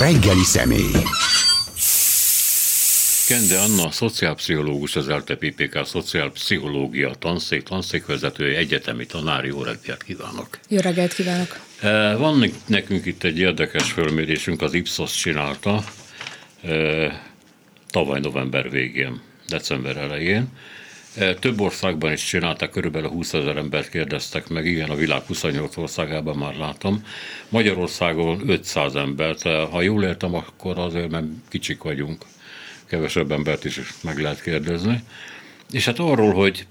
reggeli 0.00 0.44
személy. 0.44 0.92
Kende 3.28 3.58
Anna, 3.58 3.90
szociálpszichológus, 3.90 4.96
az 4.96 5.08
LTPPK 5.08 5.86
szociálpszichológia 5.86 7.10
tanszék, 7.18 7.62
tanszékvezetője, 7.62 8.58
egyetemi 8.58 9.06
tanár, 9.06 9.44
jó 9.44 9.62
reggelt 9.62 10.02
kívánok! 10.02 10.58
Jó 10.68 10.78
reggelt 10.78 11.14
kívánok! 11.14 11.60
Eh, 11.80 12.18
van 12.18 12.52
nekünk 12.66 13.06
itt 13.06 13.24
egy 13.24 13.38
érdekes 13.38 13.92
fölmérésünk, 13.92 14.62
az 14.62 14.74
Ipsos 14.74 15.14
csinálta 15.14 15.84
eh, 16.62 17.12
tavaly 17.90 18.20
november 18.20 18.70
végén, 18.70 19.20
december 19.48 19.96
elején. 19.96 20.48
Több 21.40 21.60
országban 21.60 22.12
is 22.12 22.24
csinálták, 22.24 22.70
körülbelül 22.70 23.08
20 23.08 23.32
ezer 23.32 23.56
embert 23.56 23.88
kérdeztek 23.88 24.48
meg, 24.48 24.66
igen, 24.66 24.90
a 24.90 24.94
világ 24.94 25.22
28 25.26 25.76
országában 25.76 26.36
már 26.36 26.56
látom. 26.56 27.04
Magyarországon 27.48 28.42
500 28.46 28.94
embert, 28.94 29.42
ha 29.42 29.82
jól 29.82 30.04
értem, 30.04 30.34
akkor 30.34 30.78
azért, 30.78 31.10
mert 31.10 31.26
kicsik 31.48 31.82
vagyunk 31.82 32.24
kevesebb 32.90 33.32
embert 33.32 33.64
is 33.64 33.80
meg 34.02 34.18
lehet 34.18 34.42
kérdezni. 34.42 35.02
És 35.70 35.84
hát 35.84 35.98
arról, 35.98 36.32
hogy 36.32 36.66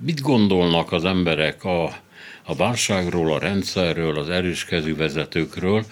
mit 0.00 0.20
gondolnak 0.20 0.92
az 0.92 1.04
emberek 1.04 1.64
a, 1.64 1.84
a 2.42 2.54
válságról, 2.56 3.32
a 3.32 3.38
rendszerről, 3.38 4.18
az 4.18 4.28
erőskezű 4.28 4.96
vezetőkről, 4.96 5.84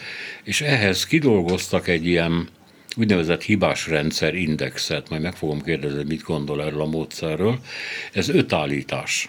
és 0.43 0.61
ehhez 0.61 1.07
kidolgoztak 1.07 1.89
egy 1.89 2.07
ilyen 2.07 2.49
úgynevezett 2.97 3.43
hibás 3.43 3.87
rendszer 3.87 4.35
indexet, 4.35 5.09
majd 5.09 5.23
meg 5.23 5.35
fogom 5.35 5.63
kérdezni, 5.63 6.05
mit 6.09 6.23
gondol 6.23 6.63
erről 6.65 6.81
a 6.81 6.87
módszerről. 6.87 7.59
Ez 8.13 8.29
öt 8.29 8.53
állítás 8.53 9.29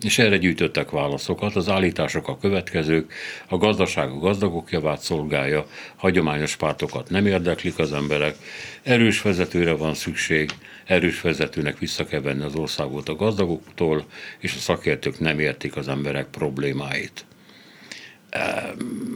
és 0.00 0.18
erre 0.18 0.36
gyűjtöttek 0.36 0.90
válaszokat. 0.90 1.56
Az 1.56 1.68
állítások 1.68 2.28
a 2.28 2.38
következők, 2.38 3.12
a 3.48 3.56
gazdaság 3.56 4.10
a 4.10 4.18
gazdagok 4.18 4.70
javát 4.70 5.00
szolgálja, 5.00 5.66
hagyományos 5.96 6.56
pártokat 6.56 7.10
nem 7.10 7.26
érdeklik 7.26 7.78
az 7.78 7.92
emberek, 7.92 8.36
erős 8.82 9.22
vezetőre 9.22 9.72
van 9.72 9.94
szükség, 9.94 10.50
erős 10.84 11.20
vezetőnek 11.20 11.78
vissza 11.78 12.04
kell 12.04 12.20
venni 12.20 12.42
az 12.42 12.54
országot 12.54 13.08
a 13.08 13.14
gazdagoktól, 13.14 14.04
és 14.38 14.54
a 14.54 14.58
szakértők 14.58 15.18
nem 15.18 15.38
értik 15.38 15.76
az 15.76 15.88
emberek 15.88 16.26
problémáit. 16.26 17.24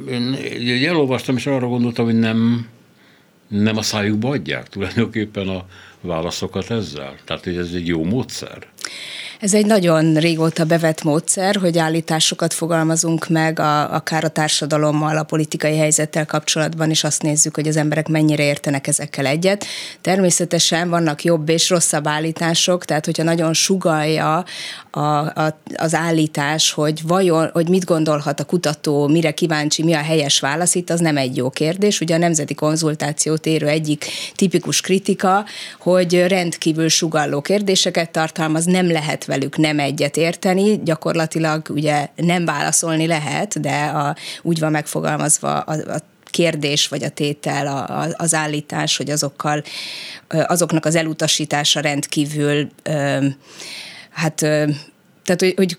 Én 0.09 0.87
elolvastam, 0.87 1.37
és 1.37 1.47
arra 1.47 1.67
gondoltam, 1.67 2.05
hogy 2.05 2.19
nem, 2.19 2.69
nem 3.49 3.77
a 3.77 3.83
szájukba 3.83 4.29
adják 4.29 4.69
tulajdonképpen 4.69 5.49
a 5.49 5.65
válaszokat 6.01 6.71
ezzel. 6.71 7.15
Tehát, 7.25 7.45
hogy 7.45 7.57
ez 7.57 7.73
egy 7.75 7.87
jó 7.87 8.05
módszer. 8.05 8.67
Ez 9.41 9.55
egy 9.55 9.67
nagyon 9.67 10.15
régóta 10.15 10.65
bevett 10.65 11.03
módszer, 11.03 11.57
hogy 11.57 11.79
állításokat 11.79 12.55
fogalmazunk 12.55 13.29
meg, 13.29 13.59
a, 13.59 13.95
akár 13.95 14.25
a 14.25 14.29
társadalommal, 14.29 15.17
a 15.17 15.23
politikai 15.23 15.77
helyzettel 15.77 16.27
kapcsolatban, 16.27 16.91
és 16.91 17.05
azt 17.05 17.23
nézzük, 17.23 17.55
hogy 17.55 17.69
az 17.69 17.77
emberek 17.77 18.09
mennyire 18.09 18.43
értenek 18.43 18.87
ezekkel 18.87 19.27
egyet. 19.27 19.65
Természetesen 20.01 20.89
vannak 20.89 21.25
jobb 21.25 21.49
és 21.49 21.71
rosszabb 21.71 22.07
állítások, 22.07 22.85
tehát 22.85 23.05
hogyha 23.05 23.23
nagyon 23.23 23.53
sugalja 23.53 24.45
a, 24.91 25.01
a, 25.01 25.61
az 25.77 25.95
állítás, 25.95 26.73
hogy 26.73 27.01
vajon, 27.07 27.51
hogy 27.53 27.69
mit 27.69 27.85
gondolhat 27.85 28.41
a 28.41 28.45
kutató, 28.45 29.07
mire 29.07 29.31
kíváncsi, 29.31 29.83
mi 29.83 29.93
a 29.93 30.03
helyes 30.03 30.41
válasz, 30.41 30.75
itt 30.75 30.91
az 30.91 31.01
nem 31.01 31.17
egy 31.17 31.37
jó 31.37 31.51
kérdés. 31.51 32.01
Ugye 32.01 32.15
a 32.15 32.19
nemzeti 32.19 32.55
konzultációt 32.55 33.47
érő 33.47 33.67
egyik 33.67 34.07
tipikus 34.35 34.81
kritika, 34.81 35.45
hogy 35.79 36.27
rendkívül 36.27 36.89
sugalló 36.89 37.41
kérdéseket 37.41 38.11
tartalmaz, 38.11 38.65
nem 38.65 38.91
lehet 38.91 39.27
velük 39.29 39.57
nem 39.57 39.79
egyet 39.79 40.17
érteni, 40.17 40.81
gyakorlatilag 40.83 41.67
ugye 41.71 42.09
nem 42.17 42.45
válaszolni 42.45 43.07
lehet, 43.07 43.61
de 43.61 43.85
a, 43.85 44.17
úgy 44.43 44.59
van 44.59 44.71
megfogalmazva 44.71 45.59
a, 45.59 45.95
a 45.95 46.01
kérdés 46.25 46.89
vagy 46.89 47.05
a 47.05 47.09
tétel, 47.09 47.67
a, 47.67 48.01
a, 48.01 48.09
az 48.17 48.35
állítás, 48.35 48.97
hogy 48.97 49.11
azokkal, 49.11 49.63
azoknak 50.29 50.85
az 50.85 50.95
elutasítása 50.95 51.81
rendkívül 51.81 52.69
hát 54.11 54.35
tehát, 55.29 55.41
hogy, 55.41 55.55
hogy 55.57 55.79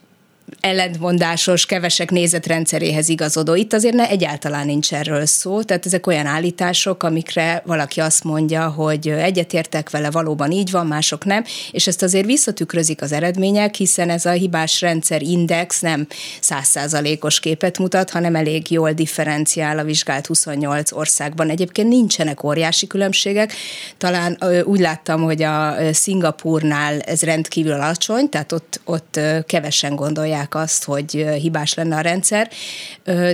ellentmondásos, 0.59 1.65
kevesek 1.65 2.11
nézetrendszeréhez 2.11 3.09
igazodó. 3.09 3.55
Itt 3.55 3.73
azért 3.73 3.95
ne, 3.95 4.09
egyáltalán 4.09 4.65
nincs 4.65 4.93
erről 4.93 5.25
szó, 5.25 5.63
tehát 5.63 5.85
ezek 5.85 6.07
olyan 6.07 6.25
állítások, 6.25 7.03
amikre 7.03 7.61
valaki 7.65 7.99
azt 7.99 8.23
mondja, 8.23 8.67
hogy 8.67 9.07
egyetértek 9.07 9.89
vele, 9.89 10.11
valóban 10.11 10.51
így 10.51 10.71
van, 10.71 10.87
mások 10.87 11.25
nem, 11.25 11.43
és 11.71 11.87
ezt 11.87 12.01
azért 12.01 12.25
visszatükrözik 12.25 13.01
az 13.01 13.11
eredmények, 13.11 13.75
hiszen 13.75 14.09
ez 14.09 14.25
a 14.25 14.31
hibás 14.31 14.81
rendszer 14.81 15.21
index 15.21 15.79
nem 15.79 16.07
százszázalékos 16.39 17.39
képet 17.39 17.77
mutat, 17.77 18.09
hanem 18.09 18.35
elég 18.35 18.71
jól 18.71 18.91
differenciál 18.91 19.79
a 19.79 19.83
vizsgált 19.83 20.27
28 20.27 20.91
országban. 20.91 21.49
Egyébként 21.49 21.87
nincsenek 21.87 22.43
óriási 22.43 22.87
különbségek, 22.87 23.53
talán 23.97 24.37
úgy 24.63 24.79
láttam, 24.79 25.21
hogy 25.21 25.41
a 25.41 25.75
Szingapurnál 25.93 26.99
ez 26.99 27.21
rendkívül 27.21 27.71
alacsony, 27.71 28.29
tehát 28.29 28.51
ott, 28.51 28.81
ott 28.83 29.19
kevesen 29.45 29.95
gondolják 29.95 30.38
gondolják 30.39 30.55
azt, 30.55 30.83
hogy 30.83 31.11
hibás 31.41 31.73
lenne 31.73 31.95
a 31.95 32.01
rendszer, 32.01 32.49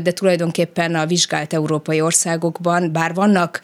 de 0.04 0.12
tulajdonképpen 0.12 0.96
a 0.96 1.06
vizsgált 1.06 1.54
európai 1.54 2.02
országokban, 2.02 2.92
bár 2.92 3.14
vannak 3.14 3.60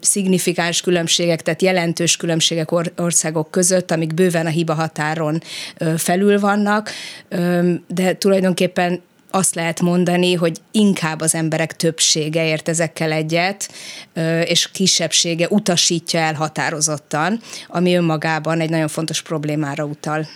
szignifikáns 0.00 0.80
különbségek, 0.80 1.42
tehát 1.42 1.62
jelentős 1.62 2.16
különbségek 2.16 2.70
országok 2.96 3.50
között, 3.50 3.90
amik 3.90 4.14
bőven 4.14 4.46
a 4.46 4.50
hiba 4.50 4.74
határon 4.74 5.42
felül 5.96 6.40
vannak, 6.40 6.90
de 7.88 8.14
tulajdonképpen 8.18 9.02
azt 9.30 9.54
lehet 9.54 9.80
mondani, 9.80 10.34
hogy 10.34 10.58
inkább 10.70 11.20
az 11.20 11.34
emberek 11.34 11.76
többsége 11.76 12.46
ért 12.46 12.68
ezekkel 12.68 13.12
egyet, 13.12 13.68
és 14.44 14.70
kisebbsége 14.70 15.46
utasítja 15.50 16.20
el 16.20 16.34
határozottan, 16.34 17.40
ami 17.68 17.94
önmagában 17.94 18.60
egy 18.60 18.70
nagyon 18.70 18.88
fontos 18.88 19.22
problémára 19.22 19.84
utal. 19.84 20.26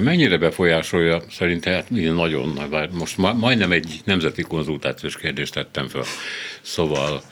Mennyire 0.00 0.36
befolyásolja 0.36 1.22
szerintem, 1.30 1.72
hát 1.72 1.90
nagyon, 1.90 2.58
most 2.90 3.16
majdnem 3.16 3.72
egy 3.72 4.00
nemzeti 4.04 4.42
konzultációs 4.42 5.16
kérdést 5.16 5.54
tettem 5.54 5.88
fel, 5.88 6.04
szóval 6.60 7.22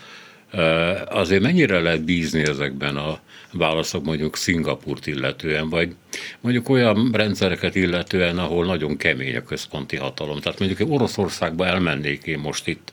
azért 1.08 1.42
mennyire 1.42 1.80
lehet 1.80 2.04
bízni 2.04 2.40
ezekben 2.40 2.96
a 2.96 3.20
válaszok 3.52 4.04
mondjuk 4.04 4.36
Szingapurt 4.36 5.06
illetően, 5.06 5.68
vagy 5.68 5.94
mondjuk 6.40 6.68
olyan 6.68 7.10
rendszereket 7.12 7.74
illetően, 7.74 8.38
ahol 8.38 8.64
nagyon 8.64 8.96
kemény 8.96 9.36
a 9.36 9.42
központi 9.42 9.96
hatalom. 9.96 10.40
Tehát 10.40 10.58
mondjuk 10.58 10.90
Oroszországba 10.92 11.66
elmennék 11.66 12.24
én 12.24 12.38
most 12.38 12.66
itt 12.66 12.92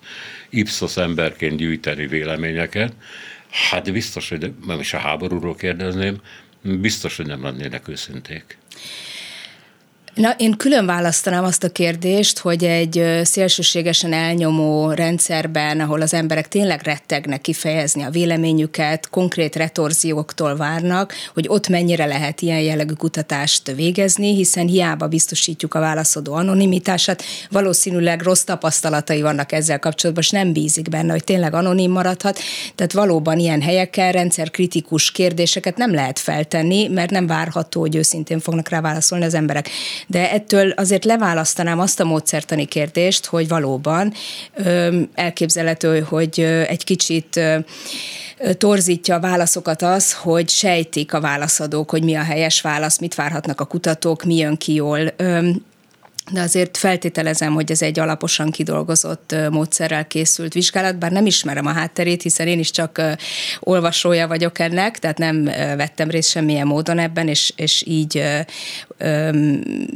Ipsos 0.49 0.97
emberként 0.97 1.57
gyűjteni 1.57 2.07
véleményeket, 2.07 2.93
hát 3.69 3.91
biztos, 3.91 4.29
hogy 4.29 4.51
nem 4.67 4.79
is 4.79 4.93
a 4.93 4.97
háborúról 4.97 5.55
kérdezném, 5.55 6.15
biztos, 6.61 7.17
hogy 7.17 7.25
nem 7.25 7.43
lennének 7.43 7.87
őszinték. 7.87 8.57
Na, 10.15 10.35
én 10.37 10.57
külön 10.57 10.85
választanám 10.85 11.43
azt 11.43 11.63
a 11.63 11.69
kérdést, 11.69 12.39
hogy 12.39 12.63
egy 12.63 13.21
szélsőségesen 13.23 14.13
elnyomó 14.13 14.91
rendszerben, 14.91 15.79
ahol 15.79 16.01
az 16.01 16.13
emberek 16.13 16.47
tényleg 16.47 16.81
rettegnek 16.83 17.41
kifejezni 17.41 18.03
a 18.03 18.09
véleményüket, 18.09 19.09
konkrét 19.09 19.55
retorzióktól 19.55 20.55
várnak, 20.55 21.13
hogy 21.33 21.45
ott 21.49 21.67
mennyire 21.67 22.05
lehet 22.05 22.41
ilyen 22.41 22.59
jellegű 22.59 22.93
kutatást 22.93 23.71
végezni, 23.71 24.35
hiszen 24.35 24.67
hiába 24.67 25.07
biztosítjuk 25.07 25.73
a 25.73 25.79
válaszadó 25.79 26.33
anonimitását, 26.33 27.23
valószínűleg 27.49 28.21
rossz 28.21 28.43
tapasztalatai 28.43 29.21
vannak 29.21 29.51
ezzel 29.51 29.79
kapcsolatban, 29.79 30.23
és 30.23 30.29
nem 30.29 30.53
bízik 30.53 30.89
benne, 30.89 31.11
hogy 31.11 31.23
tényleg 31.23 31.53
anonim 31.53 31.91
maradhat. 31.91 32.39
Tehát 32.75 32.93
valóban 32.93 33.39
ilyen 33.39 33.61
helyeken 33.61 34.11
rendszerkritikus 34.11 35.11
kérdéseket 35.11 35.77
nem 35.77 35.93
lehet 35.93 36.19
feltenni, 36.19 36.87
mert 36.87 37.11
nem 37.11 37.27
várható, 37.27 37.79
hogy 37.79 37.95
őszintén 37.95 38.39
fognak 38.39 38.69
rá 38.69 38.81
válaszolni 38.81 39.25
az 39.25 39.33
emberek 39.33 39.69
de 40.07 40.31
ettől 40.31 40.69
azért 40.69 41.05
leválasztanám 41.05 41.79
azt 41.79 41.99
a 41.99 42.05
módszertani 42.05 42.65
kérdést, 42.65 43.25
hogy 43.25 43.47
valóban 43.47 44.13
elképzelhető, 45.13 45.99
hogy 45.99 46.39
egy 46.67 46.83
kicsit 46.83 47.39
torzítja 48.57 49.15
a 49.15 49.19
válaszokat 49.19 49.81
az, 49.81 50.13
hogy 50.13 50.49
sejtik 50.49 51.13
a 51.13 51.21
válaszadók, 51.21 51.89
hogy 51.89 52.03
mi 52.03 52.15
a 52.15 52.23
helyes 52.23 52.61
válasz, 52.61 52.99
mit 52.99 53.15
várhatnak 53.15 53.61
a 53.61 53.65
kutatók, 53.65 54.23
mi 54.23 54.35
jön 54.35 54.57
ki 54.57 54.73
jól 54.73 55.13
de 56.31 56.41
azért 56.41 56.77
feltételezem, 56.77 57.53
hogy 57.53 57.71
ez 57.71 57.81
egy 57.81 57.99
alaposan 57.99 58.51
kidolgozott 58.51 59.35
módszerrel 59.51 60.07
készült 60.07 60.53
vizsgálat, 60.53 60.97
bár 60.97 61.11
nem 61.11 61.25
ismerem 61.25 61.65
a 61.65 61.71
hátterét, 61.71 62.21
hiszen 62.21 62.47
én 62.47 62.59
is 62.59 62.71
csak 62.71 63.01
olvasója 63.59 64.27
vagyok 64.27 64.59
ennek, 64.59 64.99
tehát 64.99 65.17
nem 65.17 65.43
vettem 65.77 66.09
részt 66.09 66.29
semmilyen 66.29 66.67
módon 66.67 66.99
ebben, 66.99 67.27
és, 67.27 67.53
és 67.55 67.83
így 67.87 68.17
ö, 68.17 68.39
ö, 68.97 69.29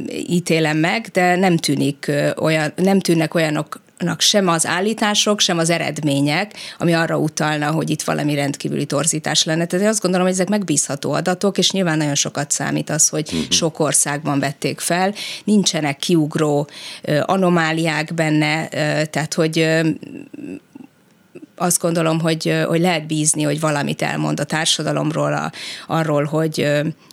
ítélem 0.08 0.76
meg, 0.76 1.06
de 1.12 1.36
nem 1.36 1.56
tűnik 1.56 2.10
olyan, 2.36 2.72
nem 2.76 3.00
tűnnek 3.00 3.34
olyanok 3.34 3.80
sem 4.18 4.48
az 4.48 4.66
állítások, 4.66 5.40
sem 5.40 5.58
az 5.58 5.70
eredmények, 5.70 6.54
ami 6.78 6.92
arra 6.92 7.18
utalna, 7.18 7.70
hogy 7.70 7.90
itt 7.90 8.02
valami 8.02 8.34
rendkívüli 8.34 8.84
torzítás 8.84 9.44
lenne. 9.44 9.66
Tehát 9.66 9.84
én 9.84 9.90
azt 9.90 10.00
gondolom, 10.00 10.26
hogy 10.26 10.34
ezek 10.34 10.48
megbízható 10.48 11.12
adatok, 11.12 11.58
és 11.58 11.70
nyilván 11.70 11.98
nagyon 11.98 12.14
sokat 12.14 12.50
számít 12.50 12.90
az, 12.90 13.08
hogy 13.08 13.28
uh-huh. 13.32 13.50
sok 13.50 13.78
országban 13.78 14.38
vették 14.38 14.80
fel. 14.80 15.14
Nincsenek 15.44 15.96
kiugró 15.96 16.68
anomáliák 17.22 18.14
benne, 18.14 18.68
tehát 19.04 19.34
hogy 19.34 19.66
azt 21.56 21.80
gondolom, 21.80 22.20
hogy, 22.20 22.54
hogy 22.66 22.80
lehet 22.80 23.06
bízni, 23.06 23.42
hogy 23.42 23.60
valamit 23.60 24.02
elmond 24.02 24.40
a 24.40 24.44
társadalomról, 24.44 25.32
a, 25.32 25.52
arról, 25.86 26.24
hogy 26.24 26.66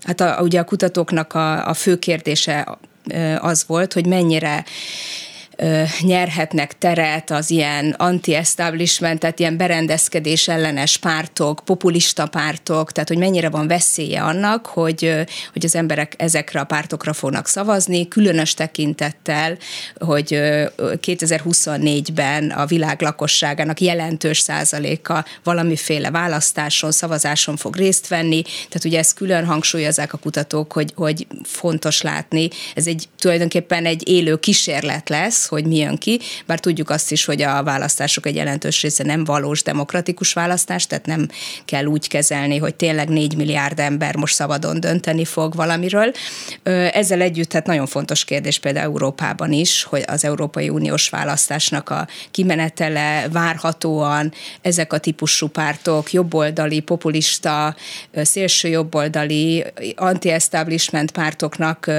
hát 0.04 0.22
a, 0.22 0.40
ugye 0.42 0.60
a 0.60 0.64
kutatóknak 0.64 1.34
a, 1.34 1.68
a 1.68 1.74
fő 1.74 2.00
kérdése 2.00 2.78
az 3.40 3.64
volt, 3.68 3.94
hogy 3.94 4.06
mennyire 4.06 4.66
nyerhetnek 6.02 6.78
teret 6.78 7.32
az 7.32 7.50
ilyen 7.50 7.96
anti-establishment, 7.98 9.20
tehát 9.20 9.40
ilyen 9.40 9.58
berendezkedés 9.58 10.48
ellenes 10.48 10.98
pártok, 10.98 11.62
populista 11.66 12.28
pártok, 12.28 12.92
tehát 12.92 13.10
hogy 13.10 13.18
mennyire 13.18 13.50
van 13.50 13.68
veszélye 13.68 14.22
annak, 14.22 14.66
hogy, 14.66 15.14
hogy 15.54 15.66
az 15.66 15.76
emberek 15.76 16.14
ezekre 16.18 16.60
a 16.60 16.64
pártokra 16.64 17.14
fognak 17.14 17.48
szavazni, 17.48 18.08
különös 18.08 18.54
tekintettel, 18.54 19.58
hogy 19.96 20.28
2024-ben 20.78 22.50
a 22.50 22.66
világ 22.66 23.02
lakosságának 23.02 23.82
jelentős 23.82 24.40
százaléka 24.40 25.26
valamiféle 25.44 26.12
választáson, 26.12 26.92
szavazáson 26.92 27.58
fog 27.58 27.76
részt 27.76 28.08
venni, 28.08 28.42
tehát 28.42 28.86
ugye 28.86 28.98
ezt 28.98 29.14
külön 29.14 29.46
hangsúlyozzák 29.46 30.14
a 30.14 30.18
kutatók, 30.18 30.74
hogy, 30.74 30.92
hogy 30.96 31.28
fontos 31.44 32.02
látni, 32.02 32.50
ez 32.76 32.88
egy 32.88 33.08
tulajdonképpen 33.20 33.86
egy 33.86 34.10
élő 34.10 34.38
kísérlet 34.40 35.10
lesz, 35.10 35.45
hogy 35.46 35.66
mi 35.66 35.78
jön 35.78 35.98
ki, 35.98 36.20
bár 36.46 36.60
tudjuk 36.60 36.90
azt 36.90 37.12
is, 37.12 37.26
hogy 37.26 37.42
a 37.42 37.64
választások 37.64 38.26
egy 38.26 38.36
jelentős 38.36 38.82
része 38.82 39.04
nem 39.04 39.24
valós 39.24 39.64
demokratikus 39.64 40.34
választás, 40.34 40.88
tehát 40.88 41.06
nem 41.06 41.28
kell 41.66 41.86
úgy 41.86 42.08
kezelni, 42.08 42.58
hogy 42.58 42.76
tényleg 42.76 43.10
4 43.10 43.36
milliárd 43.36 43.80
ember 43.80 44.16
most 44.16 44.36
szabadon 44.36 44.80
dönteni 44.80 45.26
fog 45.26 45.56
valamiről. 45.56 46.12
Ezzel 46.92 47.22
együtt 47.22 47.54
hát 47.54 47.66
nagyon 47.66 47.86
fontos 47.86 48.26
kérdés 48.26 48.60
például 48.60 48.86
Európában 48.86 49.52
is, 49.52 49.84
hogy 49.84 50.04
az 50.08 50.24
Európai 50.24 50.70
Uniós 50.70 51.10
választásnak 51.10 51.90
a 51.90 52.08
kimenetele 52.32 53.28
várhatóan 53.32 54.34
ezek 54.62 54.94
a 54.94 54.98
típusú 54.98 55.48
pártok, 55.48 56.12
jobboldali, 56.14 56.80
populista, 56.80 57.76
szélső 58.14 58.68
jobboldali, 58.68 59.66
anti-establishment 59.96 61.12
pártoknak 61.12 61.92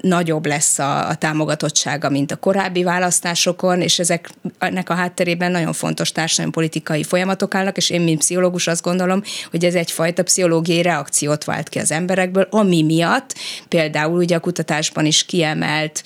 nagyobb 0.00 0.46
lesz 0.46 0.78
a, 0.78 1.08
a 1.08 1.14
támogatottsága, 1.14 2.08
mint 2.08 2.32
a 2.32 2.36
korábbi 2.36 2.82
választásokon, 2.82 3.80
és 3.80 3.98
ezek, 3.98 4.30
ennek 4.58 4.90
a 4.90 4.94
hátterében 4.94 5.50
nagyon 5.50 5.72
fontos 5.72 6.12
társadalmi-politikai 6.12 7.04
folyamatok 7.04 7.54
állnak, 7.54 7.76
és 7.76 7.90
én, 7.90 8.00
mint 8.00 8.18
pszichológus 8.18 8.66
azt 8.66 8.82
gondolom, 8.82 9.22
hogy 9.50 9.64
ez 9.64 9.74
egyfajta 9.74 10.22
pszichológiai 10.22 10.82
reakciót 10.82 11.44
vált 11.44 11.68
ki 11.68 11.78
az 11.78 11.92
emberekből, 11.92 12.46
ami 12.50 12.82
miatt 12.82 13.34
például 13.68 14.18
ugye 14.18 14.36
a 14.36 14.40
kutatásban 14.40 15.06
is 15.06 15.24
kiemelt 15.24 16.02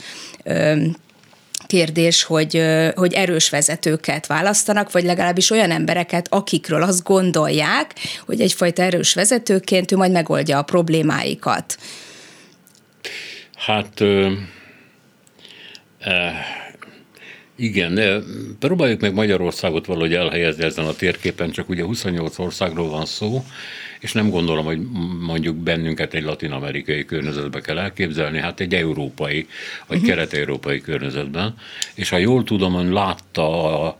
kérdés, 1.67 2.23
hogy, 2.23 2.63
hogy 2.95 3.13
erős 3.13 3.51
vezetőket 3.51 4.27
választanak, 4.27 4.93
vagy 4.93 5.05
legalábbis 5.05 5.51
olyan 5.51 5.71
embereket, 5.71 6.27
akikről 6.31 6.83
azt 6.83 7.03
gondolják, 7.03 7.95
hogy 8.27 8.41
egyfajta 8.41 8.83
erős 8.83 9.15
vezetőként 9.15 9.93
ő 9.93 9.97
majd 9.97 10.13
megoldja 10.13 10.59
a 10.59 10.63
problémáikat. 10.63 11.77
Hát 13.67 14.05
igen, 17.57 17.95
de 17.95 18.19
próbáljuk 18.59 19.01
meg 19.01 19.15
Magyarországot 19.15 19.87
valahogy 19.87 20.15
elhelyezni 20.15 20.65
ezen 20.65 20.85
a 20.85 20.93
térképen, 20.93 21.51
csak 21.51 21.69
ugye 21.69 21.85
28 21.85 22.39
országról 22.39 22.89
van 22.89 23.07
szó, 23.07 23.45
és 24.01 24.13
nem 24.13 24.31
gondolom, 24.31 24.65
hogy 24.65 24.81
mondjuk 25.21 25.57
bennünket 25.57 26.15
egy 26.15 26.23
latin-amerikai 26.23 27.05
környezetbe 27.05 27.61
kell 27.61 27.79
elképzelni, 27.79 28.39
hát 28.39 28.61
egy 28.61 28.75
európai, 28.75 29.47
vagy 29.87 29.97
uh-huh. 29.97 30.13
kelet-európai 30.13 30.81
környezetben. 30.81 31.55
És 31.95 32.09
ha 32.09 32.17
jól 32.17 32.45
tudom, 32.45 32.75
ön 32.75 32.93
látta 32.93 33.81
a, 33.87 33.99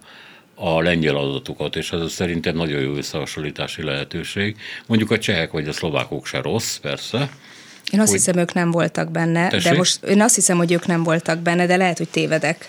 a 0.55 0.81
lengyel 0.81 1.17
adatokat, 1.17 1.77
és 1.77 1.93
ez 1.93 2.13
szerintem 2.13 2.57
nagyon 2.57 2.81
jó 2.81 2.95
összehasonlítási 2.95 3.83
lehetőség. 3.83 4.57
Mondjuk 4.87 5.11
a 5.11 5.19
csehek 5.19 5.51
vagy 5.51 5.69
a 5.69 5.73
szlovákok 5.73 6.27
se 6.27 6.41
rossz, 6.41 6.77
persze, 6.77 7.31
én 7.93 8.01
azt 8.01 8.11
hogy... 8.11 8.19
hiszem, 8.19 8.37
ők 8.37 8.53
nem 8.53 8.71
voltak 8.71 9.11
benne, 9.11 9.49
Tessék? 9.49 9.71
de 9.71 9.77
most 9.77 10.05
én 10.05 10.21
azt 10.21 10.35
hiszem, 10.35 10.57
hogy 10.57 10.73
ők 10.73 10.87
nem 10.87 11.03
voltak 11.03 11.39
benne, 11.39 11.67
de 11.67 11.77
lehet, 11.77 11.99
hogy 11.99 12.09
tévedek. 12.09 12.69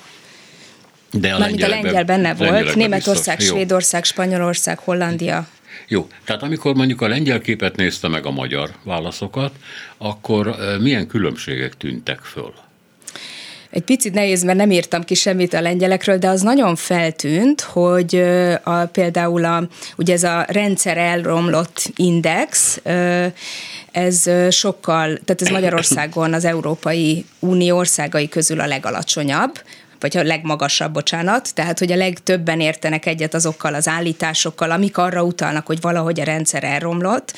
De 1.12 1.34
a 1.34 1.40
Mármint 1.40 1.64
a 1.64 1.68
lengyel 1.68 2.04
benne 2.04 2.34
volt, 2.34 2.76
Németország, 2.76 3.38
biztos. 3.38 3.56
Svédország, 3.56 4.04
Spanyolország, 4.04 4.80
Hollandia. 4.80 5.48
Jó, 5.88 6.08
tehát 6.24 6.44
amikor 6.44 6.76
mondjuk 6.76 7.02
a 7.02 7.08
lengyel 7.08 7.42
képet 7.42 7.76
nézte 7.76 8.08
meg 8.08 8.26
a 8.26 8.32
magyar 8.32 8.72
válaszokat, 8.84 9.56
akkor 9.98 10.56
milyen 10.80 11.08
különbségek 11.08 11.78
tűntek 11.78 12.20
föl? 12.20 12.54
Egy 13.75 13.83
picit 13.83 14.13
nehéz, 14.13 14.44
mert 14.44 14.57
nem 14.57 14.72
írtam 14.72 15.04
ki 15.04 15.13
semmit 15.13 15.54
a 15.54 15.62
lengyelekről, 15.62 16.18
de 16.18 16.27
az 16.27 16.42
nagyon 16.42 16.75
feltűnt, 16.75 17.62
hogy 17.62 18.16
a, 18.63 18.86
például 18.86 19.45
a, 19.45 19.68
ugye 19.98 20.13
ez 20.13 20.24
a 20.24 20.45
rendszer 20.50 20.98
elromlott 20.98 21.92
index, 21.95 22.81
ez 23.92 24.30
sokkal, 24.50 25.19
tehát 25.25 25.42
ez 25.42 25.50
Magyarországon 25.50 26.33
az 26.33 26.45
Európai 26.45 27.25
Unió 27.39 27.77
országai 27.77 28.27
közül 28.27 28.60
a 28.60 28.66
legalacsonyabb, 28.66 29.62
vagy 30.06 30.18
a 30.18 30.24
legmagasabb, 30.24 30.94
bocsánat, 30.94 31.54
tehát 31.54 31.80
hogy 31.80 31.92
a 31.92 31.96
legtöbben 31.96 32.60
értenek 32.60 33.06
egyet 33.06 33.34
azokkal 33.34 33.74
az 33.74 33.88
állításokkal, 33.88 34.72
amik 34.72 34.98
arra 34.98 35.24
utalnak, 35.24 35.66
hogy 35.66 35.81
valahogy 35.81 36.19
a 36.19 36.24
rendszer 36.24 36.63
elromlott, 36.63 37.34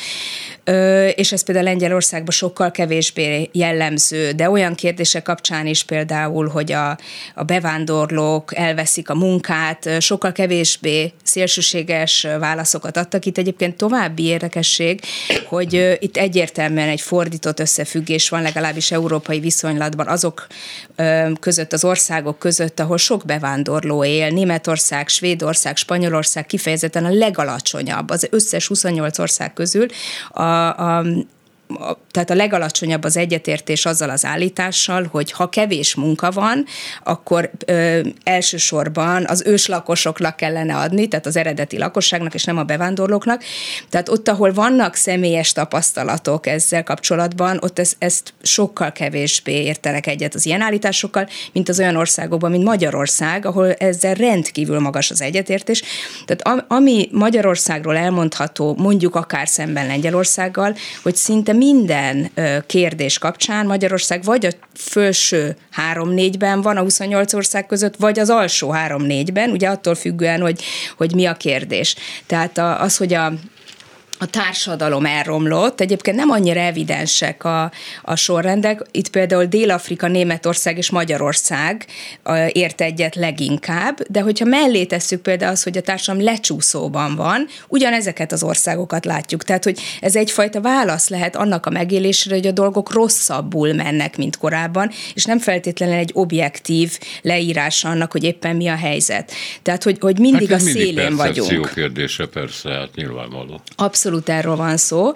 és 1.16 1.32
ez 1.32 1.44
például 1.44 1.66
Lengyelországban 1.66 2.32
sokkal 2.32 2.72
kevésbé 2.72 3.50
jellemző, 3.52 4.32
de 4.32 4.50
olyan 4.50 4.76
kérdések 4.76 5.24
kapcsán 5.24 5.66
is 5.66 5.84
például, 5.84 6.48
hogy 6.48 6.72
a, 6.72 6.98
a 7.36 7.44
bevándorlók 7.44 8.56
elveszik 8.56 9.10
a 9.10 9.16
munkát, 9.16 10.02
sokkal 10.02 10.32
kevésbé 10.32 11.14
szélsőséges 11.24 12.28
válaszokat 12.40 12.98
adtak. 12.98 13.26
Itt 13.26 13.38
egyébként 13.38 13.78
további 13.78 14.24
érdekesség, 14.24 15.02
hogy 15.46 15.98
itt 16.00 16.18
egyértelműen 16.18 16.90
egy 16.90 17.02
fordított 17.02 17.60
összefüggés 17.60 18.30
van, 18.30 18.42
legalábbis 18.42 18.92
európai 18.92 19.40
viszonylatban 19.40 20.08
azok 20.08 20.48
között, 21.40 21.74
az 21.74 21.84
országok 21.84 22.40
között, 22.40 22.56
ahol 22.76 22.98
sok 22.98 23.26
bevándorló 23.26 24.04
él, 24.04 24.30
Németország, 24.30 25.08
Svédország, 25.08 25.76
Spanyolország 25.76 26.46
kifejezetten 26.46 27.06
a 27.06 27.10
legalacsonyabb, 27.10 28.10
az 28.10 28.28
összes 28.32 28.68
28 28.68 29.20
ország 29.20 29.54
közül 29.54 29.86
a, 30.32 30.42
a, 30.42 31.06
tehát 32.12 32.30
a 32.30 32.36
legalacsonyabb 32.36 33.04
az 33.04 33.18
egyetértés 33.18 33.86
azzal 33.86 34.10
az 34.10 34.26
állítással, 34.26 35.08
hogy 35.12 35.32
ha 35.32 35.50
kevés 35.50 35.96
munka 35.96 36.32
van, 36.32 36.66
akkor 37.04 37.52
ö, 37.66 38.00
elsősorban 38.24 39.26
az 39.28 39.44
őslakosoknak 39.46 40.36
kellene 40.36 40.76
adni, 40.76 41.08
tehát 41.08 41.26
az 41.26 41.36
eredeti 41.36 41.78
lakosságnak, 41.78 42.34
és 42.34 42.44
nem 42.44 42.58
a 42.58 42.64
bevándorlóknak. 42.64 43.44
Tehát 43.90 44.10
ott, 44.10 44.28
ahol 44.30 44.54
vannak 44.54 44.96
személyes 44.96 45.52
tapasztalatok 45.52 46.48
ezzel 46.48 46.84
kapcsolatban, 46.84 47.60
ott 47.62 47.80
ez, 47.80 47.94
ezt 47.98 48.34
sokkal 48.42 48.92
kevésbé 48.92 49.64
értenek 49.64 50.08
egyet 50.08 50.36
az 50.36 50.46
ilyen 50.46 50.62
állításokkal, 50.62 51.28
mint 51.54 51.70
az 51.70 51.80
olyan 51.80 51.96
országokban, 51.96 52.52
mint 52.52 52.64
Magyarország, 52.64 53.46
ahol 53.46 53.74
ezzel 53.74 54.14
rendkívül 54.14 54.80
magas 54.80 55.12
az 55.12 55.22
egyetértés. 55.22 55.84
Tehát 56.26 56.66
ami 56.68 57.10
Magyarországról 57.12 57.98
elmondható, 57.98 58.76
mondjuk 58.78 59.16
akár 59.16 59.48
szemben 59.48 59.88
Lengyelországgal, 59.88 60.76
hogy 61.04 61.16
szinte 61.16 61.54
minden 61.58 62.32
kérdés 62.66 63.18
kapcsán 63.18 63.66
Magyarország 63.66 64.24
vagy 64.24 64.46
a 64.46 64.50
felső 64.74 65.56
három-négyben 65.72 66.62
van 66.62 66.78
a 66.78 66.82
28 66.82 67.34
ország 67.34 67.66
között, 67.66 67.96
vagy 67.96 68.20
az 68.20 68.30
alsó 68.30 68.70
három-négyben, 68.70 69.50
ugye 69.50 69.68
attól 69.68 69.96
függően, 69.96 70.42
hogy, 70.42 70.64
hogy 70.98 71.16
mi 71.16 71.26
a 71.26 71.34
kérdés. 71.34 71.96
Tehát 72.26 72.58
az, 72.58 72.98
hogy 72.98 73.14
a 73.14 73.34
a 74.18 74.26
társadalom 74.26 75.06
elromlott. 75.06 75.82
Egyébként 75.82 76.18
nem 76.18 76.30
annyira 76.30 76.60
evidensek 76.60 77.44
a, 77.44 77.72
a 78.02 78.16
sorrendek. 78.16 78.82
Itt 78.92 79.10
például 79.10 79.46
Dél-Afrika, 79.46 80.08
Németország 80.08 80.78
és 80.78 80.90
Magyarország 80.90 81.86
ért 82.52 82.82
egyet 82.82 83.16
leginkább, 83.16 83.98
de 84.10 84.22
hogyha 84.22 84.46
mellé 84.46 84.86
tesszük 84.86 85.22
például 85.22 85.52
az, 85.52 85.64
hogy 85.64 85.78
a 85.78 85.82
társadalom 85.82 86.26
lecsúszóban 86.26 87.16
van, 87.16 87.48
ugyanezeket 87.68 88.32
az 88.32 88.44
országokat 88.44 89.06
látjuk. 89.06 89.44
Tehát, 89.44 89.64
hogy 89.64 89.80
ez 90.02 90.16
egyfajta 90.16 90.62
válasz 90.62 91.10
lehet 91.10 91.36
annak 91.36 91.66
a 91.66 91.70
megélésre, 91.70 92.36
hogy 92.36 92.48
a 92.48 92.52
dolgok 92.52 92.94
rosszabbul 92.94 93.74
mennek, 93.74 94.18
mint 94.18 94.38
korábban, 94.38 94.92
és 95.14 95.26
nem 95.26 95.40
feltétlenül 95.40 95.96
egy 95.96 96.12
objektív 96.14 97.00
leírása 97.22 97.90
annak, 97.90 98.12
hogy 98.12 98.24
éppen 98.24 98.56
mi 98.56 98.68
a 98.68 98.76
helyzet. 98.76 99.32
Tehát, 99.62 99.84
hogy, 99.84 99.98
hogy 100.00 100.20
mindig 100.20 100.50
hát 100.50 100.62
a 100.62 100.64
szélén 100.64 100.94
mindig 100.94 101.16
vagyunk. 101.16 101.74
kérdése 101.74 102.26
persze, 102.26 102.70
hát 102.70 102.96
nyilvánvaló. 102.96 103.62
Abszolút 103.76 104.07
abszolút 104.08 104.30
erről 104.30 104.56
van 104.56 104.78
szó, 104.78 105.12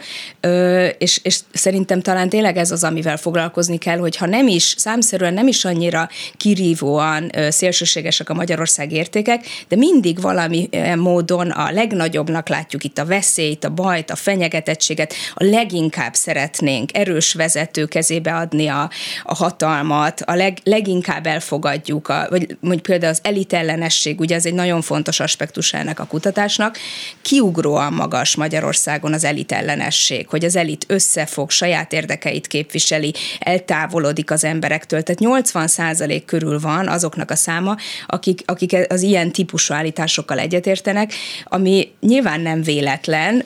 és, 0.98 1.20
és 1.24 1.40
szerintem 1.54 2.02
talán 2.02 2.30
tényleg 2.30 2.58
ez 2.58 2.72
az, 2.72 2.84
amivel 2.84 3.18
foglalkozni 3.18 3.78
kell, 3.78 3.98
hogy 3.98 4.16
ha 4.18 4.26
nem 4.26 4.48
is, 4.48 4.76
számszerűen 4.78 5.34
nem 5.34 5.48
is 5.48 5.66
annyira 5.66 6.10
kirívóan 6.38 7.32
szélsőségesek 7.50 8.30
a 8.30 8.34
Magyarország 8.34 8.92
értékek, 8.92 9.46
de 9.68 9.76
mindig 9.76 10.22
valami 10.22 10.70
módon 10.96 11.50
a 11.50 11.72
legnagyobbnak 11.72 12.50
látjuk 12.50 12.84
itt 12.84 12.98
a 12.98 13.06
veszélyt, 13.06 13.64
a 13.64 13.70
bajt, 13.70 14.10
a 14.12 14.16
fenyegetettséget, 14.16 15.14
a 15.34 15.44
leginkább 15.44 16.14
szeretnénk 16.14 16.98
erős 16.98 17.34
vezető 17.34 17.86
kezébe 17.86 18.36
adni 18.36 18.68
a, 18.68 18.90
a 19.24 19.36
hatalmat, 19.36 20.22
a 20.22 20.36
leg, 20.36 20.58
leginkább 20.64 21.26
elfogadjuk, 21.26 22.08
a, 22.08 22.28
vagy 22.30 22.58
mondjuk 22.60 22.86
például 22.86 23.12
az 23.12 23.20
elitellenesség, 23.24 24.20
ugye 24.20 24.36
ez 24.36 24.46
egy 24.46 24.54
nagyon 24.54 24.82
fontos 24.82 25.20
aspektus 25.20 25.74
ennek 25.74 26.00
a 26.00 26.06
kutatásnak, 26.06 26.78
kiugróan 27.22 27.94
magas 27.94 28.36
Magyarországon 28.86 29.14
az 29.14 29.24
elitellenesség, 29.24 30.28
hogy 30.28 30.46
az 30.46 30.56
elit 30.56 30.86
összefog, 30.88 31.50
saját 31.50 31.94
érdekeit 31.94 32.48
képviseli, 32.48 33.14
eltávolodik 33.40 34.32
az 34.32 34.44
emberektől, 34.44 35.02
tehát 35.02 35.20
80 35.20 35.68
százalék 35.68 36.26
körül 36.26 36.60
van 36.60 36.88
azoknak 36.88 37.32
a 37.32 37.36
száma, 37.36 37.76
akik, 38.08 38.42
akik 38.46 38.78
az 38.90 39.02
ilyen 39.02 39.32
típusú 39.32 39.74
állításokkal 39.74 40.40
egyetértenek, 40.40 41.14
ami 41.44 41.92
nyilván 42.00 42.42
nem 42.42 42.62
véletlen, 42.62 43.46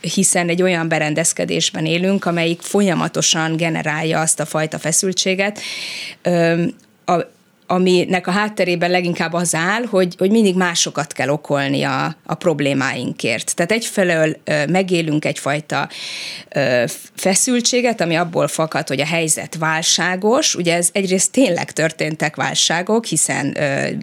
hiszen 0.00 0.48
egy 0.48 0.62
olyan 0.62 0.88
berendezkedésben 0.88 1.86
élünk, 1.86 2.24
amelyik 2.24 2.60
folyamatosan 2.60 3.56
generálja 3.56 4.20
azt 4.20 4.40
a 4.40 4.46
fajta 4.46 4.78
feszültséget, 4.78 5.60
a, 7.04 7.38
aminek 7.70 8.26
a 8.26 8.30
hátterében 8.30 8.90
leginkább 8.90 9.32
az 9.32 9.54
áll, 9.54 9.84
hogy, 9.84 10.14
hogy 10.18 10.30
mindig 10.30 10.56
másokat 10.56 11.12
kell 11.12 11.28
okolni 11.28 11.82
a, 11.82 12.16
a 12.26 12.34
problémáinkért. 12.34 13.54
Tehát 13.54 13.72
egyfelől 13.72 14.36
megélünk 14.68 15.24
egyfajta 15.24 15.88
feszültséget, 17.14 18.00
ami 18.00 18.14
abból 18.14 18.48
fakad, 18.48 18.88
hogy 18.88 19.00
a 19.00 19.06
helyzet 19.06 19.56
válságos. 19.56 20.54
Ugye 20.54 20.74
ez 20.74 20.88
egyrészt 20.92 21.32
tényleg 21.32 21.72
történtek 21.72 22.36
válságok, 22.36 23.04
hiszen 23.04 23.56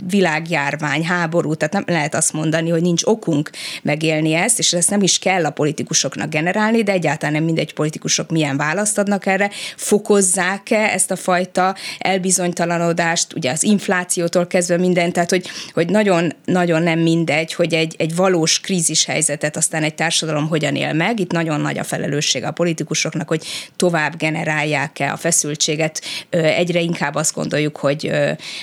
világjárvány, 0.10 1.06
háború, 1.06 1.56
tehát 1.56 1.74
nem 1.74 1.84
lehet 1.88 2.16
azt 2.16 2.34
mondani, 2.34 2.70
hogy 2.70 2.82
nincs 2.82 3.04
okunk 3.04 3.50
megélni 3.84 4.34
ezt, 4.34 4.60
és 4.60 4.74
ezt 4.74 4.90
nem 4.90 5.02
is 5.02 5.20
kell 5.20 5.46
a 5.46 5.50
politikusoknak 5.52 6.30
generálni, 6.30 6.84
de 6.84 6.92
egyáltalán 6.92 7.34
nem 7.34 7.44
mindegy 7.44 7.74
politikusok 7.74 8.30
milyen 8.30 8.58
választ 8.58 8.98
adnak 8.98 9.26
erre, 9.26 9.50
fokozzák-e 9.76 10.80
ezt 10.94 11.12
a 11.12 11.16
fajta 11.16 11.76
elbizonytalanodást, 12.00 13.34
ugye 13.34 13.56
az 13.58 13.64
inflációtól 13.64 14.48
kezdve 14.48 14.78
minden, 14.78 15.12
tehát 15.12 15.30
hogy, 15.30 15.50
hogy 15.74 15.90
nagyon, 15.90 16.34
nagyon 16.46 16.84
nem 16.84 17.00
mindegy, 17.00 17.54
hogy 17.54 17.74
egy, 17.74 17.96
egy 17.98 18.16
valós 18.16 18.60
krízis 18.60 19.06
helyzetet 19.06 19.58
aztán 19.58 19.84
egy 19.84 19.96
társadalom 19.96 20.48
hogyan 20.48 20.76
él 20.76 20.94
meg. 20.94 21.20
Itt 21.20 21.32
nagyon 21.32 21.62
nagy 21.62 21.78
a 21.78 21.84
felelősség 21.84 22.44
a 22.44 22.52
politikusoknak, 22.52 23.28
hogy 23.28 23.46
tovább 23.76 24.18
generálják-e 24.18 25.12
a 25.12 25.18
feszültséget. 25.18 26.02
Egyre 26.30 26.80
inkább 26.80 27.16
azt 27.16 27.34
gondoljuk, 27.34 27.78
hogy, 27.78 28.12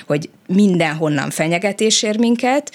hogy 0.06 0.28
mindenhonnan 0.46 1.30
fenyegetés 1.30 2.02
ér 2.02 2.18
minket. 2.18 2.72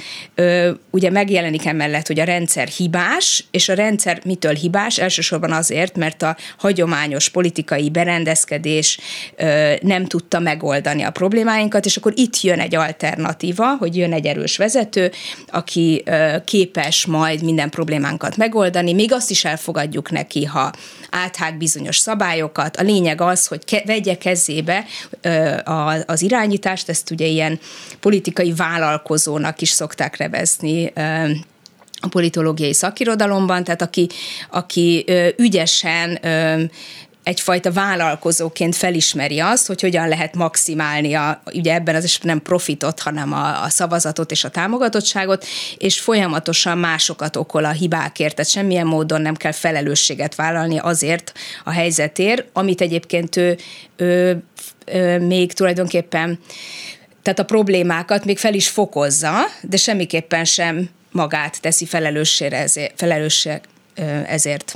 Ugye 0.90 1.10
megjelenik 1.10 1.66
emellett, 1.66 2.08
hogy 2.08 2.20
a 2.20 2.24
rendszer 2.24 2.68
hibás, 2.68 3.46
és 3.52 3.70
a 3.70 3.74
rendszer 3.74 4.22
mitől 4.24 4.54
hibás? 4.54 4.98
Elsősorban 4.98 5.52
azért, 5.52 5.98
mert 5.98 6.22
a 6.22 6.38
hagyományos 6.58 7.30
politikai 7.30 7.90
berendezkedés 7.90 9.00
nem 9.82 10.06
tudta 10.06 10.40
megoldani 10.40 11.04
a 11.04 11.12
problémáinkat, 11.12 11.86
és 11.86 11.98
akkor 11.98 12.09
itt 12.16 12.42
jön 12.42 12.60
egy 12.60 12.75
alternatíva, 12.75 13.75
hogy 13.75 13.98
jön 13.98 14.13
egy 14.13 14.25
erős 14.25 14.58
vezető, 14.58 15.12
aki 15.48 16.04
képes 16.46 17.06
majd 17.06 17.44
minden 17.44 17.70
problémánkat 17.70 18.38
megoldani, 18.38 18.94
még 18.94 19.13
azt 19.13 19.30
is 19.30 19.46
elfogadjuk 19.46 20.12
neki, 20.12 20.46
ha 20.46 20.72
áthág 21.10 21.58
bizonyos 21.58 21.98
szabályokat. 21.98 22.78
A 22.78 22.84
lényeg 22.84 23.22
az, 23.22 23.48
hogy 23.48 23.66
ke- 23.66 23.86
vegye 23.86 24.18
kezébe 24.18 24.86
az 26.06 26.22
irányítást, 26.22 26.89
ezt 26.89 27.12
ugye 27.12 27.25
ilyen 27.25 27.60
politikai 28.00 28.54
vállalkozónak 28.54 29.62
is 29.62 29.70
szokták 29.70 30.18
nevezni 30.18 30.94
a 32.01 32.08
politológiai 32.08 32.74
szakirodalomban, 32.74 33.63
tehát 33.63 33.82
aki, 33.82 34.10
aki 34.50 35.06
ügyesen 35.38 36.20
egyfajta 37.29 37.71
vállalkozóként 37.71 38.75
felismeri 38.75 39.39
azt, 39.39 39.67
hogy 39.67 39.81
hogyan 39.81 40.07
lehet 40.07 40.36
maximálni 40.36 41.13
a, 41.13 41.41
ugye 41.53 41.74
ebben 41.74 41.95
az 41.95 42.03
esetben 42.03 42.36
nem 42.36 42.41
profitot, 42.41 43.00
hanem 43.00 43.33
a, 43.33 43.63
a 43.63 43.69
szavazatot 43.69 44.31
és 44.31 44.43
a 44.43 44.50
támogatottságot, 44.50 45.45
és 45.77 46.00
folyamatosan 46.00 46.77
másokat 46.77 47.36
okol 47.36 47.65
a 47.65 47.71
hibákért, 47.71 48.36
tehát 48.36 48.51
semmilyen 48.51 48.88
módon 48.88 49.21
nem 49.21 49.36
kell 49.36 49.51
felelősséget 49.51 50.36
vállalni 50.36 50.77
azért 50.77 51.33
a 51.63 51.71
helyzetért, 51.71 52.45
amit 52.53 52.81
egyébként 52.81 53.36
ő, 53.36 53.57
ő, 53.95 54.43
ő 54.86 55.19
még 55.19 55.53
tulajdonképpen 55.53 56.39
tehát 57.21 57.39
a 57.39 57.45
problémákat 57.45 58.25
még 58.25 58.38
fel 58.38 58.53
is 58.53 58.69
fokozza, 58.69 59.33
de 59.62 59.77
semmiképpen 59.77 60.45
sem 60.45 60.89
magát 61.12 61.62
teszi 61.62 61.86
felelőssére 61.86 62.57
ezért, 62.57 62.93
felelősség 62.95 63.59
ezért. 64.25 64.75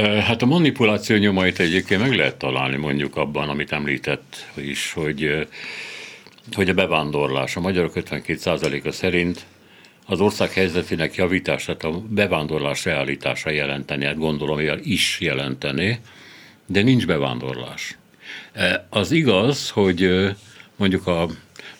Hát 0.00 0.42
a 0.42 0.46
manipuláció 0.46 1.16
nyomait 1.16 1.58
egyébként 1.58 2.00
meg 2.00 2.14
lehet 2.14 2.36
találni 2.36 2.76
mondjuk 2.76 3.16
abban, 3.16 3.48
amit 3.48 3.72
említett 3.72 4.46
is, 4.56 4.92
hogy, 4.92 5.46
hogy 6.52 6.68
a 6.68 6.74
bevándorlás. 6.74 7.56
A 7.56 7.60
magyarok 7.60 7.92
52%-a 7.94 8.90
szerint 8.90 9.44
az 10.06 10.20
ország 10.20 10.52
helyzetének 10.52 11.14
javítását 11.14 11.84
a 11.84 11.90
bevándorlás 12.08 12.84
realitása 12.84 13.50
jelenteni, 13.50 14.04
hát 14.04 14.18
gondolom, 14.18 14.56
hogy 14.56 14.86
is 14.86 15.20
jelenteni, 15.20 16.00
de 16.66 16.82
nincs 16.82 17.06
bevándorlás. 17.06 17.96
Az 18.88 19.10
igaz, 19.10 19.70
hogy 19.70 20.30
mondjuk 20.76 21.06
a 21.06 21.28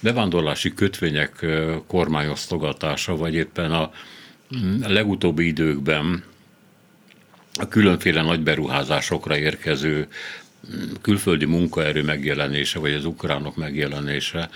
bevándorlási 0.01 0.75
kötvények 0.75 1.47
kormányosztogatása, 1.87 3.17
vagy 3.17 3.35
éppen 3.35 3.73
a 3.73 3.91
legutóbbi 4.87 5.47
időkben 5.47 6.25
a 7.55 7.69
különféle 7.69 8.23
nagy 8.23 8.41
beruházásokra 8.41 9.39
érkező 9.39 10.09
külföldi 11.01 11.45
munkaerő 11.45 12.03
megjelenése, 12.03 12.79
vagy 12.79 12.93
az 12.93 13.05
ukránok 13.05 13.57
megjelenése, 13.57 14.51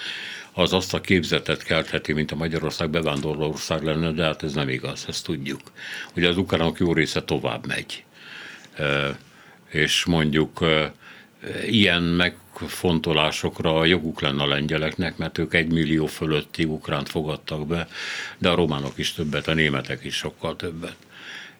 az 0.52 0.72
azt 0.72 0.94
a 0.94 1.00
képzetet 1.00 1.62
keltheti, 1.62 2.12
mint 2.12 2.32
a 2.32 2.36
Magyarország 2.36 2.90
bevándorló 2.90 3.48
ország 3.48 3.82
lenne, 3.82 4.12
de 4.12 4.24
hát 4.24 4.42
ez 4.42 4.52
nem 4.52 4.68
igaz, 4.68 5.04
ezt 5.08 5.24
tudjuk. 5.24 5.60
Ugye 6.16 6.28
az 6.28 6.36
ukránok 6.36 6.78
jó 6.78 6.92
része 6.92 7.22
tovább 7.22 7.66
megy. 7.66 8.04
És 9.68 10.04
mondjuk 10.04 10.64
ilyen 11.66 12.02
megfontolásokra 12.02 13.84
joguk 13.84 14.20
lenne 14.20 14.42
a 14.42 14.46
lengyeleknek, 14.46 15.16
mert 15.16 15.38
ők 15.38 15.54
egy 15.54 15.72
millió 15.72 16.06
fölötti 16.06 16.64
ukránt 16.64 17.08
fogadtak 17.08 17.66
be, 17.66 17.88
de 18.38 18.48
a 18.48 18.54
románok 18.54 18.98
is 18.98 19.12
többet, 19.12 19.48
a 19.48 19.54
németek 19.54 20.04
is 20.04 20.14
sokkal 20.14 20.56
többet. 20.56 20.96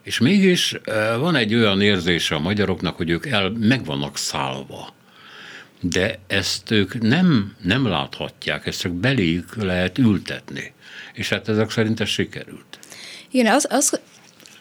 És 0.06 0.18
mégis 0.18 0.74
van 1.18 1.36
egy 1.36 1.54
olyan 1.54 1.80
érzése 1.80 2.34
a 2.34 2.38
magyaroknak, 2.38 2.96
hogy 2.96 3.10
ők 3.10 3.26
el, 3.26 3.50
meg 3.50 3.84
vannak 3.84 4.18
szállva. 4.18 4.94
De 5.80 6.18
ezt 6.26 6.70
ők 6.70 7.00
nem, 7.00 7.56
nem 7.62 7.86
láthatják, 7.86 8.66
ezt 8.66 8.80
csak 8.80 8.92
beléjük 8.92 9.56
lehet 9.56 9.98
ültetni. 9.98 10.72
És 11.12 11.28
hát 11.28 11.48
ezek 11.48 11.70
szerint 11.70 12.00
ez 12.00 12.08
sikerült. 12.08 12.78
Igen, 13.30 13.54
az, 13.54 13.66
az, 13.70 14.00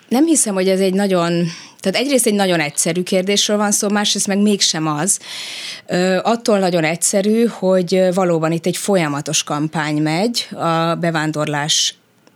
nem 0.08 0.26
hiszem, 0.26 0.54
hogy 0.54 0.68
ez 0.68 0.80
egy 0.80 0.94
nagyon 0.94 1.46
tehát 1.80 2.00
egyrészt 2.00 2.26
egy 2.26 2.34
nagyon 2.34 2.60
egyszerű 2.60 3.04
kérdésről 3.04 3.58
van 3.58 3.72
szó, 3.72 3.90
másrészt 3.90 4.28
meg 4.28 4.38
mégsem 4.38 4.88
az. 4.88 5.20
Ö, 5.88 6.20
attól 6.24 6.60
nagyon 6.60 6.84
egyszerű, 6.84 7.46
hogy 7.46 8.14
valóban 8.14 8.52
itt 8.52 8.66
egy 8.66 8.78
folyamatos 8.78 9.44
kampány 9.44 10.02
megy 10.02 10.48
a 10.52 10.96
bevándorlás 10.96 11.96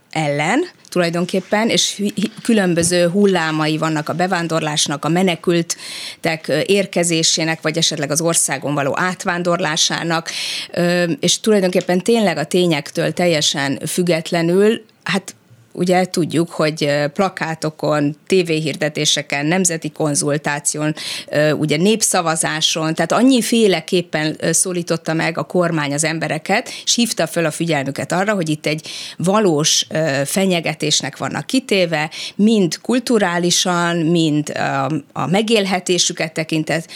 ellen, 0.09 0.63
tulajdonképpen, 0.89 1.69
és 1.69 2.03
különböző 2.41 3.09
hullámai 3.09 3.77
vannak 3.77 4.09
a 4.09 4.13
bevándorlásnak, 4.13 5.05
a 5.05 5.09
menekültek 5.09 6.63
érkezésének, 6.65 7.61
vagy 7.61 7.77
esetleg 7.77 8.11
az 8.11 8.21
országon 8.21 8.73
való 8.73 8.93
átvándorlásának, 8.95 10.29
és 11.19 11.39
tulajdonképpen 11.39 12.01
tényleg 12.01 12.37
a 12.37 12.45
tényektől 12.45 13.13
teljesen 13.13 13.79
függetlenül, 13.87 14.85
hát 15.03 15.35
ugye 15.71 16.05
tudjuk, 16.05 16.49
hogy 16.49 16.91
plakátokon, 17.13 18.15
tévéhirdetéseken, 18.27 19.45
nemzeti 19.45 19.89
konzultáción, 19.89 20.95
ugye 21.53 21.77
népszavazáson, 21.77 22.93
tehát 22.93 23.11
annyi 23.11 23.41
féleképpen 23.41 24.37
szólította 24.51 25.13
meg 25.13 25.37
a 25.37 25.43
kormány 25.43 25.93
az 25.93 26.03
embereket, 26.03 26.69
és 26.83 26.95
hívta 26.95 27.27
föl 27.27 27.45
a 27.45 27.51
figyelmüket 27.51 28.11
arra, 28.11 28.33
hogy 28.33 28.49
itt 28.49 28.65
egy 28.65 28.87
valós 29.17 29.87
fenyegetésnek 30.25 31.17
vannak 31.17 31.45
kitéve, 31.45 32.09
mind 32.35 32.77
kulturálisan, 32.81 33.97
mind 33.97 34.49
a 35.13 35.27
megélhetésüket 35.27 36.33
tekintet, 36.33 36.89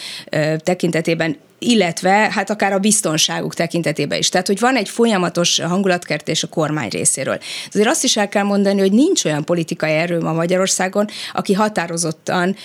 tekintetében 0.57 1.37
illetve 1.63 2.09
hát 2.09 2.49
akár 2.49 2.73
a 2.73 2.79
biztonságuk 2.79 3.53
tekintetében 3.53 4.17
is. 4.17 4.29
Tehát, 4.29 4.47
hogy 4.47 4.59
van 4.59 4.75
egy 4.75 4.89
folyamatos 4.89 5.59
hangulatkertés 5.59 6.43
a 6.43 6.47
kormány 6.47 6.89
részéről. 6.89 7.39
Azért 7.67 7.87
azt 7.87 8.03
is 8.03 8.17
el 8.17 8.29
kell 8.29 8.43
mondani, 8.43 8.79
hogy 8.79 8.91
nincs 8.91 9.25
olyan 9.25 9.45
politikai 9.45 9.91
erő 9.91 10.19
ma 10.19 10.33
Magyarországon, 10.33 11.07
aki 11.33 11.53
határozottan 11.53 12.55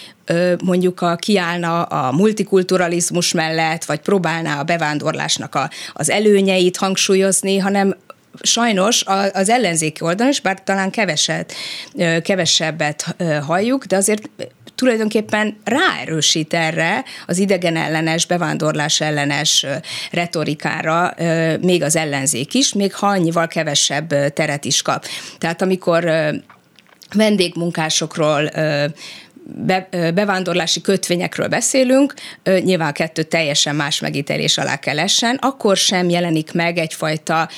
mondjuk 0.65 1.01
a, 1.01 1.17
kiállna 1.17 1.83
a 1.83 2.13
multikulturalizmus 2.13 3.33
mellett, 3.33 3.85
vagy 3.85 4.01
próbálná 4.01 4.61
a 4.61 4.65
bevándorlásnak 4.65 5.55
a, 5.55 5.71
az 5.93 6.11
előnyeit 6.11 6.77
hangsúlyozni, 6.77 7.59
hanem 7.59 7.97
sajnos 8.43 9.05
az 9.33 9.49
ellenzéki 9.49 10.03
oldalon 10.05 10.33
is, 10.33 10.41
bár 10.41 10.63
talán 10.63 10.91
keveset, 10.91 11.53
kevesebbet 12.23 13.17
halljuk, 13.47 13.85
de 13.85 13.97
azért 13.97 14.31
tulajdonképpen 14.79 15.57
ráerősít 15.65 16.55
erre 16.55 17.05
az 17.27 17.39
idegen 17.39 17.77
ellenes, 17.77 18.27
bevándorlás 18.27 19.01
ellenes 19.01 19.67
retorikára 20.11 21.15
még 21.61 21.83
az 21.83 21.97
ellenzék 21.97 22.55
is, 22.55 22.73
még 22.73 22.95
ha 22.95 23.07
annyival 23.07 23.47
kevesebb 23.47 24.33
teret 24.33 24.65
is 24.65 24.83
kap. 24.83 25.05
Tehát 25.39 25.63
amikor 25.63 26.11
vendégmunkásokról 27.15 28.51
be, 29.57 29.89
bevándorlási 30.15 30.81
kötvényekről 30.81 31.49
beszélünk, 31.49 32.15
nyilván 32.43 32.93
kettő 32.93 33.23
teljesen 33.23 33.77
más 33.77 34.01
megítélés 34.01 34.59
alá 34.59 34.77
kell 34.77 34.99
essen, 34.99 35.39
akkor 35.41 35.77
sem 35.77 36.09
jelenik 36.09 36.53
meg 36.53 36.79
egyfajta 36.79 37.49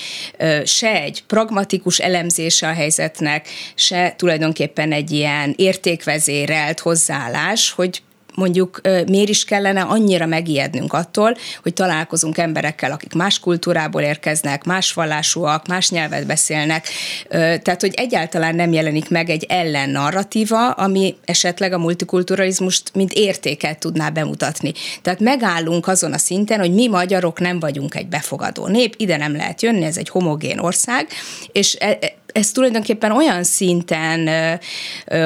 se 0.64 1.00
egy 1.00 1.22
pragmatikus 1.26 1.98
elemzése 1.98 2.68
a 2.68 2.72
helyzetnek, 2.72 3.48
se 3.74 4.14
tulajdonképpen 4.16 4.92
egy 4.92 5.10
ilyen 5.10 5.54
értékvezérelt 5.56 6.80
hozzáállás, 6.80 7.70
hogy 7.70 8.02
mondjuk 8.34 8.80
miért 9.06 9.28
is 9.28 9.44
kellene 9.44 9.80
annyira 9.80 10.26
megijednünk 10.26 10.92
attól, 10.92 11.36
hogy 11.62 11.74
találkozunk 11.74 12.38
emberekkel, 12.38 12.92
akik 12.92 13.12
más 13.12 13.38
kultúrából 13.38 14.02
érkeznek, 14.02 14.64
más 14.64 14.92
vallásúak, 14.92 15.66
más 15.66 15.90
nyelvet 15.90 16.26
beszélnek, 16.26 16.86
tehát 17.28 17.80
hogy 17.80 17.94
egyáltalán 17.96 18.54
nem 18.54 18.72
jelenik 18.72 19.08
meg 19.10 19.30
egy 19.30 19.46
ellen 19.48 19.90
narratíva, 19.90 20.70
ami 20.70 21.16
esetleg 21.24 21.72
a 21.72 21.78
multikulturalizmust 21.78 22.90
mint 22.94 23.12
értéket 23.12 23.78
tudná 23.78 24.08
bemutatni. 24.08 24.72
Tehát 25.02 25.20
megállunk 25.20 25.86
azon 25.86 26.12
a 26.12 26.18
szinten, 26.18 26.58
hogy 26.58 26.72
mi 26.72 26.88
magyarok 26.88 27.40
nem 27.40 27.60
vagyunk 27.60 27.94
egy 27.94 28.06
befogadó 28.06 28.66
nép, 28.66 28.94
ide 28.96 29.16
nem 29.16 29.36
lehet 29.36 29.62
jönni, 29.62 29.84
ez 29.84 29.96
egy 29.96 30.08
homogén 30.08 30.58
ország, 30.58 31.08
és 31.52 31.76
e, 31.80 31.98
e, 32.00 32.12
ez 32.32 32.50
tulajdonképpen 32.50 33.12
olyan 33.12 33.44
szinten 33.44 34.28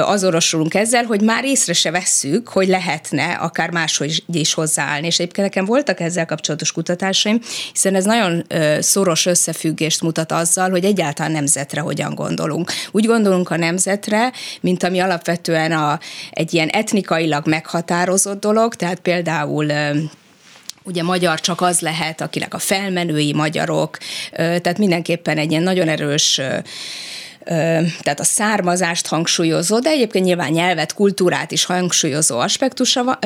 azonosulunk 0.01 0.75
ezzel, 0.75 1.05
hogy 1.05 1.21
már 1.21 1.45
észre 1.45 1.73
se 1.73 1.91
vesszük, 1.91 2.49
hogy 2.49 2.69
lehetne 2.69 3.33
akár 3.33 3.71
máshogy 3.71 4.25
is 4.33 4.55
hozzáállni. 4.55 5.07
És 5.07 5.19
egyébként 5.19 5.47
nekem 5.47 5.65
voltak 5.65 6.01
ezzel 6.01 6.27
kapcsolatos 6.27 6.73
kutatásaim, 6.73 7.41
hiszen 7.73 7.95
ez 7.95 8.05
nagyon 8.05 8.47
szoros 8.81 9.27
összefüggést 9.27 10.03
mutat 10.03 10.33
azzal, 10.33 10.71
hogy 10.71 10.85
egyáltalán 10.85 11.33
nemzetre 11.33 11.81
hogyan 11.81 12.15
gondolunk. 12.15 12.73
Úgy 12.91 13.07
gondolunk 13.07 13.51
a 13.51 13.57
nemzetre, 13.57 14.33
mint 14.61 14.83
ami 14.83 14.99
alapvetően 14.99 15.73
a, 15.73 15.99
egy 16.31 16.55
ilyen 16.55 16.69
etnikailag 16.69 17.47
meghatározott 17.47 18.41
dolog, 18.41 18.75
tehát 18.75 19.01
például 19.01 19.67
ugye 20.85 21.03
magyar 21.03 21.41
csak 21.41 21.61
az 21.61 21.81
lehet, 21.81 22.21
akinek 22.21 22.55
a 22.55 22.59
felmenői 22.59 23.33
magyarok, 23.33 23.99
tehát 24.33 24.79
mindenképpen 24.79 25.39
egy 25.39 25.51
ilyen 25.51 25.63
nagyon 25.63 25.89
erős 25.89 26.41
tehát 28.03 28.21
a 28.21 28.25
származást 28.25 29.07
hangsúlyozó, 29.07 29.79
de 29.79 29.91
egyébként 29.91 30.25
nyilván 30.25 30.51
nyelvet, 30.51 30.95
kultúrát 30.95 31.51
is 31.53 31.65
hangsúlyozó 31.65 32.39
aspektusa 32.39 33.19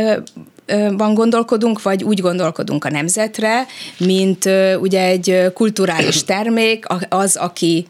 van 0.91 1.15
gondolkodunk, 1.15 1.83
vagy 1.83 2.05
úgy 2.05 2.21
gondolkodunk 2.21 2.85
a 2.85 2.91
nemzetre, 2.91 3.67
mint 3.99 4.45
ugye 4.81 5.03
egy 5.03 5.51
kulturális 5.55 6.25
termék, 6.25 6.85
az, 7.09 7.37
aki 7.37 7.87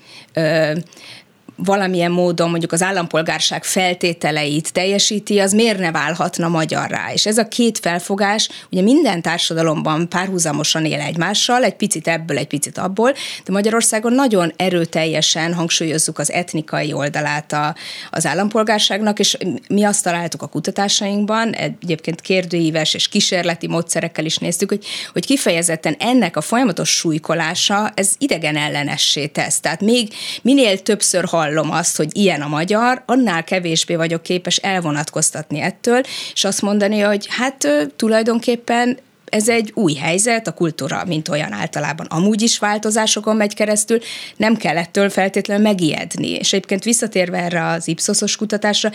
valamilyen 1.65 2.11
módon 2.11 2.51
mondjuk 2.51 2.73
az 2.73 2.83
állampolgárság 2.83 3.65
feltételeit 3.65 4.73
teljesíti, 4.73 5.39
az 5.39 5.53
miért 5.53 5.79
ne 5.79 5.91
válhatna 5.91 6.49
magyarrá? 6.49 7.13
És 7.13 7.27
ez 7.27 7.39
a 7.39 7.49
két 7.49 7.79
felfogás 7.79 8.49
ugye 8.71 8.83
minden 8.83 9.23
társadalomban 9.23 10.09
párhuzamosan 10.09 10.85
él 10.85 11.01
egymással, 11.01 11.65
egy 11.65 11.75
picit 11.75 12.09
ebből, 12.09 12.39
egy 12.39 12.47
picit 12.47 12.79
abból, 12.79 13.13
de 13.45 13.53
Magyarországon 13.53 14.13
nagyon 14.13 14.53
erőteljesen 14.57 15.55
hangsúlyozzuk 15.55 16.19
az 16.19 16.33
etnikai 16.33 16.93
oldalát 16.93 17.53
a, 17.53 17.75
az 18.11 18.27
állampolgárságnak, 18.27 19.19
és 19.19 19.37
mi 19.69 19.85
azt 19.85 20.03
találtuk 20.03 20.43
a 20.43 20.47
kutatásainkban, 20.47 21.53
egyébként 21.53 22.21
kérdőíves 22.21 22.95
és 22.95 23.09
kísérleti 23.09 23.69
módszerekkel 23.69 24.25
is 24.25 24.37
néztük, 24.37 24.69
hogy, 24.69 24.85
hogy 25.13 25.27
kifejezetten 25.27 25.97
ennek 25.99 26.37
a 26.37 26.41
folyamatos 26.41 26.89
súlykolása, 26.89 27.93
ez 27.95 28.11
idegen 28.19 28.57
ellenessé 28.57 29.27
tesz. 29.27 29.61
Tehát 29.61 29.81
még 29.81 30.13
minél 30.43 30.79
többször 30.83 31.25
hall 31.25 31.48
hallom 31.49 31.71
azt, 31.71 31.97
hogy 31.97 32.17
ilyen 32.17 32.41
a 32.41 32.49
magyar, 32.49 33.03
annál 33.07 33.45
kevésbé 33.45 33.95
vagyok 33.95 34.23
képes 34.23 34.57
elvonatkoztatni 34.57 35.61
ettől, 35.61 36.01
és 36.33 36.45
azt 36.45 36.63
mondani, 36.63 37.01
hogy 37.01 37.27
hát 37.31 37.89
tulajdonképpen 37.97 38.99
ez 39.31 39.49
egy 39.49 39.73
új 39.75 39.95
helyzet, 39.95 40.47
a 40.47 40.53
kultúra, 40.53 41.05
mint 41.05 41.29
olyan 41.29 41.53
általában 41.53 42.07
amúgy 42.07 42.43
is 42.43 42.59
változásokon 42.59 43.37
megy 43.37 43.55
keresztül, 43.55 43.99
nem 44.37 44.57
kell 44.57 44.77
ettől 44.77 45.11
feltétlenül 45.11 45.63
megijedni. 45.63 46.31
És 46.31 46.53
egyébként 46.53 46.85
visszatérve 46.85 47.39
erre 47.39 47.67
az 47.67 47.89
Ipsosos 47.89 48.37
kutatásra, 48.37 48.91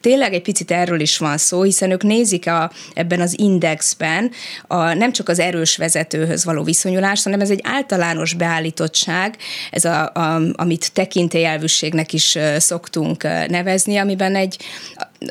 tényleg 0.00 0.34
egy 0.34 0.42
picit 0.42 0.70
erről 0.70 1.00
is 1.00 1.18
van 1.18 1.38
szó, 1.38 1.62
hiszen 1.62 1.90
ők 1.90 2.02
nézik 2.02 2.46
a, 2.46 2.70
ebben 2.94 3.20
az 3.20 3.38
indexben 3.38 4.30
a, 4.66 4.92
nem 4.92 5.12
csak 5.12 5.28
az 5.28 5.38
erős 5.38 5.76
vezetőhöz 5.76 6.44
való 6.44 6.62
viszonyulást, 6.62 7.24
hanem 7.24 7.40
ez 7.40 7.50
egy 7.50 7.60
általános 7.62 8.34
beállítottság, 8.34 9.36
ez 9.70 9.84
a, 9.84 10.10
a, 10.14 10.40
amit 10.52 10.92
tekintélyelvűségnek 10.92 12.12
is 12.12 12.38
szoktunk 12.58 13.22
nevezni, 13.48 13.96
amiben 13.96 14.34
egy 14.34 14.56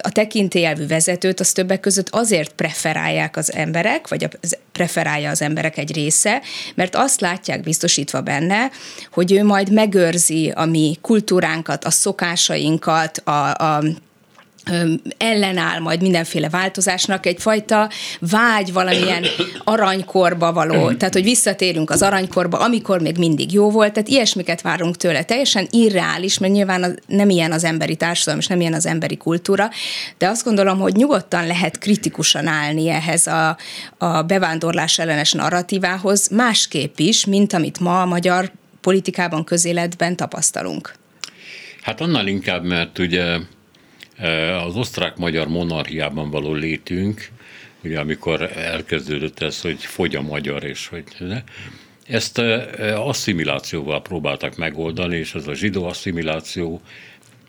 a 0.01 0.09
tekintélyelvű 0.09 0.87
vezetőt 0.87 1.39
az 1.39 1.51
többek 1.51 1.79
között 1.79 2.09
azért 2.09 2.53
preferálják 2.53 3.37
az 3.37 3.53
emberek, 3.53 4.07
vagy 4.07 4.23
a, 4.23 4.29
preferálja 4.71 5.29
az 5.29 5.41
emberek 5.41 5.77
egy 5.77 5.93
része, 5.93 6.41
mert 6.75 6.95
azt 6.95 7.21
látják 7.21 7.61
biztosítva 7.61 8.21
benne, 8.21 8.71
hogy 9.11 9.31
ő 9.31 9.43
majd 9.43 9.71
megőrzi 9.71 10.51
a 10.55 10.65
mi 10.65 10.97
kultúránkat, 11.01 11.85
a 11.85 11.89
szokásainkat, 11.89 13.17
a, 13.17 13.53
a 13.53 13.83
ellenáll 15.17 15.79
majd 15.79 16.01
mindenféle 16.01 16.49
változásnak, 16.49 17.25
egyfajta 17.25 17.89
vágy 18.19 18.73
valamilyen 18.73 19.25
aranykorba 19.63 20.53
való, 20.53 20.91
tehát 20.91 21.13
hogy 21.13 21.23
visszatérünk 21.23 21.89
az 21.89 22.01
aranykorba, 22.01 22.59
amikor 22.59 23.01
még 23.01 23.17
mindig 23.17 23.53
jó 23.53 23.69
volt, 23.69 23.93
tehát 23.93 24.09
ilyesmiket 24.09 24.61
várunk 24.61 24.97
tőle. 24.97 25.23
Teljesen 25.23 25.67
irreális, 25.69 26.37
mert 26.37 26.53
nyilván 26.53 26.83
az, 26.83 26.95
nem 27.07 27.29
ilyen 27.29 27.51
az 27.51 27.63
emberi 27.63 27.95
társadalom, 27.95 28.39
és 28.39 28.47
nem 28.47 28.59
ilyen 28.59 28.73
az 28.73 28.85
emberi 28.85 29.17
kultúra, 29.17 29.69
de 30.17 30.27
azt 30.27 30.43
gondolom, 30.43 30.79
hogy 30.79 30.95
nyugodtan 30.95 31.47
lehet 31.47 31.77
kritikusan 31.77 32.47
állni 32.47 32.89
ehhez 32.89 33.27
a, 33.27 33.57
a 33.97 34.21
bevándorlás 34.21 34.99
ellenes 34.99 35.31
narratívához, 35.31 36.27
másképp 36.27 36.99
is, 36.99 37.25
mint 37.25 37.53
amit 37.53 37.79
ma 37.79 38.01
a 38.01 38.05
magyar 38.05 38.51
politikában, 38.81 39.43
közéletben 39.43 40.15
tapasztalunk. 40.15 40.93
Hát 41.81 42.01
annál 42.01 42.27
inkább, 42.27 42.63
mert 42.63 42.99
ugye 42.99 43.37
az 44.65 44.75
osztrák-magyar 44.75 45.47
monarchiában 45.47 46.29
való 46.29 46.53
létünk, 46.53 47.29
ugye 47.83 47.99
amikor 47.99 48.41
elkezdődött 48.57 49.39
ez, 49.39 49.61
hogy 49.61 49.83
fogy 49.83 50.15
a 50.15 50.21
magyar, 50.21 50.63
és 50.63 50.87
hogy 50.87 51.03
ezt 52.07 52.37
asszimilációval 52.95 54.01
próbáltak 54.01 54.55
megoldani, 54.55 55.17
és 55.17 55.35
ez 55.35 55.47
a 55.47 55.53
zsidó 55.53 55.85
asszimiláció 55.85 56.81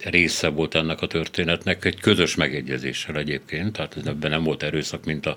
része 0.04 0.48
volt 0.48 0.74
ennek 0.74 1.02
a 1.02 1.06
történetnek, 1.06 1.84
egy 1.84 2.00
közös 2.00 2.34
megegyezéssel 2.34 3.16
egyébként, 3.16 3.72
tehát 3.72 3.96
ebben 4.06 4.30
nem 4.30 4.42
volt 4.42 4.62
erőszak, 4.62 5.04
mint 5.04 5.26
a 5.26 5.36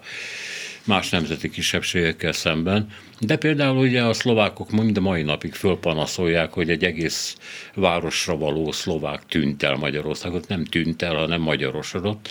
más 0.85 1.09
nemzeti 1.09 1.49
kisebbségekkel 1.49 2.31
szemben. 2.31 2.87
De 3.19 3.35
például 3.35 3.77
ugye 3.77 4.03
a 4.03 4.13
szlovákok 4.13 4.71
mind 4.71 4.97
a 4.97 5.01
mai 5.01 5.21
napig 5.21 5.53
fölpanaszolják, 5.53 6.53
hogy 6.53 6.69
egy 6.69 6.83
egész 6.83 7.37
városra 7.73 8.37
való 8.37 8.71
szlovák 8.71 9.25
tűnt 9.25 9.63
el 9.63 9.75
Magyarországot, 9.75 10.47
nem 10.47 10.65
tűnt 10.65 11.01
el, 11.01 11.15
hanem 11.15 11.41
magyarosodott. 11.41 12.29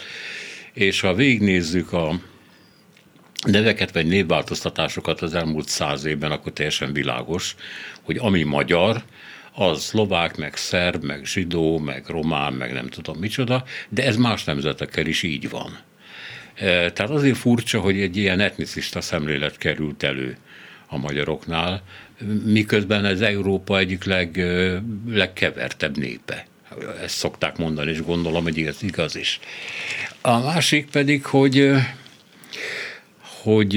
És 0.73 1.01
ha 1.01 1.15
végignézzük 1.15 1.93
a 1.93 2.21
neveket 3.47 3.93
vagy 3.93 4.07
névváltoztatásokat 4.07 5.21
az 5.21 5.35
elmúlt 5.35 5.69
száz 5.69 6.05
évben, 6.05 6.31
akkor 6.31 6.53
teljesen 6.53 6.93
világos, 6.93 7.55
hogy 8.03 8.17
ami 8.17 8.43
magyar, 8.43 9.03
az 9.53 9.83
szlovák, 9.83 10.37
meg 10.37 10.57
szerb, 10.57 11.05
meg 11.05 11.25
zsidó, 11.25 11.79
meg 11.79 12.07
román, 12.07 12.53
meg 12.53 12.73
nem 12.73 12.89
tudom 12.89 13.19
micsoda, 13.19 13.65
de 13.89 14.05
ez 14.05 14.17
más 14.17 14.45
nemzetekkel 14.45 15.07
is 15.07 15.23
így 15.23 15.51
van. 15.51 15.79
Tehát 16.61 17.11
azért 17.11 17.37
furcsa, 17.37 17.81
hogy 17.81 18.01
egy 18.01 18.17
ilyen 18.17 18.41
etnicista 18.41 19.01
szemlélet 19.01 19.57
került 19.57 20.03
elő 20.03 20.37
a 20.87 20.99
magyaroknál, 20.99 21.83
miközben 22.45 23.05
ez 23.05 23.21
Európa 23.21 23.79
egyik 23.79 24.05
leg, 24.05 24.41
legkevertebb 25.09 25.97
népe. 25.97 26.47
Ezt 27.03 27.17
szokták 27.17 27.57
mondani, 27.57 27.91
és 27.91 28.03
gondolom, 28.03 28.43
hogy 28.43 28.63
ez 28.63 28.83
igaz 28.83 29.17
is. 29.17 29.41
A 30.21 30.39
másik 30.39 30.91
pedig, 30.91 31.25
hogy, 31.25 31.71
hogy 33.43 33.77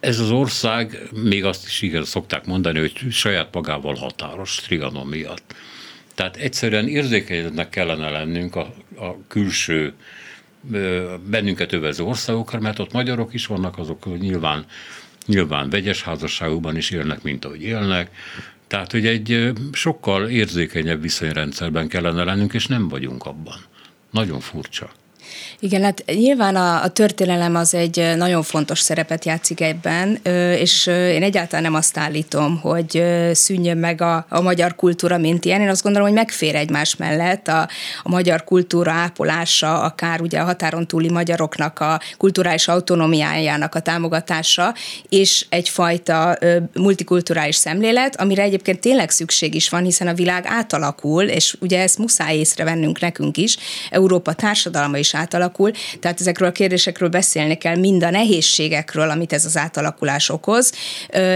ez 0.00 0.18
az 0.18 0.30
ország, 0.30 1.08
még 1.12 1.44
azt 1.44 1.66
is 1.66 1.82
igen 1.82 2.04
szokták 2.04 2.44
mondani, 2.44 2.78
hogy 2.78 2.92
saját 3.10 3.48
magával 3.52 3.94
határos 3.94 4.56
Trianon 4.56 5.06
miatt. 5.06 5.54
Tehát 6.14 6.36
egyszerűen 6.36 6.88
érzékenyednek 6.88 7.68
kellene 7.68 8.10
lennünk 8.10 8.56
a, 8.56 8.74
a 9.00 9.16
külső 9.28 9.92
bennünket 11.24 11.72
övező 11.72 12.04
országokra, 12.04 12.60
mert 12.60 12.78
ott 12.78 12.92
magyarok 12.92 13.34
is 13.34 13.46
vannak, 13.46 13.78
azok 13.78 14.18
nyilván, 14.18 14.64
nyilván 15.26 15.70
vegyes 15.70 16.02
házasságokban 16.02 16.76
is 16.76 16.90
élnek, 16.90 17.22
mint 17.22 17.44
ahogy 17.44 17.62
élnek, 17.62 18.10
tehát, 18.66 18.92
hogy 18.92 19.06
egy 19.06 19.52
sokkal 19.72 20.28
érzékenyebb 20.28 21.02
viszonyrendszerben 21.02 21.88
kellene 21.88 22.24
lennünk, 22.24 22.54
és 22.54 22.66
nem 22.66 22.88
vagyunk 22.88 23.26
abban. 23.26 23.56
Nagyon 24.10 24.40
furcsa. 24.40 24.90
Igen, 25.60 25.82
hát 25.82 26.04
nyilván 26.06 26.56
a, 26.56 26.82
a 26.82 26.88
történelem 26.88 27.54
az 27.54 27.74
egy 27.74 28.12
nagyon 28.16 28.42
fontos 28.42 28.80
szerepet 28.80 29.24
játszik 29.24 29.60
ebben, 29.60 30.18
és 30.58 30.86
én 30.86 31.22
egyáltalán 31.22 31.64
nem 31.64 31.74
azt 31.74 31.98
állítom, 31.98 32.60
hogy 32.60 33.02
szűnjön 33.32 33.76
meg 33.76 34.00
a, 34.00 34.26
a 34.28 34.40
magyar 34.40 34.74
kultúra, 34.74 35.18
mint 35.18 35.44
ilyen. 35.44 35.60
Én 35.60 35.68
azt 35.68 35.82
gondolom, 35.82 36.08
hogy 36.08 36.16
megfér 36.16 36.54
egymás 36.54 36.96
mellett 36.96 37.48
a, 37.48 37.68
a 38.02 38.08
magyar 38.08 38.44
kultúra 38.44 38.92
ápolása, 38.92 39.80
akár 39.80 40.20
ugye 40.20 40.38
a 40.38 40.44
határon 40.44 40.86
túli 40.86 41.10
magyaroknak 41.10 41.80
a 41.80 42.00
kulturális 42.16 42.68
autonómiájának 42.68 43.74
a 43.74 43.80
támogatása, 43.80 44.74
és 45.08 45.46
egyfajta 45.48 46.38
multikulturális 46.74 47.56
szemlélet, 47.56 48.20
amire 48.20 48.42
egyébként 48.42 48.80
tényleg 48.80 49.10
szükség 49.10 49.54
is 49.54 49.68
van, 49.68 49.82
hiszen 49.82 50.06
a 50.06 50.14
világ 50.14 50.44
átalakul, 50.46 51.22
és 51.22 51.56
ugye 51.60 51.80
ezt 51.80 51.98
muszáj 51.98 52.36
észrevennünk 52.36 53.00
nekünk 53.00 53.36
is, 53.36 53.56
Európa 53.90 54.32
társadalma 54.32 54.96
is 54.98 55.14
átalakul, 55.18 55.70
tehát 56.00 56.20
ezekről 56.20 56.48
a 56.48 56.52
kérdésekről 56.52 57.08
beszélni 57.08 57.54
kell, 57.54 57.76
mind 57.76 58.02
a 58.02 58.10
nehézségekről, 58.10 59.10
amit 59.10 59.32
ez 59.32 59.44
az 59.44 59.56
átalakulás 59.56 60.28
okoz, 60.28 60.72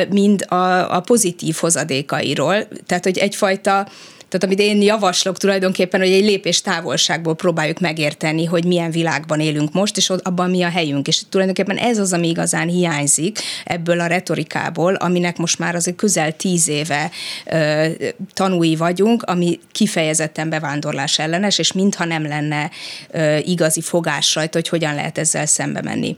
mind 0.09 0.45
a, 0.49 0.95
a 0.97 1.01
pozitív 1.01 1.57
hozadékairól. 1.61 2.69
Tehát, 2.87 3.05
hogy 3.05 3.19
egyfajta 3.19 3.89
tehát 4.33 4.47
amit 4.47 4.59
én 4.59 4.83
javaslok 4.83 5.39
tulajdonképpen, 5.39 6.01
hogy 6.01 6.13
egy 6.13 6.25
lépés 6.25 6.61
távolságból 6.61 7.35
próbáljuk 7.35 7.81
megérteni, 7.81 8.45
hogy 8.45 8.65
milyen 8.65 8.91
világban 8.91 9.41
élünk 9.41 9.73
most, 9.73 9.97
és 9.97 10.11
abban 10.11 10.51
mi 10.51 10.63
a 10.63 10.69
helyünk. 10.69 11.09
És 11.09 11.23
tulajdonképpen 11.29 11.77
ez 11.77 11.99
az, 11.99 12.13
ami 12.13 12.29
igazán 12.29 12.69
hiányzik 12.69 13.39
ebből 13.65 14.01
a 14.01 14.07
retorikából, 14.07 14.95
aminek 14.95 15.37
most 15.37 15.59
már 15.59 15.75
azért 15.75 15.97
közel 15.97 16.37
tíz 16.37 16.69
éve 16.69 17.11
ö, 17.47 17.87
tanúi 18.33 18.77
vagyunk, 18.77 19.23
ami 19.23 19.61
kifejezetten 19.73 20.49
bevándorlás 20.49 21.19
ellenes, 21.19 21.59
és 21.59 21.73
mintha 21.73 22.05
nem 22.05 22.27
lenne 22.27 22.71
ö, 23.11 23.37
igazi 23.37 23.81
fogás 23.81 24.35
rajta, 24.35 24.59
hogy 24.59 24.69
hogyan 24.69 24.95
lehet 24.95 25.19
ezzel 25.19 25.47
szembe 25.47 25.83
menni. 25.83 26.17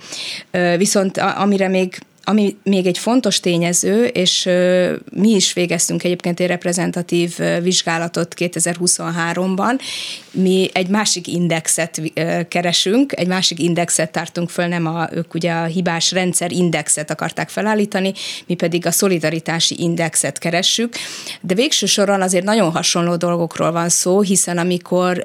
Ö, 0.50 0.74
viszont 0.76 1.16
a, 1.16 1.40
amire 1.40 1.68
még 1.68 1.98
ami 2.24 2.56
még 2.62 2.86
egy 2.86 2.98
fontos 2.98 3.40
tényező, 3.40 4.04
és 4.04 4.48
mi 5.10 5.30
is 5.30 5.52
végeztünk 5.52 6.04
egyébként 6.04 6.40
egy 6.40 6.46
reprezentatív 6.46 7.38
vizsgálatot 7.62 8.34
2023-ban, 8.38 9.80
mi 10.30 10.70
egy 10.72 10.88
másik 10.88 11.26
indexet 11.26 12.02
keresünk, 12.48 13.12
egy 13.16 13.26
másik 13.26 13.58
indexet 13.58 14.12
tartunk 14.12 14.50
föl, 14.50 14.66
nem 14.66 14.86
a, 14.86 15.08
ők 15.12 15.34
ugye 15.34 15.52
a 15.52 15.64
hibás 15.64 16.12
rendszer 16.12 16.52
indexet 16.52 17.10
akarták 17.10 17.48
felállítani, 17.48 18.12
mi 18.46 18.54
pedig 18.54 18.86
a 18.86 18.90
szolidaritási 18.90 19.74
indexet 19.78 20.38
keressük, 20.38 20.94
de 21.40 21.54
végső 21.54 21.86
soron 21.86 22.22
azért 22.22 22.44
nagyon 22.44 22.70
hasonló 22.70 23.16
dolgokról 23.16 23.72
van 23.72 23.88
szó, 23.88 24.20
hiszen 24.20 24.58
amikor 24.58 25.22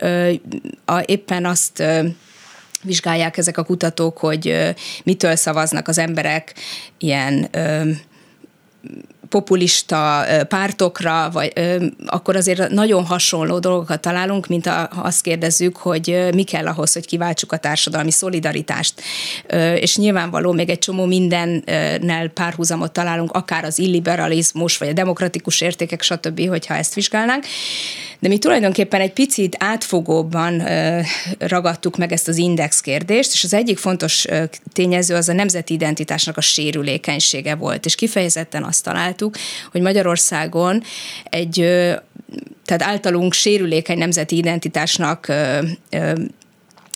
a, 0.85 1.03
éppen 1.05 1.45
azt 1.45 1.83
vizsgálják 2.83 3.37
ezek 3.37 3.57
a 3.57 3.63
kutatók, 3.63 4.17
hogy 4.17 4.73
mitől 5.03 5.35
szavaznak 5.35 5.87
az 5.87 5.97
emberek 5.97 6.53
ilyen 6.97 7.49
populista 9.29 10.25
pártokra, 10.47 11.29
vagy 11.33 11.53
akkor 12.05 12.35
azért 12.35 12.69
nagyon 12.69 13.05
hasonló 13.05 13.59
dolgokat 13.59 14.01
találunk, 14.01 14.47
mint 14.47 14.67
ha 14.67 14.81
azt 14.81 15.21
kérdezzük, 15.21 15.77
hogy 15.77 16.27
mi 16.33 16.43
kell 16.43 16.67
ahhoz, 16.67 16.93
hogy 16.93 17.05
kiváltsuk 17.05 17.51
a 17.51 17.57
társadalmi 17.57 18.11
szolidaritást. 18.11 19.01
És 19.75 19.97
nyilvánvaló 19.97 20.51
még 20.51 20.69
egy 20.69 20.79
csomó 20.79 21.05
mindennel 21.05 22.27
párhuzamot 22.27 22.91
találunk, 22.91 23.31
akár 23.31 23.63
az 23.63 23.79
illiberalizmus, 23.79 24.77
vagy 24.77 24.87
a 24.87 24.93
demokratikus 24.93 25.61
értékek, 25.61 26.01
stb., 26.01 26.47
hogyha 26.47 26.75
ezt 26.75 26.93
vizsgálnánk. 26.93 27.45
De 28.19 28.27
mi 28.27 28.37
tulajdonképpen 28.37 29.01
egy 29.01 29.13
picit 29.13 29.55
átfogóbban 29.59 30.63
ragadtuk 31.37 31.97
meg 31.97 32.11
ezt 32.11 32.27
az 32.27 32.37
index 32.37 32.81
kérdést, 32.81 33.33
és 33.33 33.43
az 33.43 33.53
egyik 33.53 33.77
fontos 33.77 34.25
tényező 34.73 35.15
az 35.15 35.29
a 35.29 35.33
nemzeti 35.33 35.73
identitásnak 35.73 36.37
a 36.37 36.41
sérülékenysége 36.41 37.55
volt, 37.55 37.85
és 37.85 37.95
kifejezetten 37.95 38.63
azt 38.63 38.87
találtuk, 39.09 39.35
hogy 39.71 39.81
Magyarországon 39.81 40.83
egy 41.23 41.55
tehát 42.65 42.83
általunk 42.83 43.33
sérülékeny 43.33 43.97
nemzeti 43.97 44.37
identitásnak 44.37 45.27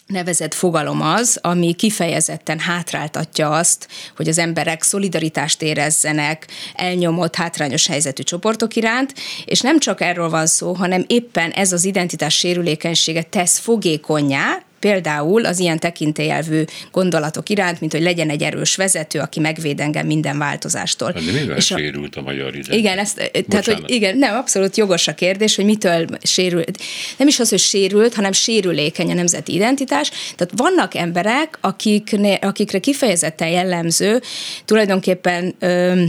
nevezett 0.08 0.54
fogalom 0.54 1.02
az, 1.02 1.40
ami 1.42 1.74
kifejezetten 1.74 2.60
hátráltatja 2.60 3.50
azt, 3.50 3.88
hogy 4.16 4.28
az 4.28 4.38
emberek 4.38 4.84
szolidaritást 4.84 5.62
érezzenek 5.62 6.48
elnyomott, 6.74 7.36
hátrányos 7.36 7.88
helyzetű 7.88 8.24
csoportok 8.24 8.76
iránt, 8.76 9.14
és 9.46 9.62
nem 9.62 9.80
csak 9.80 10.02
erről 10.02 10.30
van 10.30 10.46
szó, 10.46 10.74
hanem 10.74 11.04
éppen 11.08 11.52
ez 11.52 11.72
az 11.72 11.86
identitás 11.86 12.38
sérülékenysége 12.38 13.24
tesz 13.24 13.58
fogékonyá, 13.60 14.64
például 14.84 15.46
az 15.46 15.60
ilyen 15.60 15.80
tekintélyelvű 15.80 16.64
gondolatok 16.92 17.50
iránt, 17.50 17.80
mint 17.80 17.92
hogy 17.92 18.02
legyen 18.02 18.30
egy 18.30 18.44
erős 18.44 18.76
vezető, 18.76 19.20
aki 19.20 19.40
megvéd 19.40 19.80
engem 19.80 20.06
minden 20.06 20.38
változástól. 20.38 21.12
De 21.12 21.20
mivel 21.32 21.58
és 21.58 21.72
a, 21.72 21.78
sérült 21.78 22.16
a 22.16 22.22
magyar 22.22 22.48
identitás? 22.48 22.78
Igen, 22.78 22.98
ezt, 22.98 23.32
tehát, 23.48 23.66
hogy 23.66 23.84
igen, 23.86 24.18
nem, 24.18 24.36
abszolút 24.36 24.78
jogos 24.78 25.08
a 25.08 25.14
kérdés, 25.14 25.56
hogy 25.56 25.66
mitől 25.66 26.06
sérült. 26.24 26.82
Nem 27.18 27.28
is 27.28 27.40
az, 27.40 27.50
hogy 27.50 27.60
sérült, 27.60 28.14
hanem 28.14 28.32
sérülékeny 28.32 29.12
a 29.12 29.14
nemzeti 29.14 29.54
identitás. 29.54 30.10
Tehát 30.10 30.54
vannak 30.56 30.96
emberek, 30.96 31.58
akik, 31.62 32.16
akikre 32.42 32.80
kifejezetten 32.80 33.48
jellemző, 33.50 34.22
tulajdonképpen 34.66 35.56
ö, 35.60 36.04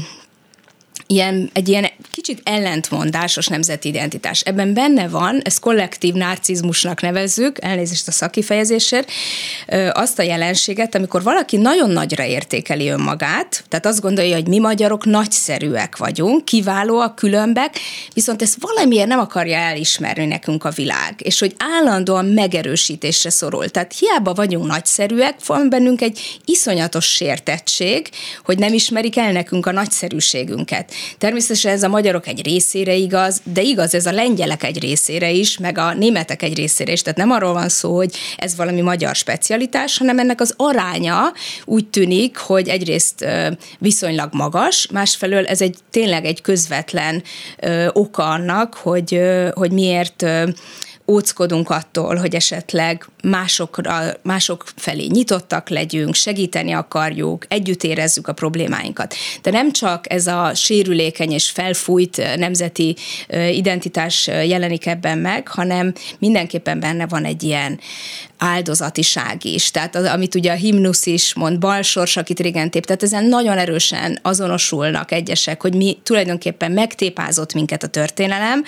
ilyen, 1.07 1.51
egy 1.53 1.69
ilyen 1.69 1.91
kicsit 2.13 2.41
ellentmondásos 2.45 3.47
nemzeti 3.47 3.89
identitás. 3.89 4.41
Ebben 4.41 4.75
benne 4.75 5.09
van, 5.09 5.41
ezt 5.45 5.61
kollektív 5.61 6.15
narcizmusnak 6.15 7.01
nevezzük, 7.01 7.65
elnézést 7.65 8.09
a 8.09 8.13
szakifejezésért, 8.13 9.11
azt 9.93 10.19
a 10.19 10.23
jelenséget, 10.23 10.95
amikor 10.95 11.23
valaki 11.23 11.57
nagyon 11.57 11.91
nagyra 11.91 12.25
értékeli 12.25 12.89
önmagát, 12.89 13.65
tehát 13.69 13.87
azt 13.87 14.01
gondolja, 14.01 14.35
hogy 14.35 14.49
mi 14.49 14.59
magyarok 14.59 15.05
nagyszerűek 15.05 15.97
vagyunk, 15.97 16.45
kiválóak, 16.45 17.15
különbek, 17.15 17.79
viszont 18.15 18.43
ezt 18.43 18.57
valamiért 18.61 19.09
nem 19.09 19.19
akarja 19.19 19.57
elismerni 19.57 20.27
nekünk 20.27 20.65
a 20.65 20.71
világ, 20.71 21.15
és 21.19 21.39
hogy 21.39 21.55
állandóan 21.59 22.27
megerősítésre 22.27 23.31
szorul. 23.31 23.69
Tehát 23.69 23.95
hiába 23.99 24.35
vagyunk 24.35 24.67
nagyszerűek, 24.67 25.47
van 25.47 25.69
bennünk 25.69 26.01
egy 26.01 26.41
iszonyatos 26.45 27.07
sértettség, 27.07 28.09
hogy 28.45 28.59
nem 28.59 28.73
ismerik 28.75 29.17
el 29.17 29.33
nekünk 29.33 29.67
a 29.67 29.73
nagyszerűségünket. 29.73 30.93
Természetesen 31.19 31.73
ez 31.73 31.83
a 31.83 31.89
magyarok 31.89 32.27
egy 32.27 32.45
részére 32.45 32.95
igaz, 32.95 33.41
de 33.53 33.63
igaz 33.63 33.95
ez 33.95 34.07
a 34.07 34.13
lengyelek 34.13 34.63
egy 34.63 34.81
részére 34.81 35.31
is, 35.31 35.59
meg 35.59 35.79
a 35.79 35.95
németek 35.95 36.43
egy 36.43 36.57
részére 36.57 36.93
is. 36.93 37.03
Tehát 37.03 37.19
nem 37.19 37.31
arról 37.31 37.53
van 37.53 37.69
szó, 37.69 37.97
hogy 37.97 38.17
ez 38.37 38.57
valami 38.57 38.81
magyar 38.81 39.15
specialitás, 39.15 39.99
hanem 39.99 40.19
ennek 40.19 40.41
az 40.41 40.55
aránya 40.57 41.33
úgy 41.65 41.87
tűnik, 41.87 42.37
hogy 42.37 42.69
egyrészt 42.69 43.27
viszonylag 43.79 44.29
magas, 44.33 44.87
másfelől 44.93 45.47
ez 45.47 45.61
egy 45.61 45.77
tényleg 45.91 46.25
egy 46.25 46.41
közvetlen 46.41 47.23
oka 47.93 48.25
annak, 48.25 48.75
hogy, 48.75 49.21
hogy 49.55 49.73
miért 49.73 50.27
óckodunk 51.07 51.71
attól, 51.71 52.17
hogy 52.17 52.35
esetleg 52.35 53.09
másokra, 53.23 54.01
mások 54.23 54.65
felé 54.77 55.07
nyitottak 55.07 55.69
legyünk, 55.69 56.15
segíteni 56.15 56.73
akarjuk, 56.73 57.45
együtt 57.49 57.83
érezzük 57.83 58.29
a 58.29 58.33
problémáinkat. 58.33 59.15
De 59.43 59.51
nem 59.51 59.73
csak 59.73 60.13
ez 60.13 60.27
a 60.27 60.55
sérülékeny 60.55 61.33
és 61.33 61.51
felfújt 61.51 62.37
nemzeti 62.37 62.97
identitás 63.51 64.27
jelenik 64.27 64.87
ebben 64.87 65.19
meg, 65.19 65.49
hanem 65.49 65.93
mindenképpen 66.19 66.81
benne 66.81 67.07
van 67.07 67.25
egy 67.25 67.43
ilyen 67.43 67.81
áldozatiság 68.39 69.45
is. 69.45 69.71
Tehát 69.71 69.97
az, 69.97 70.05
amit 70.05 70.35
ugye 70.35 70.53
a 70.53 70.55
himnusz 70.55 71.07
is 71.07 71.35
mond, 71.35 71.59
balsors, 71.59 72.17
akit 72.17 72.41
régen 72.41 72.71
tép, 72.71 72.87
tehát 72.87 73.03
ezen 73.03 73.25
nagyon 73.25 73.59
erősen 73.59 74.19
azonosulnak 74.23 75.13
egyesek, 75.13 75.63
hogy 75.63 75.75
mi 75.75 75.99
tulajdonképpen 76.03 76.73
megtépázott 76.73 77.55
minket 77.55 77.83
a 77.83 77.87
történelem. 77.87 78.65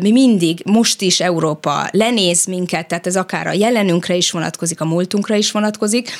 Mi 0.00 0.10
mindig, 0.10 0.62
most 0.64 1.00
is 1.00 1.20
Európa 1.20 1.88
lenéz 1.92 2.44
minket, 2.44 2.88
tehát 2.88 3.06
ez 3.06 3.16
akár 3.16 3.46
a 3.46 3.52
jelenünkre 3.52 4.14
is 4.14 4.30
vonatkozik, 4.30 4.80
a 4.80 4.84
múltunkra 4.84 5.34
is 5.34 5.50
vonatkozik, 5.50 6.10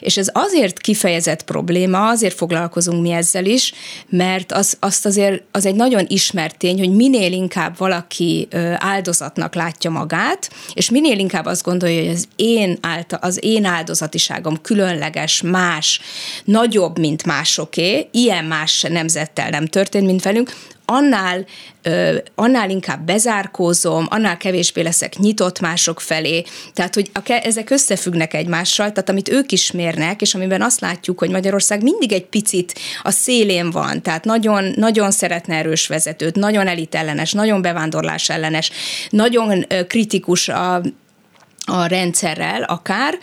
és 0.00 0.16
ez 0.16 0.30
azért 0.32 0.78
kifejezett 0.78 1.44
probléma, 1.44 2.08
azért 2.08 2.34
foglalkozunk 2.34 3.02
mi 3.02 3.10
ezzel 3.10 3.44
is, 3.44 3.72
mert 4.08 4.52
az, 4.52 4.76
azt 4.80 5.06
azért 5.06 5.42
az 5.52 5.66
egy 5.66 5.74
nagyon 5.74 6.04
ismert 6.08 6.58
tény, 6.58 6.78
hogy 6.78 6.94
minél 6.94 7.32
inkább 7.32 7.78
valaki 7.78 8.48
áldozatnak 8.76 9.54
látja 9.54 9.90
magát, 9.90 10.50
és 10.74 10.90
minél 10.90 11.18
inkább 11.18 11.46
azt 11.46 11.62
gondolja, 11.62 12.10
hogy 12.10 12.27
én, 12.36 12.78
álta, 12.80 13.16
az 13.16 13.38
én 13.44 13.64
áldozatiságom 13.64 14.60
különleges, 14.60 15.42
más, 15.42 16.00
nagyobb, 16.44 16.98
mint 16.98 17.24
másoké, 17.24 18.08
ilyen 18.10 18.44
más 18.44 18.82
nemzettel 18.82 19.50
nem 19.50 19.66
történt, 19.66 20.06
mint 20.06 20.22
velünk, 20.22 20.52
annál, 20.90 21.44
annál 22.34 22.70
inkább 22.70 23.04
bezárkózom, 23.04 24.06
annál 24.10 24.36
kevésbé 24.36 24.80
leszek 24.80 25.16
nyitott 25.16 25.60
mások 25.60 26.00
felé. 26.00 26.44
Tehát, 26.74 26.94
hogy 26.94 27.10
a, 27.12 27.40
ezek 27.42 27.70
összefüggnek 27.70 28.34
egymással, 28.34 28.92
tehát 28.92 29.08
amit 29.08 29.28
ők 29.28 29.52
is 29.52 29.70
mérnek, 29.70 30.20
és 30.20 30.34
amiben 30.34 30.62
azt 30.62 30.80
látjuk, 30.80 31.18
hogy 31.18 31.30
Magyarország 31.30 31.82
mindig 31.82 32.12
egy 32.12 32.26
picit 32.26 32.78
a 33.02 33.10
szélén 33.10 33.70
van, 33.70 34.02
tehát 34.02 34.24
nagyon, 34.24 34.72
nagyon 34.76 35.10
szeretne 35.10 35.54
erős 35.54 35.86
vezetőt, 35.86 36.34
nagyon 36.34 36.66
elitellenes, 36.66 37.32
nagyon 37.32 37.62
bevándorlás 37.62 38.28
ellenes, 38.28 38.70
nagyon 39.10 39.66
kritikus 39.88 40.48
a 40.48 40.82
a 41.68 41.86
rendszerrel 41.86 42.62
akár, 42.62 43.18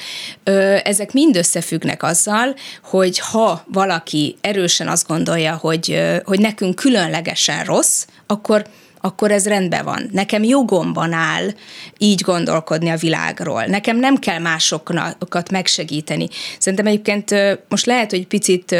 ezek 0.83 1.13
mind 1.13 1.35
összefüggnek 1.35 2.03
azzal, 2.03 2.55
hogy 2.83 3.19
ha 3.19 3.63
valaki 3.67 4.37
erősen 4.41 4.87
azt 4.87 5.07
gondolja, 5.07 5.55
hogy, 5.55 6.01
hogy 6.23 6.39
nekünk 6.39 6.75
különlegesen 6.75 7.63
rossz, 7.63 8.05
akkor 8.27 8.65
akkor 9.01 9.31
ez 9.31 9.47
rendben 9.47 9.85
van. 9.85 10.09
Nekem 10.11 10.43
jogomban 10.43 11.13
áll 11.13 11.49
így 11.97 12.21
gondolkodni 12.21 12.89
a 12.89 12.97
világról. 12.97 13.65
Nekem 13.65 13.97
nem 13.97 14.15
kell 14.15 14.39
másokat 14.39 15.51
megsegíteni. 15.51 16.27
Szerintem 16.59 16.87
egyébként 16.87 17.35
most 17.69 17.85
lehet, 17.85 18.09
hogy 18.09 18.27
picit 18.27 18.75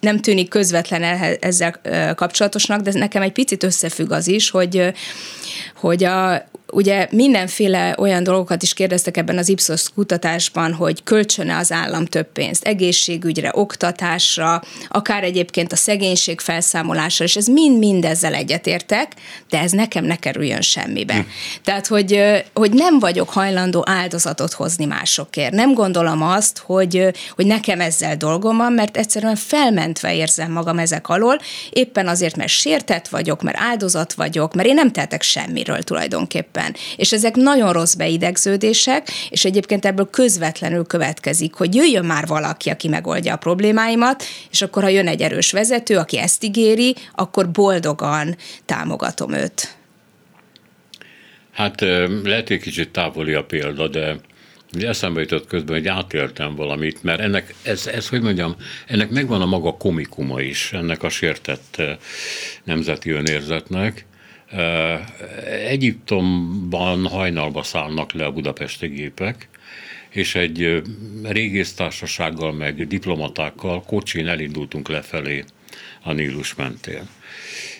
nem 0.00 0.20
tűnik 0.20 0.48
közvetlen 0.48 1.02
ezzel 1.40 1.80
kapcsolatosnak, 2.14 2.80
de 2.80 2.98
nekem 2.98 3.22
egy 3.22 3.32
picit 3.32 3.62
összefügg 3.62 4.10
az 4.10 4.28
is, 4.28 4.50
hogy, 4.50 4.92
hogy 5.74 6.04
a, 6.04 6.44
ugye 6.74 7.08
mindenféle 7.10 7.94
olyan 7.98 8.22
dolgokat 8.22 8.62
is 8.62 8.74
kérdeztek 8.74 9.16
ebben 9.16 9.38
az 9.38 9.48
Ipsos 9.48 9.90
kutatásban, 9.94 10.72
hogy 10.72 11.02
kölcsöne 11.02 11.56
az 11.56 11.72
állam 11.72 12.04
több 12.04 12.26
pénzt 12.32 12.64
egészségügyre, 12.64 13.50
oktatásra, 13.52 14.62
akár 14.88 15.22
egyébként 15.22 15.72
a 15.72 15.76
szegénység 15.76 16.40
felszámolásra, 16.40 17.24
és 17.24 17.36
ez 17.36 17.46
mind-mind 17.46 18.04
ezzel 18.04 18.34
egyetértek, 18.34 19.12
de 19.50 19.58
ez 19.60 19.70
nekem 19.70 20.04
ne 20.04 20.16
kerüljön 20.16 20.60
semmibe. 20.60 21.14
Hm. 21.14 21.20
Tehát, 21.64 21.86
hogy, 21.86 22.20
hogy 22.54 22.72
nem 22.72 22.98
vagyok 22.98 23.30
hajlandó 23.30 23.82
áldozatot 23.86 24.52
hozni 24.52 24.84
másokért. 24.84 25.52
Nem 25.52 25.74
gondolom 25.74 26.22
azt, 26.22 26.58
hogy, 26.58 27.10
hogy 27.34 27.46
nekem 27.46 27.80
ezzel 27.80 28.16
dolgom 28.16 28.56
van, 28.56 28.72
mert 28.72 28.96
egyszerűen 28.96 29.36
felmentve 29.36 30.14
érzem 30.14 30.52
magam 30.52 30.78
ezek 30.78 31.08
alól, 31.08 31.38
éppen 31.70 32.08
azért, 32.08 32.36
mert 32.36 32.50
sértett 32.50 33.08
vagyok, 33.08 33.42
mert 33.42 33.58
áldozat 33.60 34.12
vagyok, 34.12 34.54
mert 34.54 34.68
én 34.68 34.74
nem 34.74 34.92
tehetek 34.92 35.22
semmiről 35.22 35.82
tulajdonképpen 35.82 36.63
szemben. 36.64 36.80
És 36.96 37.12
ezek 37.12 37.34
nagyon 37.34 37.72
rossz 37.72 37.94
beidegződések, 37.94 39.08
és 39.30 39.44
egyébként 39.44 39.84
ebből 39.84 40.08
közvetlenül 40.10 40.84
következik, 40.84 41.54
hogy 41.54 41.74
jöjjön 41.74 42.04
már 42.04 42.26
valaki, 42.26 42.70
aki 42.70 42.88
megoldja 42.88 43.34
a 43.34 43.36
problémáimat, 43.36 44.24
és 44.50 44.62
akkor, 44.62 44.82
ha 44.82 44.88
jön 44.88 45.08
egy 45.08 45.22
erős 45.22 45.52
vezető, 45.52 45.96
aki 45.96 46.18
ezt 46.18 46.44
ígéri, 46.44 46.94
akkor 47.14 47.50
boldogan 47.50 48.36
támogatom 48.64 49.32
őt. 49.32 49.76
Hát 51.52 51.80
lehet 52.24 52.50
egy 52.50 52.60
kicsit 52.60 52.90
távoli 52.90 53.32
a 53.32 53.44
példa, 53.44 53.88
de 53.88 54.16
Ugye 54.74 54.88
eszembe 54.88 55.20
jutott 55.20 55.46
közben, 55.46 55.76
hogy 55.76 55.86
átéltem 55.86 56.54
valamit, 56.54 57.02
mert 57.02 57.20
ennek, 57.20 57.54
ez, 57.62 57.86
ez, 57.86 58.08
hogy 58.08 58.22
mondjam, 58.22 58.56
ennek 58.86 59.10
megvan 59.10 59.40
a 59.40 59.46
maga 59.46 59.76
komikuma 59.76 60.40
is, 60.40 60.72
ennek 60.72 61.02
a 61.02 61.08
sértett 61.08 61.82
nemzeti 62.64 63.10
önérzetnek, 63.10 64.06
Egyiptomban 65.68 67.06
hajnalba 67.06 67.62
szállnak 67.62 68.12
le 68.12 68.24
a 68.24 68.32
budapesti 68.32 68.86
gépek, 68.86 69.48
és 70.10 70.34
egy 70.34 70.82
régésztársasággal, 71.22 72.52
meg 72.52 72.86
diplomatákkal 72.86 73.82
kocsin 73.82 74.28
elindultunk 74.28 74.88
lefelé 74.88 75.44
a 76.02 76.12
Nílus 76.12 76.54
mentén. 76.54 77.08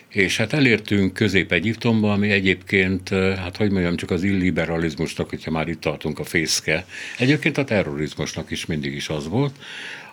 És 0.09 0.37
hát 0.37 0.53
elértünk 0.53 1.13
Közép-Egyiptomba, 1.13 2.13
ami 2.13 2.31
egyébként, 2.31 3.09
hát 3.09 3.57
hogy 3.57 3.71
mondjam, 3.71 3.97
csak 3.97 4.11
az 4.11 4.23
illiberalizmusnak, 4.23 5.29
hogyha 5.29 5.51
már 5.51 5.69
itt 5.69 5.81
tartunk 5.81 6.19
a 6.19 6.25
fészke, 6.25 6.87
egyébként 7.19 7.59
a 7.59 7.65
terrorizmusnak 7.65 8.51
is 8.51 8.67
mindig 8.67 8.95
is 8.95 9.09
az 9.09 9.29
volt, 9.29 9.55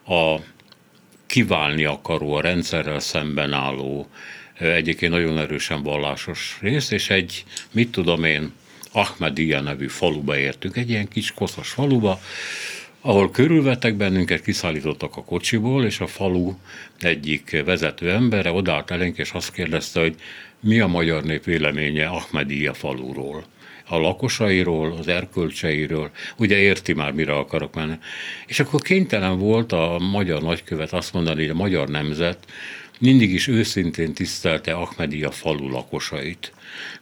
a 0.05 0.35
kiválni 1.25 1.85
akaró, 1.85 2.33
a 2.33 2.41
rendszerrel 2.41 2.99
szemben 2.99 3.53
álló, 3.53 4.07
egyébként 4.61 5.11
nagyon 5.11 5.37
erősen 5.37 5.83
vallásos 5.83 6.57
rész, 6.61 6.91
és 6.91 7.09
egy, 7.09 7.43
mit 7.71 7.91
tudom 7.91 8.23
én, 8.23 8.51
Ahmedia 8.91 9.61
nevű 9.61 9.87
faluba 9.87 10.37
értünk, 10.37 10.77
egy 10.77 10.89
ilyen 10.89 11.07
kis 11.07 11.31
koszos 11.31 11.69
faluba, 11.69 12.19
ahol 13.01 13.31
körülvettek 13.31 13.95
bennünket, 13.95 14.41
kiszállítottak 14.41 15.17
a 15.17 15.23
kocsiból, 15.23 15.85
és 15.85 15.99
a 15.99 16.07
falu 16.07 16.53
egyik 16.99 17.61
vezető 17.65 18.11
embere 18.11 18.51
odállt 18.51 18.91
elénk, 18.91 19.17
és 19.17 19.31
azt 19.31 19.51
kérdezte, 19.51 19.99
hogy 19.99 20.15
mi 20.59 20.79
a 20.79 20.87
magyar 20.87 21.23
nép 21.23 21.43
véleménye 21.43 22.07
Ahmedia 22.07 22.73
faluról 22.73 23.45
a 23.87 23.97
lakosairól, 23.97 24.95
az 24.99 25.07
erkölcseiről, 25.07 26.09
ugye 26.37 26.57
érti 26.57 26.93
már, 26.93 27.11
mire 27.11 27.33
akarok 27.33 27.75
menni. 27.75 27.95
És 28.45 28.59
akkor 28.59 28.81
kénytelen 28.81 29.37
volt 29.39 29.71
a 29.71 29.97
magyar 30.11 30.41
nagykövet 30.41 30.93
azt 30.93 31.13
mondani, 31.13 31.41
hogy 31.41 31.49
a 31.49 31.53
magyar 31.53 31.87
nemzet 31.87 32.37
mindig 33.01 33.33
is 33.33 33.47
őszintén 33.47 34.13
tisztelte 34.13 34.73
Ahmedia 34.73 35.31
falu 35.31 35.69
lakosait, 35.69 36.53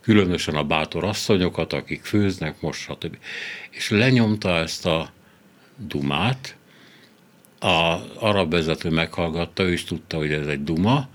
különösen 0.02 0.56
a 0.56 0.64
bátor 0.64 1.04
asszonyokat, 1.04 1.74
akik 1.74 2.04
főznek 2.04 2.62
most, 2.62 2.82
stb. 2.82 3.18
És 3.70 3.90
lenyomta 3.90 4.58
ezt 4.58 4.86
a 4.86 5.12
dumát, 5.78 6.56
a 7.60 7.98
arab 8.20 8.52
vezető 8.52 8.90
meghallgatta, 8.90 9.64
ő 9.64 9.72
is 9.72 9.84
tudta, 9.84 10.18
hogy 10.18 10.32
ez 10.32 10.48
egy 10.48 10.64
duma, 10.64 11.10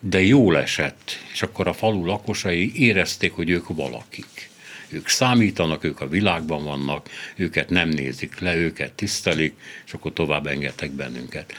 de 0.00 0.22
jól 0.22 0.58
esett, 0.58 1.10
és 1.32 1.42
akkor 1.42 1.68
a 1.68 1.72
falu 1.72 2.04
lakosai 2.04 2.72
érezték, 2.74 3.32
hogy 3.32 3.50
ők 3.50 3.68
valakik. 3.68 4.50
Ők 4.88 5.08
számítanak, 5.08 5.84
ők 5.84 6.00
a 6.00 6.08
világban 6.08 6.64
vannak, 6.64 7.08
őket 7.36 7.70
nem 7.70 7.88
nézik 7.88 8.38
le, 8.38 8.56
őket 8.56 8.92
tisztelik, 8.92 9.54
és 9.86 9.92
akkor 9.92 10.12
tovább 10.12 10.46
engedtek 10.46 10.90
bennünket 10.90 11.54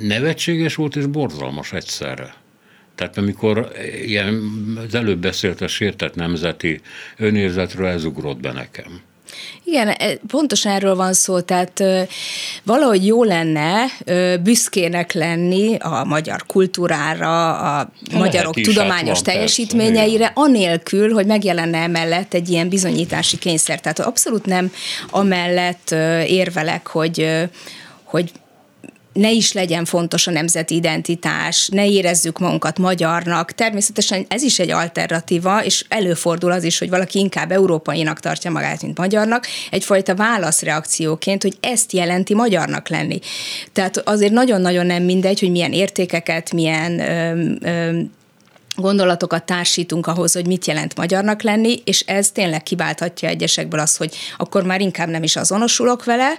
nevetséges 0.00 0.74
volt 0.74 0.96
és 0.96 1.06
borzalmas 1.06 1.72
egyszerre. 1.72 2.34
Tehát 2.94 3.16
amikor 3.16 3.72
ilyen, 4.04 4.42
az 4.86 4.94
előbb 4.94 5.18
beszélt 5.18 5.60
a 5.60 5.68
sértett 5.68 6.14
nemzeti 6.14 6.80
önérzetről, 7.16 7.86
ez 7.86 8.04
ugrott 8.04 8.40
be 8.40 8.52
nekem. 8.52 9.00
Igen, 9.64 9.88
e, 9.88 10.16
pontosan 10.26 10.72
erről 10.72 10.94
van 10.94 11.12
szó, 11.12 11.40
tehát 11.40 11.82
valahogy 12.62 13.06
jó 13.06 13.24
lenne 13.24 13.84
büszkének 14.42 15.12
lenni 15.12 15.76
a 15.76 16.04
magyar 16.04 16.46
kultúrára, 16.46 17.58
a 17.58 17.90
Lehet 18.10 18.24
magyarok 18.24 18.54
tudományos 18.60 19.16
hát 19.16 19.24
teljesítményeire, 19.24 20.18
persze, 20.18 20.32
anélkül, 20.34 21.12
hogy 21.12 21.26
megjelenne 21.26 21.78
emellett 21.78 22.34
egy 22.34 22.48
ilyen 22.48 22.68
bizonyítási 22.68 23.38
kényszer. 23.38 23.80
Tehát 23.80 23.98
abszolút 23.98 24.46
nem 24.46 24.72
amellett 25.10 25.90
érvelek, 26.26 26.86
hogy 26.86 27.28
hogy 28.04 28.32
ne 29.14 29.30
is 29.30 29.52
legyen 29.52 29.84
fontos 29.84 30.26
a 30.26 30.30
nemzeti 30.30 30.74
identitás, 30.74 31.68
ne 31.68 31.88
érezzük 31.88 32.38
magunkat 32.38 32.78
magyarnak. 32.78 33.52
Természetesen 33.52 34.24
ez 34.28 34.42
is 34.42 34.58
egy 34.58 34.70
alternatíva, 34.70 35.64
és 35.64 35.84
előfordul 35.88 36.50
az 36.50 36.64
is, 36.64 36.78
hogy 36.78 36.90
valaki 36.90 37.18
inkább 37.18 37.50
európainak 37.50 38.20
tartja 38.20 38.50
magát, 38.50 38.82
mint 38.82 38.98
magyarnak, 38.98 39.46
egyfajta 39.70 40.14
válaszreakcióként, 40.14 41.42
hogy 41.42 41.56
ezt 41.60 41.92
jelenti 41.92 42.34
magyarnak 42.34 42.88
lenni. 42.88 43.18
Tehát 43.72 43.96
azért 43.96 44.32
nagyon-nagyon 44.32 44.86
nem 44.86 45.02
mindegy, 45.02 45.40
hogy 45.40 45.50
milyen 45.50 45.72
értékeket, 45.72 46.52
milyen 46.52 46.98
ö, 47.00 47.52
ö, 47.60 48.00
gondolatokat 48.76 49.44
társítunk 49.44 50.06
ahhoz, 50.06 50.32
hogy 50.32 50.46
mit 50.46 50.66
jelent 50.66 50.96
magyarnak 50.96 51.42
lenni, 51.42 51.82
és 51.84 52.00
ez 52.00 52.30
tényleg 52.30 52.62
kiválthatja 52.62 53.28
egyesekből 53.28 53.80
azt, 53.80 53.96
hogy 53.96 54.16
akkor 54.36 54.64
már 54.64 54.80
inkább 54.80 55.08
nem 55.08 55.22
is 55.22 55.36
azonosulok 55.36 56.04
vele, 56.04 56.38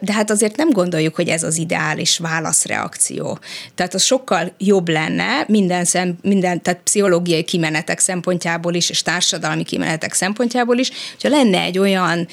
de 0.00 0.12
hát 0.12 0.30
azért 0.30 0.56
nem 0.56 0.70
gondoljuk, 0.70 1.14
hogy 1.14 1.28
ez 1.28 1.42
az 1.42 1.56
ideális 1.56 2.18
válaszreakció. 2.18 3.38
Tehát 3.74 3.94
az 3.94 4.02
sokkal 4.02 4.52
jobb 4.58 4.88
lenne 4.88 5.44
minden, 5.46 5.84
szem, 5.84 6.16
minden 6.22 6.62
tehát 6.62 6.80
pszichológiai 6.82 7.44
kimenetek 7.44 7.98
szempontjából 7.98 8.74
is, 8.74 8.90
és 8.90 9.02
társadalmi 9.02 9.62
kimenetek 9.62 10.12
szempontjából 10.12 10.78
is, 10.78 10.90
hogyha 11.10 11.36
lenne 11.36 11.60
egy 11.60 11.78
olyan 11.78 12.28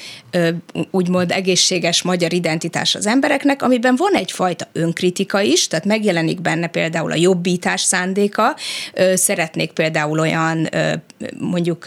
úgymond 0.90 1.30
egészséges 1.30 2.02
magyar 2.02 2.32
identitás 2.32 2.94
az 2.94 3.06
embereknek, 3.06 3.62
amiben 3.62 3.96
van 3.96 4.14
egyfajta 4.14 4.68
önkritika 4.72 5.40
is, 5.40 5.68
tehát 5.68 5.84
megjelenik 5.84 6.40
benne 6.40 6.66
például 6.66 7.10
a 7.10 7.14
jobbítás 7.14 7.80
szándéka, 7.80 8.56
szeretnék 9.16 9.72
például 9.72 10.18
olyan 10.18 10.68
mondjuk 11.38 11.84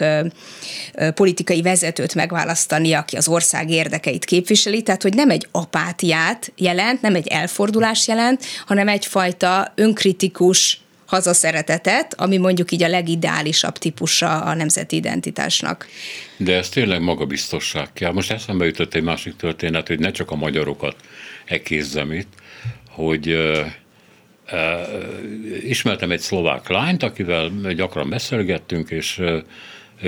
politikai 1.14 1.62
vezetőt 1.62 2.14
megválasztani, 2.14 2.92
aki 2.92 3.16
az 3.16 3.28
ország 3.28 3.70
érdekeit 3.70 4.24
képviseli, 4.24 4.82
tehát 4.82 5.02
hogy 5.02 5.14
nem 5.14 5.30
egy 5.30 5.46
apátiát 5.50 6.52
jelent, 6.56 7.02
nem 7.02 7.14
egy 7.14 7.26
elfordulás 7.26 8.08
jelent, 8.08 8.44
hanem 8.66 8.88
egyfajta 8.88 9.72
önkritikus 9.74 10.80
hazaszeretetet, 11.06 12.14
ami 12.16 12.36
mondjuk 12.36 12.72
így 12.72 12.82
a 12.82 12.88
legideálisabb 12.88 13.78
típusa 13.78 14.40
a 14.40 14.54
nemzeti 14.54 14.96
identitásnak. 14.96 15.86
De 16.36 16.56
ez 16.56 16.68
tényleg 16.68 17.00
magabiztosság 17.00 17.92
kell. 17.92 18.12
Most 18.12 18.30
eszembe 18.30 18.64
jutott 18.64 18.94
egy 18.94 19.02
másik 19.02 19.36
történet, 19.36 19.86
hogy 19.86 19.98
ne 19.98 20.10
csak 20.10 20.30
a 20.30 20.34
magyarokat 20.34 20.96
ekézzem 21.44 22.12
itt, 22.12 22.32
hogy 22.88 23.36
ismertem 25.62 26.10
egy 26.10 26.20
szlovák 26.20 26.68
lányt, 26.68 27.02
akivel 27.02 27.50
gyakran 27.74 28.08
beszélgettünk, 28.08 28.90
és 28.90 29.22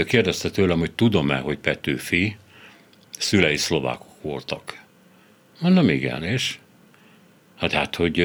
kérdezte 0.07 0.50
tőlem, 0.50 0.78
hogy 0.78 0.92
tudom-e, 0.92 1.37
hogy 1.37 1.59
Petőfi 1.59 2.37
szülei 3.18 3.57
szlovákok 3.57 4.22
voltak. 4.22 4.81
Mondom, 5.61 5.88
igen, 5.88 6.22
és 6.22 6.59
hát, 7.57 7.72
hát 7.72 7.96
hogy 7.96 8.22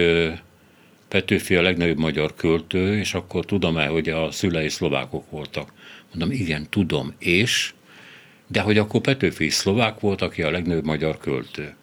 Petőfi 1.07 1.55
a 1.55 1.61
legnagyobb 1.61 1.97
magyar 1.97 2.33
költő, 2.35 2.97
és 2.99 3.13
akkor 3.13 3.45
tudom-e, 3.45 3.87
hogy 3.87 4.09
a 4.09 4.31
szülei 4.31 4.69
szlovákok 4.69 5.29
voltak. 5.29 5.71
Mondom, 6.09 6.31
igen, 6.31 6.67
tudom, 6.69 7.13
és, 7.19 7.73
de 8.47 8.61
hogy 8.61 8.77
akkor 8.77 9.01
Petőfi 9.01 9.49
szlovák 9.49 9.99
volt, 9.99 10.21
aki 10.21 10.41
a 10.41 10.51
legnagyobb 10.51 10.85
magyar 10.85 11.17
költő. 11.17 11.75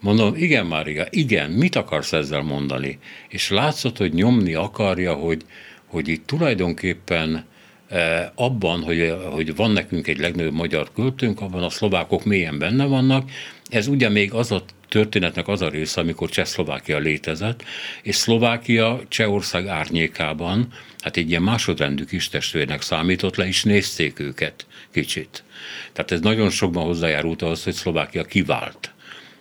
Mondom, 0.00 0.34
igen, 0.34 0.66
Mária, 0.66 1.06
igen, 1.10 1.50
mit 1.50 1.76
akarsz 1.76 2.12
ezzel 2.12 2.42
mondani? 2.42 2.98
És 3.28 3.50
látszott, 3.50 3.96
hogy 3.96 4.12
nyomni 4.12 4.54
akarja, 4.54 5.14
hogy, 5.14 5.44
hogy 5.86 6.08
itt 6.08 6.26
tulajdonképpen 6.26 7.44
eh, 7.88 8.26
abban, 8.34 8.82
hogy, 8.82 9.14
hogy 9.30 9.56
van 9.56 9.70
nekünk 9.70 10.06
egy 10.06 10.18
legnagyobb 10.18 10.54
magyar 10.54 10.92
költőnk, 10.94 11.40
abban 11.40 11.62
a 11.62 11.70
szlovákok 11.70 12.24
mélyen 12.24 12.58
benne 12.58 12.84
vannak. 12.84 13.30
Ez 13.68 13.86
ugye 13.86 14.08
még 14.08 14.32
az 14.32 14.52
a 14.52 14.64
történetnek 14.88 15.48
az 15.48 15.62
a 15.62 15.68
része, 15.68 16.00
amikor 16.00 16.28
Csehszlovákia 16.28 16.98
létezett, 16.98 17.62
és 18.02 18.16
Szlovákia 18.16 19.00
Csehország 19.08 19.66
árnyékában, 19.66 20.68
hát 21.00 21.16
egy 21.16 21.28
ilyen 21.28 21.42
másodrendű 21.42 22.04
kis 22.04 22.28
testvérnek 22.28 22.82
számított, 22.82 23.36
le 23.36 23.46
is 23.46 23.64
nézték 23.64 24.18
őket 24.18 24.66
kicsit. 24.92 25.44
Tehát 25.92 26.10
ez 26.10 26.20
nagyon 26.20 26.50
sokban 26.50 26.84
hozzájárult 26.84 27.42
ahhoz, 27.42 27.64
hogy 27.64 27.72
Szlovákia 27.72 28.24
kivált, 28.24 28.92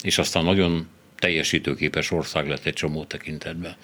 és 0.01 0.17
aztán 0.17 0.43
nagyon 0.43 0.88
teljesítőképes 1.19 2.12
ország 2.12 2.47
lett 2.47 2.65
egy 2.65 2.73
csomó 2.73 3.03
tekintetben. 3.03 3.75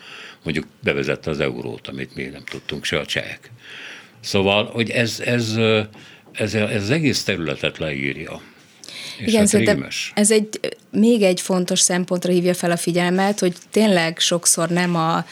Mondjuk 0.43 0.65
bevezette 0.83 1.29
az 1.29 1.39
eurót, 1.39 1.87
amit 1.87 2.15
mi 2.15 2.23
nem 2.23 2.43
tudtunk, 2.43 2.83
se 2.83 2.99
a 2.99 3.05
csehek. 3.05 3.51
Szóval, 4.19 4.65
hogy 4.65 4.89
ez, 4.89 5.19
ez, 5.19 5.55
ez, 6.31 6.53
ez 6.53 6.81
az 6.81 6.89
egész 6.89 7.23
területet 7.23 7.77
leírja. 7.77 8.41
És 9.17 9.27
Igen, 9.27 9.39
hát 9.39 9.47
szerintem 9.47 9.87
ez 10.13 10.31
egy, 10.31 10.59
még 10.91 11.21
egy 11.21 11.41
fontos 11.41 11.79
szempontra 11.79 12.31
hívja 12.31 12.53
fel 12.53 12.71
a 12.71 12.77
figyelmet, 12.77 13.39
hogy 13.39 13.53
tényleg 13.71 14.19
sokszor 14.19 14.69
nem 14.69 14.95
a, 14.95 15.25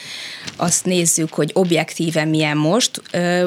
azt 0.55 0.85
nézzük, 0.85 1.33
hogy 1.33 1.51
objektíven 1.53 2.27
milyen 2.27 2.57
most. 2.57 3.01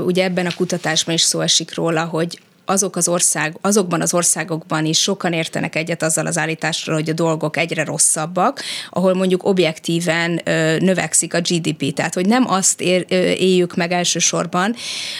Ugye 0.04 0.24
ebben 0.24 0.46
a 0.46 0.54
kutatásban 0.54 1.14
is 1.14 1.20
szó 1.20 1.40
esik 1.40 1.74
róla, 1.74 2.04
hogy 2.04 2.38
azok 2.64 2.96
az 2.96 3.08
ország, 3.08 3.58
azokban 3.60 4.00
az 4.00 4.14
országokban 4.14 4.84
is 4.84 4.98
sokan 4.98 5.32
értenek 5.32 5.76
egyet 5.76 6.02
azzal 6.02 6.26
az 6.26 6.38
állításról, 6.38 6.96
hogy 6.96 7.10
a 7.10 7.12
dolgok 7.12 7.56
egyre 7.56 7.84
rosszabbak, 7.84 8.62
ahol 8.90 9.14
mondjuk 9.14 9.44
objektíven 9.44 10.40
növekszik 10.78 11.34
a 11.34 11.40
GDP. 11.40 11.92
Tehát, 11.94 12.14
hogy 12.14 12.26
nem 12.26 12.50
azt 12.50 12.80
ér, 12.80 13.04
éljük 13.38 13.76
meg 13.76 13.92
elsősorban, 13.92 14.74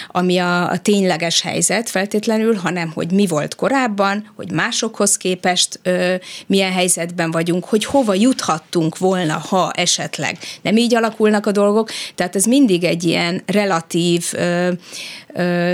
ami 0.09 0.39
a, 0.39 0.71
a 0.71 0.79
tényleges 0.79 1.41
helyzet 1.41 1.91
feltétlenül, 1.91 2.55
hanem 2.55 2.91
hogy 2.95 3.11
mi 3.11 3.27
volt 3.27 3.55
korábban, 3.55 4.33
hogy 4.37 4.51
másokhoz 4.53 5.17
képest 5.17 5.81
ö, 5.83 6.15
milyen 6.47 6.73
helyzetben 6.73 7.31
vagyunk, 7.31 7.65
hogy 7.65 7.85
hova 7.85 8.15
juthattunk 8.15 8.99
volna, 8.99 9.39
ha 9.39 9.71
esetleg 9.71 10.39
nem 10.63 10.77
így 10.77 10.95
alakulnak 10.95 11.47
a 11.47 11.53
dolgok. 11.53 11.91
Tehát 12.15 12.37
ez 12.37 12.45
mindig 12.45 12.85
egy 12.85 13.05
ilyen 13.05 13.43
relatív 13.47 14.33
ö, 14.33 14.73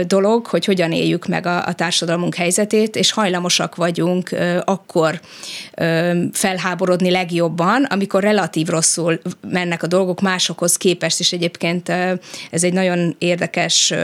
dolog, 0.06 0.46
hogy 0.46 0.64
hogyan 0.64 0.92
éljük 0.92 1.26
meg 1.26 1.46
a, 1.46 1.66
a 1.66 1.72
társadalmunk 1.72 2.34
helyzetét, 2.34 2.96
és 2.96 3.12
hajlamosak 3.12 3.74
vagyunk 3.74 4.30
akkor 4.64 5.20
felháborodni 6.32 7.10
legjobban, 7.10 7.84
amikor 7.84 8.22
relatív 8.22 8.68
rosszul 8.68 9.20
mennek 9.50 9.82
a 9.82 9.86
dolgok 9.86 10.20
másokhoz 10.20 10.76
képest, 10.76 11.20
és 11.20 11.32
egyébként 11.32 11.88
ez 12.50 12.64
egy 12.64 12.72
nagyon 12.72 13.14
érdekes 13.18 13.94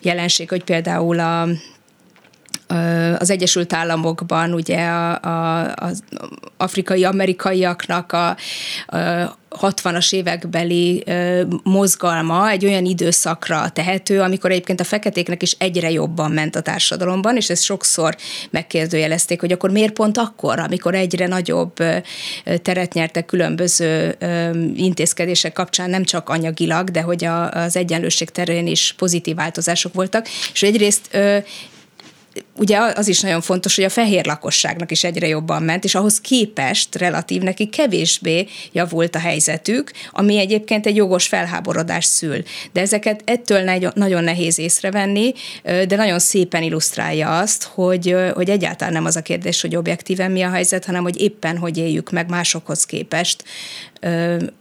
jelenség, 0.00 0.48
hogy 0.48 0.64
például 0.64 1.18
a 1.20 1.48
az 3.18 3.30
Egyesült 3.30 3.72
Államokban 3.72 4.52
ugye 4.52 4.86
a, 4.86 5.20
a, 5.20 5.72
az 5.74 6.02
afrikai 6.56 7.04
amerikaiaknak 7.04 8.12
a, 8.12 8.36
a 8.86 9.36
60-as 9.60 10.12
évekbeli 10.12 11.04
mozgalma 11.62 12.50
egy 12.50 12.64
olyan 12.64 12.84
időszakra 12.84 13.68
tehető, 13.68 14.20
amikor 14.20 14.50
egyébként 14.50 14.80
a 14.80 14.84
feketéknek 14.84 15.42
is 15.42 15.56
egyre 15.58 15.90
jobban 15.90 16.30
ment 16.30 16.56
a 16.56 16.60
társadalomban, 16.60 17.36
és 17.36 17.50
ezt 17.50 17.62
sokszor 17.62 18.16
megkérdőjelezték, 18.50 19.40
hogy 19.40 19.52
akkor 19.52 19.70
miért 19.70 19.92
pont 19.92 20.18
akkor, 20.18 20.58
amikor 20.58 20.94
egyre 20.94 21.26
nagyobb 21.26 21.74
teret 22.62 22.92
nyertek 22.92 23.26
különböző 23.26 24.16
intézkedések 24.74 25.52
kapcsán, 25.52 25.90
nem 25.90 26.04
csak 26.04 26.28
anyagilag, 26.28 26.90
de 26.90 27.00
hogy 27.00 27.24
az 27.50 27.76
egyenlőség 27.76 28.30
terén 28.30 28.66
is 28.66 28.94
pozitív 28.96 29.36
változások 29.36 29.94
voltak, 29.94 30.26
és 30.52 30.62
egyrészt 30.62 31.16
ugye 32.58 32.78
az 32.94 33.08
is 33.08 33.20
nagyon 33.20 33.40
fontos, 33.40 33.74
hogy 33.74 33.84
a 33.84 33.88
fehér 33.88 34.26
lakosságnak 34.26 34.90
is 34.90 35.04
egyre 35.04 35.26
jobban 35.26 35.62
ment, 35.62 35.84
és 35.84 35.94
ahhoz 35.94 36.20
képest 36.20 36.94
relatív 36.94 37.42
neki 37.42 37.68
kevésbé 37.68 38.46
javult 38.72 39.14
a 39.14 39.18
helyzetük, 39.18 39.92
ami 40.10 40.38
egyébként 40.38 40.86
egy 40.86 40.96
jogos 40.96 41.26
felháborodás 41.26 42.04
szül. 42.04 42.42
De 42.72 42.80
ezeket 42.80 43.22
ettől 43.24 43.92
nagyon 43.94 44.24
nehéz 44.24 44.58
észrevenni, 44.58 45.32
de 45.62 45.96
nagyon 45.96 46.18
szépen 46.18 46.62
illusztrálja 46.62 47.38
azt, 47.38 47.62
hogy, 47.62 48.16
hogy 48.34 48.50
egyáltalán 48.50 48.92
nem 48.92 49.04
az 49.04 49.16
a 49.16 49.22
kérdés, 49.22 49.60
hogy 49.60 49.76
objektíven 49.76 50.30
mi 50.30 50.42
a 50.42 50.50
helyzet, 50.50 50.84
hanem 50.84 51.02
hogy 51.02 51.20
éppen 51.20 51.56
hogy 51.58 51.76
éljük 51.76 52.10
meg 52.10 52.28
másokhoz 52.28 52.84
képest, 52.84 53.44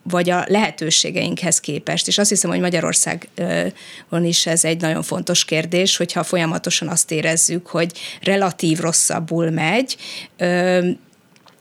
vagy 0.03 0.29
a 0.29 0.45
lehetőségeinkhez 0.47 1.59
képest. 1.59 2.07
És 2.07 2.17
azt 2.17 2.29
hiszem, 2.29 2.49
hogy 2.49 2.59
Magyarországon 2.59 4.23
is 4.23 4.45
ez 4.45 4.63
egy 4.63 4.81
nagyon 4.81 5.03
fontos 5.03 5.45
kérdés, 5.45 5.97
hogyha 5.97 6.23
folyamatosan 6.23 6.87
azt 6.87 7.11
érezzük, 7.11 7.67
hogy 7.67 7.86
relatív 8.21 8.79
rosszabbul 8.79 9.49
megy, 9.49 9.97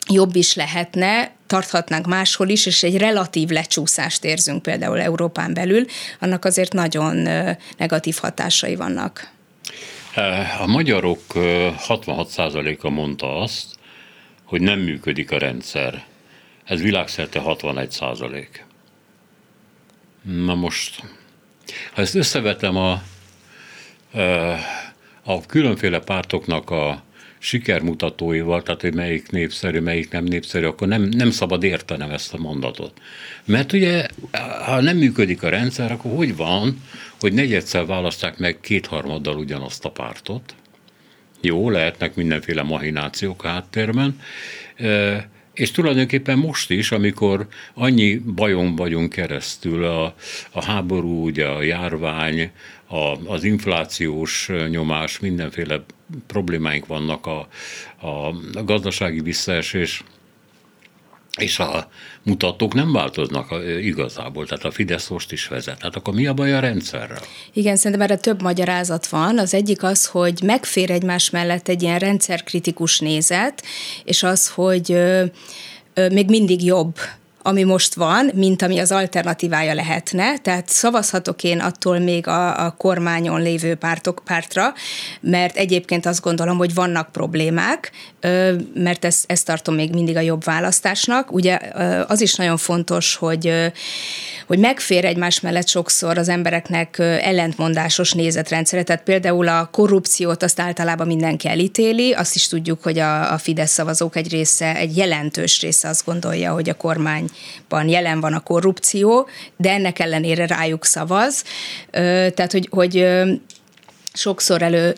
jobb 0.09 0.37
is 0.37 0.55
lehetne, 0.55 1.35
tarthatnánk 1.47 2.07
máshol 2.07 2.49
is, 2.49 2.67
és 2.67 2.83
egy 2.83 2.97
relatív 2.97 3.49
lecsúszást 3.49 4.25
érzünk 4.25 4.63
például 4.63 5.01
Európán 5.01 5.55
belül, 5.55 5.85
annak 6.21 6.45
azért 6.45 6.73
nagyon 6.73 7.29
negatív 7.79 8.17
hatásai 8.21 8.75
vannak. 8.75 9.31
A 10.61 10.67
magyarok 10.67 11.21
66%-a 11.35 12.91
mondta 12.91 13.37
azt, 13.37 13.75
hogy 14.45 14.61
nem 14.61 14.79
működik 14.79 15.31
a 15.31 15.39
rendszer. 15.39 16.05
Ez 16.65 16.81
világszerte 16.81 17.39
61 17.39 17.91
százalék. 17.91 18.65
Na 20.23 20.55
most, 20.55 21.03
ha 21.93 22.01
ezt 22.01 22.15
összevetem 22.15 22.77
a, 22.77 23.03
a 25.27 25.47
különféle 25.47 25.99
pártoknak 25.99 26.71
a 26.71 27.03
sikermutatóival, 27.39 28.63
tehát 28.63 28.81
hogy 28.81 28.95
melyik 28.95 29.31
népszerű, 29.31 29.81
melyik 29.81 30.11
nem 30.11 30.25
népszerű, 30.25 30.65
akkor 30.65 30.89
nem, 30.89 31.03
nem 31.03 31.31
szabad 31.31 31.63
értenem 31.63 32.11
ezt 32.11 32.35
a 32.35 32.39
mondatot. 32.39 32.93
Mert 33.45 33.73
ugye, 33.73 34.07
ha 34.65 34.81
nem 34.81 34.97
működik 34.97 35.43
a 35.43 35.49
rendszer, 35.49 35.93
akkor 35.93 36.15
hogy 36.15 36.37
van, 36.37 36.83
hogy 37.21 37.33
negyedszer 37.33 37.87
választják 37.87 38.39
meg 38.39 38.61
kétharmaddal 38.61 39.37
ugyanazt 39.37 39.85
a 39.85 39.91
pártot? 39.91 40.55
Jó, 41.41 41.71
lehetnek 41.71 42.15
mindenféle 42.15 42.63
mahinációk 42.63 43.43
háttérben, 43.43 44.21
és 45.57 45.71
tulajdonképpen 45.71 46.39
most 46.39 46.71
is, 46.71 46.93
amikor 46.93 47.47
annyi 47.75 48.17
bajon 48.17 48.77
vagyunk 48.77 49.13
keresztül, 49.13 49.85
a, 49.85 50.15
a 50.53 50.65
háború, 50.65 51.25
ugye 51.25 51.47
a 51.47 51.63
járvány, 51.63 52.51
a, 52.87 53.33
az 53.33 53.45
inflációs 53.45 54.51
nyomás, 54.69 55.19
mindenféle 55.19 55.85
problémáink 56.27 56.87
vannak, 56.87 57.27
a, 57.27 57.49
a 58.07 58.35
gazdasági 58.65 59.21
visszaesés, 59.21 60.03
és 61.37 61.59
a 61.59 61.89
mutatók 62.23 62.75
nem 62.75 62.93
változnak 62.93 63.55
igazából, 63.81 64.47
tehát 64.47 64.65
a 64.65 64.71
Fidesz 64.71 65.09
most 65.09 65.33
is 65.33 65.47
vezet. 65.49 65.83
Hát 65.83 65.97
akkor 65.97 66.15
mi 66.15 66.27
a 66.27 66.35
baj 66.35 66.53
a 66.53 66.61
rendszerrel? 66.61 67.21
Igen, 67.53 67.77
szerintem 67.77 68.01
erre 68.01 68.17
több 68.17 68.43
magyarázat 68.43 69.07
van. 69.07 69.39
Az 69.39 69.55
egyik 69.55 69.83
az, 69.83 70.07
hogy 70.07 70.41
megfér 70.43 70.91
egymás 70.91 71.31
mellett 71.31 71.69
egy 71.69 71.83
ilyen 71.83 71.99
rendszerkritikus 71.99 72.99
nézet, 72.99 73.63
és 74.05 74.23
az, 74.23 74.49
hogy 74.49 74.99
még 76.11 76.29
mindig 76.29 76.65
jobb 76.65 76.99
ami 77.47 77.63
most 77.63 77.95
van, 77.95 78.31
mint 78.35 78.63
ami 78.63 78.79
az 78.79 78.93
alternatívája 78.93 79.75
lehetne. 79.75 80.39
Tehát 80.39 80.69
szavazhatok 80.69 81.43
én 81.43 81.61
attól 81.61 81.99
még 81.99 82.27
a, 82.27 82.65
a 82.65 82.71
kormányon 82.71 83.43
lévő 83.43 83.75
pártok, 83.75 84.23
pártra, 84.25 84.75
mert 85.21 85.57
egyébként 85.57 86.07
azt 86.07 86.21
gondolom, 86.23 86.57
hogy 86.57 86.75
vannak 86.75 87.13
problémák, 87.13 87.91
mert 88.75 89.05
ezt, 89.05 89.25
ezt 89.27 89.47
tartom 89.47 89.75
még 89.75 89.93
mindig 89.93 90.17
a 90.17 90.21
jobb 90.21 90.45
választásnak. 90.45 91.33
Ugye 91.33 91.59
az 92.07 92.21
is 92.21 92.35
nagyon 92.35 92.57
fontos, 92.57 93.15
hogy, 93.15 93.53
hogy 94.47 94.59
megfér 94.59 95.05
egymás 95.05 95.41
mellett 95.41 95.69
sokszor 95.69 96.19
az 96.19 96.29
embereknek 96.29 96.99
ellentmondásos 96.99 98.13
nézetrendszere. 98.13 98.83
Tehát 98.83 99.03
például 99.03 99.49
a 99.49 99.69
korrupciót 99.73 100.43
azt 100.43 100.61
általában 100.61 101.07
mindenki 101.07 101.49
elítéli, 101.49 102.13
azt 102.13 102.35
is 102.35 102.49
tudjuk, 102.49 102.83
hogy 102.83 102.99
a, 102.99 103.33
a 103.33 103.39
Fidesz 103.39 103.73
szavazók 103.73 104.17
egy 104.17 104.31
része, 104.31 104.77
egy 104.77 104.97
jelentős 104.97 105.61
része 105.61 105.89
azt 105.89 106.05
gondolja, 106.05 106.53
hogy 106.53 106.69
a 106.69 106.77
kormányban 107.77 107.89
jelen 107.89 108.21
van 108.21 108.33
a 108.33 108.41
korrupció, 108.41 109.29
de 109.57 109.71
ennek 109.71 109.99
ellenére 109.99 110.47
rájuk 110.47 110.85
szavaz. 110.85 111.45
Tehát, 111.91 112.53
hogy, 112.53 112.69
hogy 112.71 113.07
sokszor 114.17 114.63
elő 114.63 114.97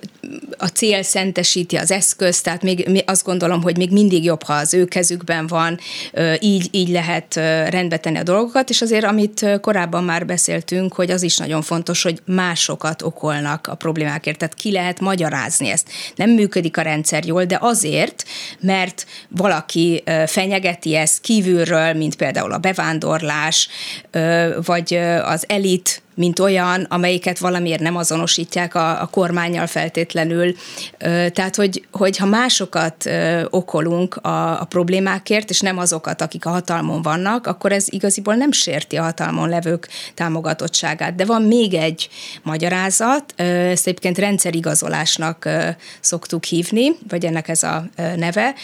a 0.57 0.67
cél 0.67 1.03
szentesíti 1.03 1.77
az 1.77 1.91
eszközt, 1.91 2.45
tehát 2.45 2.63
még 2.63 3.03
azt 3.07 3.25
gondolom, 3.25 3.63
hogy 3.63 3.77
még 3.77 3.91
mindig 3.91 4.25
jobb, 4.25 4.43
ha 4.43 4.53
az 4.53 4.75
ő 4.75 4.85
kezükben 4.85 5.47
van, 5.47 5.79
így, 6.41 6.69
így 6.71 6.89
lehet 6.89 7.35
rendbe 7.69 7.97
tenni 7.97 8.19
a 8.19 8.23
dolgokat, 8.23 8.71
és 8.71 8.83
azért, 8.83 9.05
amit 9.05 9.47
korábban 9.61 10.05
már 10.05 10.27
beszéltünk, 10.27 10.95
hogy 10.95 11.11
az 11.11 11.23
is 11.23 11.37
nagyon 11.37 11.63
fontos, 11.63 12.03
hogy 12.03 12.21
másokat 12.25 13.03
okolnak 13.03 13.67
a 13.67 13.75
problémákért, 13.75 14.39
tehát 14.39 14.55
ki 14.55 14.73
lehet 14.73 15.01
magyarázni 15.01 15.69
ezt. 15.69 15.89
Nem 16.17 16.31
működik 16.31 16.77
a 16.77 16.83
rendszer 16.83 17.25
jól, 17.25 17.45
de 17.45 17.59
azért, 17.61 18.25
mert 18.61 19.07
valaki 19.29 20.03
fenyegeti 20.27 20.95
ezt 20.95 21.21
kívülről, 21.21 21.93
mint 21.93 22.17
például 22.17 22.53
a 22.53 22.59
bevándorlás, 22.59 23.69
vagy 24.65 24.95
az 25.23 25.45
elit 25.49 26.03
mint 26.19 26.39
olyan, 26.39 26.87
amelyiket 26.89 27.39
valamiért 27.39 27.81
nem 27.81 27.97
azonosítják 27.97 28.75
a, 28.75 29.03
a 29.03 29.07
kormányjal 29.07 29.67
feltétlenül. 29.67 30.55
Tehát, 31.33 31.57
hogy, 31.57 31.87
hogy 31.93 32.17
ha 32.17 32.27
másokat 32.27 33.11
okolunk 33.51 34.17
a, 34.17 34.61
a 34.61 34.65
problémákért, 34.65 35.51
és 35.51 35.61
nem 35.61 35.79
azokat, 35.79 36.21
akik 36.21 36.47
a 36.47 36.51
hatalmon 36.51 37.03
vannak, 37.03 37.47
akkor 37.47 37.73
ez 37.73 37.87
igaziból 37.89 38.35
nem 38.35 38.53
sérti 38.53 38.97
a 38.97 39.03
hatalmon 39.03 39.49
levők 39.49 39.89
támogatottságát. 40.15 41.15
De 41.15 41.25
van 41.25 41.43
még 41.43 41.75
egy 41.75 42.09
magyarázat, 42.43 43.41
ezt 43.41 43.87
egyébként 43.87 44.19
rendszerigazolásnak 44.19 45.49
szoktuk 46.01 46.45
hívni, 46.45 46.93
vagy 47.09 47.25
ennek 47.25 47.49
ez 47.49 47.63
a 47.63 47.85
neve, 48.17 48.55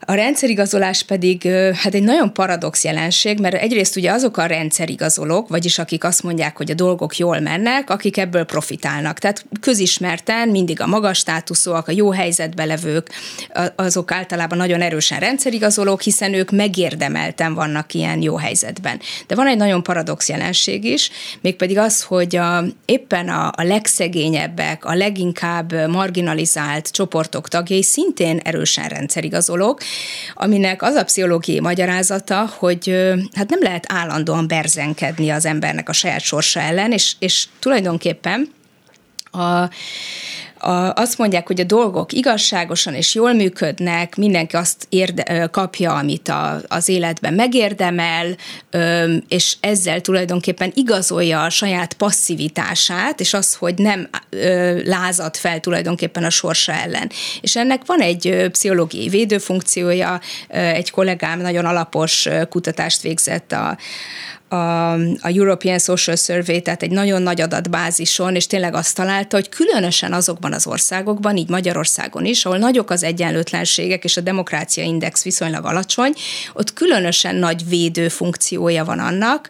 a 0.00 0.14
rendszerigazolás 0.14 1.02
pedig 1.02 1.42
hát 1.74 1.94
egy 1.94 2.02
nagyon 2.02 2.32
paradox 2.32 2.84
jelenség, 2.84 3.40
mert 3.40 3.54
egyrészt 3.54 3.96
ugye 3.96 4.12
azok 4.12 4.36
a 4.36 4.46
rendszerigazolók, 4.46 5.48
vagyis 5.48 5.78
akik 5.78 6.04
azt 6.04 6.22
mondják, 6.22 6.56
hogy 6.56 6.70
a 6.70 6.74
dolgok 6.74 7.16
jól 7.16 7.40
mennek, 7.40 7.90
akik 7.90 8.16
ebből 8.16 8.44
profitálnak. 8.44 9.18
Tehát 9.18 9.44
közismerten 9.60 10.48
mindig 10.48 10.80
a 10.80 10.86
magas 10.86 11.18
státuszúak, 11.18 11.88
a 11.88 11.92
jó 11.92 12.10
helyzetbe 12.10 12.64
levők, 12.64 13.10
azok 13.76 14.12
általában 14.12 14.58
nagyon 14.58 14.80
erősen 14.80 15.20
rendszerigazolók, 15.20 16.00
hiszen 16.00 16.34
ők 16.34 16.50
megérdemelten 16.50 17.54
vannak 17.54 17.94
ilyen 17.94 18.22
jó 18.22 18.36
helyzetben. 18.36 19.00
De 19.26 19.34
van 19.34 19.46
egy 19.46 19.56
nagyon 19.56 19.82
paradox 19.82 20.28
jelenség 20.28 20.84
is, 20.84 21.10
mégpedig 21.40 21.78
az, 21.78 22.02
hogy 22.02 22.36
a, 22.36 22.64
éppen 22.84 23.28
a, 23.28 23.52
a 23.56 23.62
legszegényebbek, 23.62 24.84
a 24.84 24.94
leginkább 24.94 25.88
marginalizált 25.88 26.90
csoportok 26.90 27.48
tagjai 27.48 27.82
szintén 27.82 28.38
erősen 28.38 28.88
rendszerigazolók, 28.88 29.80
aminek 30.34 30.82
az 30.82 30.94
a 30.94 31.04
pszichológiai 31.04 31.60
magyarázata, 31.60 32.50
hogy 32.58 33.12
hát 33.34 33.50
nem 33.50 33.62
lehet 33.62 33.84
állandóan 33.92 34.48
berzenkedni 34.48 35.30
az 35.30 35.44
embernek 35.44 35.88
a 35.88 35.92
saját 35.92 36.20
sorsa 36.20 36.60
ellen, 36.60 36.92
és, 36.92 37.14
és 37.18 37.46
tulajdonképpen 37.58 38.52
a, 39.30 39.70
a, 40.58 40.92
azt 40.94 41.18
mondják, 41.18 41.46
hogy 41.46 41.60
a 41.60 41.64
dolgok 41.64 42.12
igazságosan 42.12 42.94
és 42.94 43.14
jól 43.14 43.32
működnek, 43.32 44.16
mindenki 44.16 44.56
azt 44.56 44.86
érde, 44.88 45.46
kapja, 45.46 45.94
amit 45.94 46.28
a, 46.28 46.60
az 46.68 46.88
életben 46.88 47.34
megérdemel, 47.34 48.36
és 49.28 49.56
ezzel 49.60 50.00
tulajdonképpen 50.00 50.72
igazolja 50.74 51.42
a 51.42 51.50
saját 51.50 51.92
passzivitását, 51.92 53.20
és 53.20 53.34
az, 53.34 53.54
hogy 53.54 53.74
nem 53.74 54.08
lázad 54.84 55.36
fel 55.36 55.60
tulajdonképpen 55.60 56.24
a 56.24 56.30
sorsa 56.30 56.72
ellen. 56.72 57.10
És 57.40 57.56
ennek 57.56 57.82
van 57.86 58.00
egy 58.00 58.48
pszichológiai 58.50 59.08
védőfunkciója, 59.08 60.20
egy 60.48 60.90
kollégám 60.90 61.40
nagyon 61.40 61.64
alapos 61.64 62.28
kutatást 62.48 63.02
végzett 63.02 63.52
a, 63.52 63.78
a, 64.48 64.92
a 64.92 65.28
European 65.28 65.78
Social 65.78 66.16
Survey, 66.16 66.62
tehát 66.62 66.82
egy 66.82 66.90
nagyon 66.90 67.22
nagy 67.22 67.40
adatbázison, 67.40 68.34
és 68.34 68.46
tényleg 68.46 68.74
azt 68.74 68.94
találta, 68.94 69.36
hogy 69.36 69.48
különösen 69.48 70.12
azokban 70.12 70.47
az 70.52 70.66
országokban, 70.66 71.36
így 71.36 71.48
Magyarországon 71.48 72.24
is, 72.24 72.44
ahol 72.44 72.58
nagyok 72.58 72.90
az 72.90 73.02
egyenlőtlenségek, 73.02 74.04
és 74.04 74.16
a 74.16 74.20
demokrácia 74.20 74.84
index 74.84 75.22
viszonylag 75.22 75.64
alacsony, 75.64 76.12
ott 76.52 76.72
különösen 76.72 77.36
nagy 77.36 77.68
védő 77.68 78.08
funkciója 78.08 78.84
van 78.84 78.98
annak, 78.98 79.48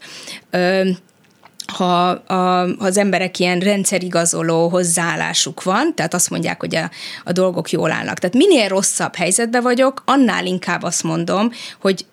ha, 1.73 2.09
a, 2.09 2.35
ha 2.35 2.75
az 2.79 2.97
emberek 2.97 3.39
ilyen 3.39 3.59
rendszerigazoló 3.59 4.69
hozzáállásuk 4.69 5.63
van, 5.63 5.95
tehát 5.95 6.15
azt 6.15 6.31
mondják, 6.31 6.61
hogy 6.61 6.77
a, 6.77 6.91
a 7.25 7.33
dolgok 7.33 7.71
jól 7.71 7.91
állnak. 7.91 8.19
Tehát 8.19 8.37
minél 8.37 8.69
rosszabb 8.69 9.15
helyzetben 9.15 9.63
vagyok, 9.63 10.03
annál 10.05 10.47
inkább 10.47 10.83
azt 10.83 11.03
mondom, 11.03 11.51
hogy 11.81 12.07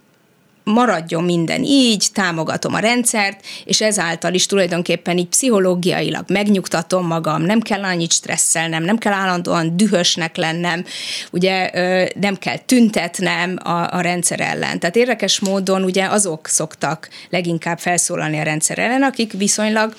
maradjon 0.65 1.23
minden 1.23 1.63
így, 1.63 2.07
támogatom 2.13 2.73
a 2.73 2.79
rendszert, 2.79 3.45
és 3.65 3.81
ezáltal 3.81 4.33
is 4.33 4.45
tulajdonképpen 4.45 5.17
így 5.17 5.27
pszichológiailag 5.27 6.23
megnyugtatom 6.27 7.07
magam, 7.07 7.41
nem 7.41 7.61
kell 7.61 7.83
annyit 7.83 8.11
stresszelnem, 8.11 8.83
nem 8.83 8.97
kell 8.97 9.13
állandóan 9.13 9.77
dühösnek 9.77 10.35
lennem, 10.35 10.85
ugye 11.31 11.71
nem 12.19 12.35
kell 12.35 12.57
tüntetnem 12.57 13.57
a, 13.63 13.93
a 13.93 14.01
rendszer 14.01 14.39
ellen. 14.39 14.79
Tehát 14.79 14.95
érdekes 14.95 15.39
módon 15.39 15.83
ugye 15.83 16.05
azok 16.05 16.47
szoktak 16.47 17.09
leginkább 17.29 17.79
felszólalni 17.79 18.39
a 18.39 18.43
rendszer 18.43 18.79
ellen, 18.79 19.03
akik 19.03 19.31
viszonylag 19.31 19.93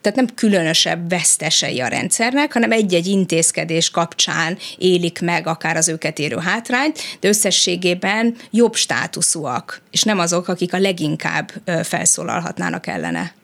tehát 0.00 0.18
nem 0.18 0.34
különösebb 0.34 1.08
vesztesei 1.08 1.80
a 1.80 1.86
rendszernek, 1.86 2.52
hanem 2.52 2.72
egy-egy 2.72 3.06
intézkedés 3.06 3.90
kapcsán 3.90 4.58
élik 4.78 5.20
meg 5.20 5.46
akár 5.46 5.76
az 5.76 5.88
őket 5.88 6.18
érő 6.18 6.36
hátrányt, 6.36 6.98
de 7.20 7.28
összességében 7.28 8.36
jobb 8.50 8.74
státuszúak, 8.74 9.82
és 9.90 10.02
nem 10.02 10.18
azok, 10.18 10.48
akik 10.48 10.72
a 10.74 10.78
leginkább 10.78 11.52
felszólalhatnának 11.82 12.86
ellene. 12.86 13.34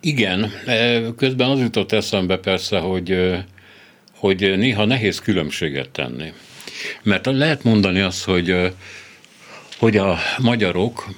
Igen, 0.00 0.52
közben 1.16 1.50
az 1.50 1.60
jutott 1.60 1.92
eszembe 1.92 2.36
persze, 2.36 2.78
hogy, 2.78 3.16
hogy 4.14 4.58
néha 4.58 4.84
nehéz 4.84 5.18
különbséget 5.18 5.90
tenni. 5.90 6.32
Mert 7.02 7.26
lehet 7.26 7.64
mondani 7.64 8.00
azt, 8.00 8.24
hogy 8.24 8.72
hogy 9.82 9.96
a 9.96 10.18
magyarok 10.38 11.08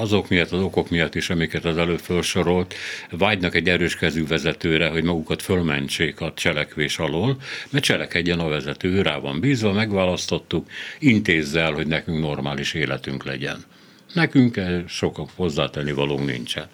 azok 0.00 0.28
miatt, 0.28 0.50
az 0.50 0.62
okok 0.62 0.90
miatt 0.90 1.14
is, 1.14 1.30
amiket 1.30 1.64
az 1.64 1.76
előbb 1.76 1.98
felsorolt, 1.98 2.74
vágynak 3.10 3.54
egy 3.54 3.68
erős 3.68 3.96
kezű 3.96 4.26
vezetőre, 4.26 4.88
hogy 4.88 5.02
magukat 5.02 5.42
fölmentsék 5.42 6.20
a 6.20 6.32
cselekvés 6.36 6.98
alól, 6.98 7.36
mert 7.70 7.84
cselekedjen 7.84 8.38
a 8.38 8.48
vezető, 8.48 9.02
rá 9.02 9.18
van 9.18 9.40
bízva, 9.40 9.72
megválasztottuk, 9.72 10.70
intézze 10.98 11.60
el, 11.60 11.72
hogy 11.72 11.86
nekünk 11.86 12.20
normális 12.20 12.74
életünk 12.74 13.24
legyen. 13.24 13.64
Nekünk 14.12 14.60
sok 14.88 15.28
hozzátenni 15.34 15.92
valónk 15.92 16.26
nincsen. 16.26 16.66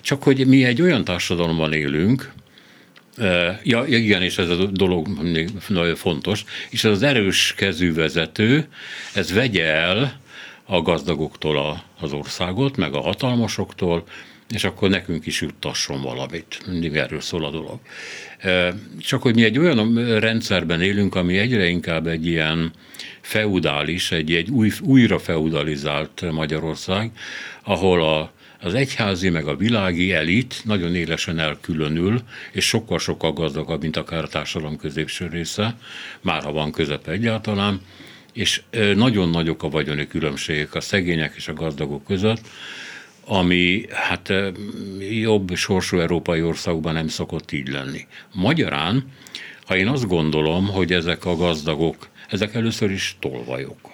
Csak 0.00 0.22
hogy 0.22 0.46
mi 0.46 0.64
egy 0.64 0.82
olyan 0.82 1.04
társadalomban 1.04 1.72
élünk, 1.72 2.32
Ja, 3.62 3.84
igen, 3.86 4.22
és 4.22 4.38
ez 4.38 4.48
a 4.48 4.64
dolog 4.64 5.08
nagyon 5.68 5.94
fontos, 5.94 6.44
és 6.70 6.84
ez 6.84 6.90
az 6.90 7.02
erős 7.02 7.54
kezű 7.56 7.94
vezető, 7.94 8.68
ez 9.14 9.32
vegye 9.32 9.64
el 9.64 10.20
a 10.70 10.82
gazdagoktól 10.82 11.58
a, 11.58 11.82
az 12.00 12.12
országot, 12.12 12.76
meg 12.76 12.94
a 12.94 13.00
hatalmasoktól, 13.00 14.04
és 14.50 14.64
akkor 14.64 14.88
nekünk 14.88 15.26
is 15.26 15.40
juttasson 15.40 16.02
valamit. 16.02 16.60
Mindig 16.66 16.96
erről 16.96 17.20
szól 17.20 17.44
a 17.44 17.50
dolog. 17.50 17.78
Csak 19.00 19.22
hogy 19.22 19.34
mi 19.34 19.44
egy 19.44 19.58
olyan 19.58 19.94
rendszerben 20.18 20.82
élünk, 20.82 21.14
ami 21.14 21.38
egyre 21.38 21.68
inkább 21.68 22.06
egy 22.06 22.26
ilyen 22.26 22.72
feudális, 23.20 24.12
egy, 24.12 24.32
egy 24.32 24.50
új, 24.50 24.70
újra 24.80 25.18
feudalizált 25.18 26.32
Magyarország, 26.32 27.10
ahol 27.62 28.02
a, 28.02 28.32
az 28.60 28.74
egyházi 28.74 29.28
meg 29.28 29.46
a 29.46 29.56
világi 29.56 30.12
elit 30.12 30.60
nagyon 30.64 30.94
élesen 30.94 31.38
elkülönül, 31.38 32.22
és 32.52 32.64
sokkal-sokkal 32.64 33.32
gazdagabb, 33.32 33.82
mint 33.82 33.96
akár 33.96 34.24
a 34.24 34.28
társadalom 34.28 34.76
középső 34.76 35.26
része, 35.26 35.76
már 36.20 36.42
ha 36.42 36.52
van 36.52 36.72
közepe 36.72 37.10
egyáltalán, 37.10 37.80
és 38.38 38.62
nagyon 38.94 39.28
nagyok 39.28 39.62
a 39.62 39.68
vagyoni 39.68 40.06
különbségek 40.06 40.74
a 40.74 40.80
szegények 40.80 41.34
és 41.36 41.48
a 41.48 41.52
gazdagok 41.52 42.04
között, 42.04 42.40
ami 43.24 43.86
hát 43.90 44.32
jobb 45.10 45.54
sorsú 45.54 45.98
európai 45.98 46.42
országban 46.42 46.94
nem 46.94 47.08
szokott 47.08 47.52
így 47.52 47.68
lenni. 47.68 48.06
Magyarán, 48.32 49.12
ha 49.66 49.76
én 49.76 49.88
azt 49.88 50.06
gondolom, 50.06 50.66
hogy 50.66 50.92
ezek 50.92 51.24
a 51.24 51.36
gazdagok, 51.36 52.08
ezek 52.28 52.54
először 52.54 52.90
is 52.90 53.16
tolvajok. 53.20 53.90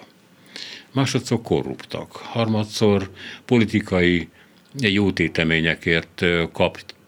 másodszor 0.91 1.41
korruptak, 1.41 2.11
harmadszor 2.11 3.09
politikai 3.45 4.29
jótéteményekért 4.73 6.25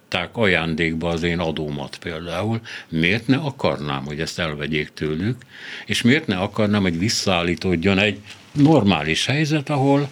kapták 0.09 0.37
ajándékba 0.37 1.09
az 1.09 1.23
én 1.23 1.39
adómat 1.39 1.97
például. 1.97 2.61
Miért 2.89 3.27
ne 3.27 3.37
akarnám, 3.37 4.05
hogy 4.05 4.19
ezt 4.19 4.39
elvegyék 4.39 4.89
tőlük, 4.93 5.41
és 5.85 6.01
miért 6.01 6.27
ne 6.27 6.37
akarnám, 6.37 6.81
hogy 6.81 6.97
visszaállítódjon 6.99 7.99
egy 7.99 8.19
normális 8.51 9.25
helyzet, 9.25 9.69
ahol, 9.69 10.09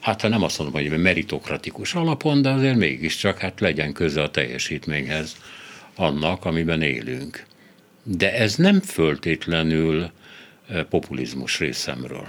hát 0.00 0.20
ha 0.20 0.28
nem 0.28 0.42
azt 0.42 0.58
mondom, 0.58 0.80
hogy 0.80 0.98
meritokratikus 0.98 1.94
alapon, 1.94 2.42
de 2.42 2.50
azért 2.50 2.76
mégiscsak 2.76 3.38
hát 3.38 3.60
legyen 3.60 3.92
köze 3.92 4.22
a 4.22 4.30
teljesítményhez 4.30 5.36
annak, 5.94 6.44
amiben 6.44 6.82
élünk. 6.82 7.44
De 8.02 8.34
ez 8.34 8.54
nem 8.54 8.80
föltétlenül 8.80 10.10
populizmus 10.88 11.58
részemről. 11.58 12.26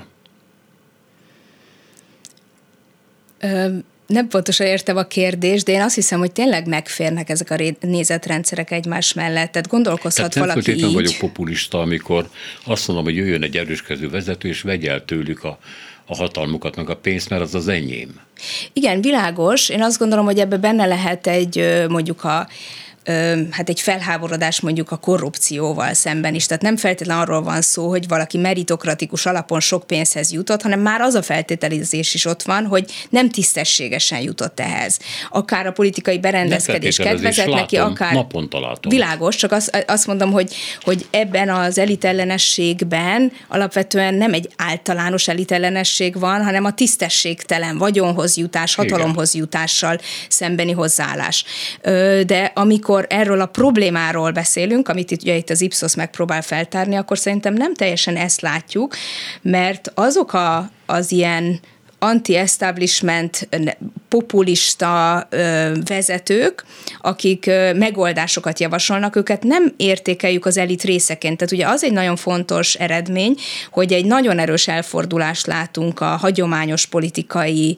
Nem 4.12 4.28
pontosan 4.28 4.68
értem 4.68 4.98
a 4.98 5.04
kérdést, 5.04 5.66
de 5.66 5.72
én 5.72 5.82
azt 5.82 5.96
hiszem, 5.96 6.20
hogy 6.20 6.32
tényleg 6.32 6.68
megférnek 6.68 7.30
ezek 7.30 7.52
a 7.52 7.58
nézetrendszerek 7.80 8.72
egymás 8.72 9.14
mellett. 9.14 9.52
Tehát 9.52 9.68
gondolkozhat 9.68 10.30
Tehát 10.30 10.36
nem 10.36 10.48
valaki 10.48 10.86
így. 10.86 10.94
vagyok 10.94 11.16
populista, 11.20 11.80
amikor 11.80 12.30
azt 12.66 12.88
mondom, 12.88 13.06
hogy 13.06 13.16
jöjjön 13.16 13.44
egy 13.44 13.58
erőskező 13.58 14.10
vezető, 14.10 14.48
és 14.48 14.62
vegye 14.62 14.92
el 14.92 15.06
tőlük 15.06 15.44
a, 15.44 15.60
a 16.06 16.16
hatalmukat, 16.16 16.76
meg 16.76 16.90
a 16.90 16.96
pénzt, 16.96 17.30
mert 17.30 17.42
az 17.42 17.56
az 17.56 17.68
enyém. 17.68 18.20
Igen, 18.74 19.02
világos. 19.02 19.70
Én 19.70 19.82
azt 19.82 19.98
gondolom, 19.98 20.26
hogy 20.26 20.40
ebbe 20.40 20.58
benne 20.58 20.86
lehet 20.86 21.28
egy 21.28 21.86
mondjuk 21.90 22.24
a 22.24 22.48
hát 23.50 23.70
egy 23.70 23.80
felháborodás 23.80 24.60
mondjuk 24.60 24.92
a 24.92 24.98
korrupcióval 24.98 25.94
szemben 25.94 26.36
is. 26.36 26.46
Tehát 26.46 26.62
nem 26.62 26.78
feltétlenül 26.78 27.22
arról 27.24 27.42
van 27.42 27.62
szó, 27.62 27.90
hogy 27.90 28.08
valaki 28.08 28.38
meritokratikus 28.38 29.26
alapon 29.26 29.60
sok 29.60 29.88
pénzhez 29.88 30.32
jutott, 30.32 30.62
hanem 30.62 30.80
már 30.80 31.02
az 31.02 31.14
a 31.14 31.22
feltételezés 31.22 32.14
is 32.14 32.26
ott 32.26 32.44
van, 32.44 32.66
hogy 32.66 32.92
nem 33.10 33.30
tisztességesen 33.30 34.20
jutott 34.20 34.60
ehhez. 34.60 35.00
Akár 35.30 35.68
a 35.68 35.72
politikai 35.72 36.20
berendezkedés 36.20 36.98
kedvezett 36.98 37.54
neki, 37.54 37.78
akár... 37.78 38.14
Naponta 38.14 38.60
látom. 38.60 38.92
Világos, 38.92 39.36
csak 39.36 39.52
azt, 39.52 39.86
azt 39.88 40.08
mondom, 40.08 40.32
hogy, 40.32 40.56
hogy 40.82 41.06
ebben 41.12 41.50
az 41.50 41.78
elitellenességben 41.78 43.32
alapvetően 43.48 44.14
nem 44.14 44.34
egy 44.34 44.50
általános 44.58 45.28
elitellenesség 45.28 46.20
van, 46.20 46.44
hanem 46.44 46.66
a 46.66 46.74
tisztességtelen 46.74 47.78
vagyonhoz 47.78 48.38
jutás, 48.38 48.76
hatalomhoz 48.76 49.34
jutással 49.36 50.00
szembeni 50.30 50.72
hozzáállás. 50.72 51.46
De 52.26 52.52
amikor 52.56 52.90
amikor 52.92 53.18
erről 53.18 53.42
a 53.42 53.46
problémáról 53.46 54.32
beszélünk, 54.32 54.88
amit 54.88 55.12
itt, 55.12 55.22
ugye 55.22 55.36
itt 55.36 55.50
az 55.50 55.62
Ipsos 55.62 55.96
megpróbál 55.96 56.42
feltárni, 56.42 56.96
akkor 56.96 57.18
szerintem 57.18 57.54
nem 57.54 57.74
teljesen 57.74 58.16
ezt 58.16 58.42
látjuk, 58.42 58.96
mert 59.42 59.92
azok 59.96 60.34
a, 60.34 60.70
az 60.86 61.12
ilyen 61.12 61.60
anti-establishment, 62.04 63.50
populista 64.10 65.28
vezetők, 65.86 66.66
akik 67.02 67.46
megoldásokat 67.76 68.60
javasolnak, 68.60 69.16
őket 69.16 69.44
nem 69.44 69.74
értékeljük 69.78 70.46
az 70.46 70.58
elit 70.58 70.84
részeként. 70.84 71.38
Tehát 71.38 71.54
ugye 71.54 71.68
az 71.68 71.84
egy 71.84 71.92
nagyon 71.92 72.16
fontos 72.16 72.74
eredmény, 72.74 73.36
hogy 73.72 73.94
egy 73.94 74.06
nagyon 74.06 74.40
erős 74.40 74.68
elfordulást 74.68 75.46
látunk 75.46 76.00
a 76.00 76.06
hagyományos 76.06 76.86
politikai 76.86 77.78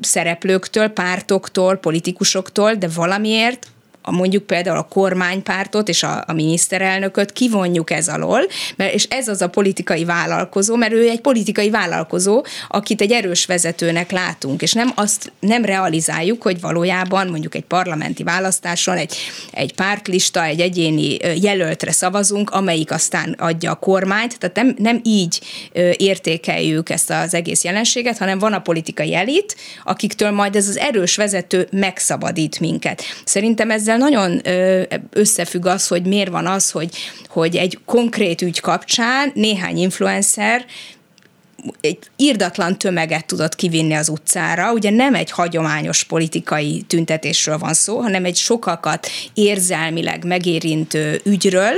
szereplőktől, 0.00 0.88
pártoktól, 0.88 1.76
politikusoktól, 1.76 2.74
de 2.74 2.88
valamiért 2.94 3.66
a 4.08 4.12
mondjuk 4.12 4.46
például 4.46 4.76
a 4.76 4.88
kormánypártot 4.90 5.88
és 5.88 6.02
a, 6.02 6.24
a 6.26 6.32
miniszterelnököt 6.32 7.32
kivonjuk 7.32 7.90
ez 7.90 8.08
alól, 8.08 8.40
mert, 8.76 8.94
és 8.94 9.04
ez 9.10 9.28
az 9.28 9.42
a 9.42 9.48
politikai 9.48 10.04
vállalkozó, 10.04 10.74
mert 10.76 10.92
ő 10.92 11.08
egy 11.08 11.20
politikai 11.20 11.70
vállalkozó, 11.70 12.44
akit 12.68 13.00
egy 13.00 13.12
erős 13.12 13.46
vezetőnek 13.46 14.10
látunk, 14.10 14.62
és 14.62 14.72
nem 14.72 14.92
azt 14.94 15.32
nem 15.40 15.64
realizáljuk, 15.64 16.42
hogy 16.42 16.60
valójában 16.60 17.26
mondjuk 17.26 17.54
egy 17.54 17.64
parlamenti 17.64 18.22
választáson 18.22 18.96
egy, 18.96 19.16
egy 19.52 19.74
pártlista, 19.74 20.44
egy 20.44 20.60
egyéni 20.60 21.16
jelöltre 21.40 21.92
szavazunk, 21.92 22.50
amelyik 22.50 22.90
aztán 22.90 23.34
adja 23.38 23.70
a 23.70 23.74
kormányt, 23.74 24.38
tehát 24.38 24.56
nem, 24.56 24.74
nem 24.78 25.00
így 25.02 25.40
értékeljük 25.96 26.90
ezt 26.90 27.10
az 27.10 27.34
egész 27.34 27.64
jelenséget, 27.64 28.18
hanem 28.18 28.38
van 28.38 28.52
a 28.52 28.60
politikai 28.60 29.14
elit, 29.14 29.56
akiktől 29.84 30.30
majd 30.30 30.56
ez 30.56 30.68
az 30.68 30.78
erős 30.78 31.16
vezető 31.16 31.68
megszabadít 31.70 32.60
minket. 32.60 33.02
Szerintem 33.24 33.70
ezzel 33.70 33.95
ezzel 33.96 34.08
nagyon 34.08 34.40
összefügg 35.10 35.66
az, 35.66 35.86
hogy 35.86 36.06
miért 36.06 36.30
van 36.30 36.46
az, 36.46 36.70
hogy, 36.70 36.96
hogy 37.28 37.56
egy 37.56 37.78
konkrét 37.84 38.42
ügy 38.42 38.60
kapcsán 38.60 39.30
néhány 39.34 39.78
influencer 39.78 40.64
egy 41.80 41.98
írdatlan 42.16 42.78
tömeget 42.78 43.26
tudott 43.26 43.54
kivinni 43.54 43.94
az 43.94 44.08
utcára. 44.08 44.72
Ugye 44.72 44.90
nem 44.90 45.14
egy 45.14 45.30
hagyományos 45.30 46.04
politikai 46.04 46.82
tüntetésről 46.82 47.58
van 47.58 47.74
szó, 47.74 47.98
hanem 47.98 48.24
egy 48.24 48.36
sokakat 48.36 49.08
érzelmileg 49.34 50.24
megérintő 50.24 51.20
ügyről, 51.24 51.74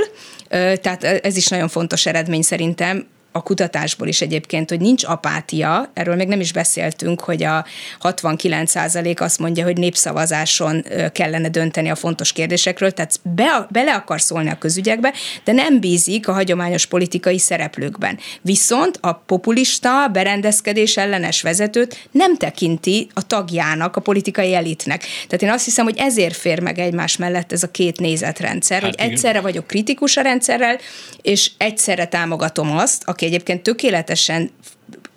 tehát 0.49 1.03
ez 1.03 1.37
is 1.37 1.47
nagyon 1.47 1.67
fontos 1.67 2.05
eredmény 2.05 2.41
szerintem, 2.41 3.07
a 3.31 3.43
kutatásból 3.43 4.07
is 4.07 4.21
egyébként, 4.21 4.69
hogy 4.69 4.79
nincs 4.79 5.03
apátia, 5.03 5.89
erről 5.93 6.15
még 6.15 6.27
nem 6.27 6.39
is 6.39 6.51
beszéltünk, 6.51 7.21
hogy 7.21 7.43
a 7.43 7.65
69% 8.01 9.19
azt 9.19 9.39
mondja, 9.39 9.63
hogy 9.63 9.77
népszavazáson 9.77 10.85
kellene 11.11 11.49
dönteni 11.49 11.89
a 11.89 11.95
fontos 11.95 12.31
kérdésekről, 12.31 12.91
tehát 12.91 13.19
be, 13.23 13.67
bele 13.69 13.93
akar 13.93 14.21
szólni 14.21 14.49
a 14.49 14.57
közügyekbe, 14.57 15.13
de 15.43 15.51
nem 15.51 15.79
bízik 15.79 16.27
a 16.27 16.33
hagyományos 16.33 16.85
politikai 16.85 17.39
szereplőkben. 17.39 18.19
Viszont 18.41 18.97
a 19.01 19.13
populista, 19.13 20.07
berendezkedés 20.07 20.97
ellenes 20.97 21.41
vezetőt 21.41 22.07
nem 22.11 22.37
tekinti 22.37 23.09
a 23.13 23.27
tagjának, 23.27 23.95
a 23.95 24.01
politikai 24.01 24.53
elitnek. 24.53 24.99
Tehát 24.99 25.41
én 25.41 25.49
azt 25.49 25.65
hiszem, 25.65 25.85
hogy 25.85 25.97
ezért 25.97 26.35
fér 26.35 26.59
meg 26.59 26.79
egymás 26.79 27.17
mellett 27.17 27.51
ez 27.51 27.63
a 27.63 27.71
két 27.71 27.99
nézetrendszer, 27.99 28.81
hát 28.81 28.85
hogy 28.85 28.99
igen. 28.99 29.11
egyszerre 29.11 29.41
vagyok 29.41 29.67
kritikus 29.67 30.17
a 30.17 30.21
rendszerrel, 30.21 30.77
és 31.21 31.51
egyszerre 31.57 32.05
támogatom 32.05 32.77
azt, 32.77 33.03
aki 33.19 33.27
egyébként 33.27 33.63
tökéletesen 33.63 34.49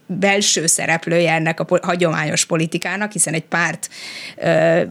belső 0.07 0.67
szereplője 0.67 1.33
ennek 1.33 1.61
a 1.61 1.79
hagyományos 1.83 2.45
politikának, 2.45 3.13
hiszen 3.13 3.35
egy 3.35 3.45
párt 3.45 3.89
ö, 4.37 4.83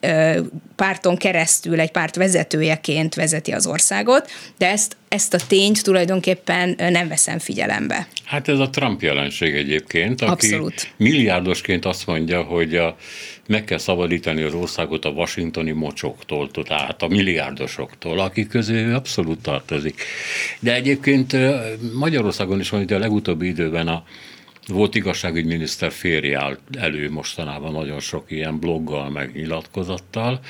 ö, 0.00 0.40
párton 0.76 1.16
keresztül 1.16 1.80
egy 1.80 1.90
párt 1.90 2.16
vezetőjeként 2.16 3.14
vezeti 3.14 3.52
az 3.52 3.66
országot, 3.66 4.30
de 4.58 4.70
ezt, 4.70 4.96
ezt 5.08 5.34
a 5.34 5.38
tényt 5.46 5.82
tulajdonképpen 5.82 6.74
nem 6.78 7.08
veszem 7.08 7.38
figyelembe. 7.38 8.06
Hát 8.24 8.48
ez 8.48 8.58
a 8.58 8.70
Trump 8.70 9.02
jelenség 9.02 9.54
egyébként, 9.54 10.22
aki 10.22 10.30
Abszolút. 10.30 10.92
milliárdosként 10.96 11.84
azt 11.84 12.06
mondja, 12.06 12.42
hogy 12.42 12.74
a, 12.74 12.96
meg 13.46 13.64
kell 13.64 13.78
szabadítani 13.78 14.42
az 14.42 14.54
országot 14.54 15.04
a 15.04 15.08
washingtoni 15.08 15.70
mocsoktól, 15.70 16.50
tehát 16.50 17.02
a 17.02 17.08
milliárdosoktól, 17.08 18.18
akik 18.18 18.48
közé 18.48 18.92
abszolút 18.92 19.42
tartozik. 19.42 20.02
De 20.60 20.74
egyébként 20.74 21.36
Magyarországon 21.94 22.60
is 22.60 22.68
van, 22.68 22.80
hogy 22.80 22.92
a 22.92 22.98
legutóbbi 22.98 23.46
időben 23.46 23.88
a 23.88 24.04
volt 24.66 24.94
igazságügyminiszter 24.94 25.92
férje 25.92 26.38
áll 26.38 26.58
elő 26.78 27.10
mostanában 27.10 27.72
nagyon 27.72 28.00
sok 28.00 28.30
ilyen 28.30 28.58
bloggal, 28.58 29.10
meg 29.10 29.34
nyilatkozattal, 29.34 30.40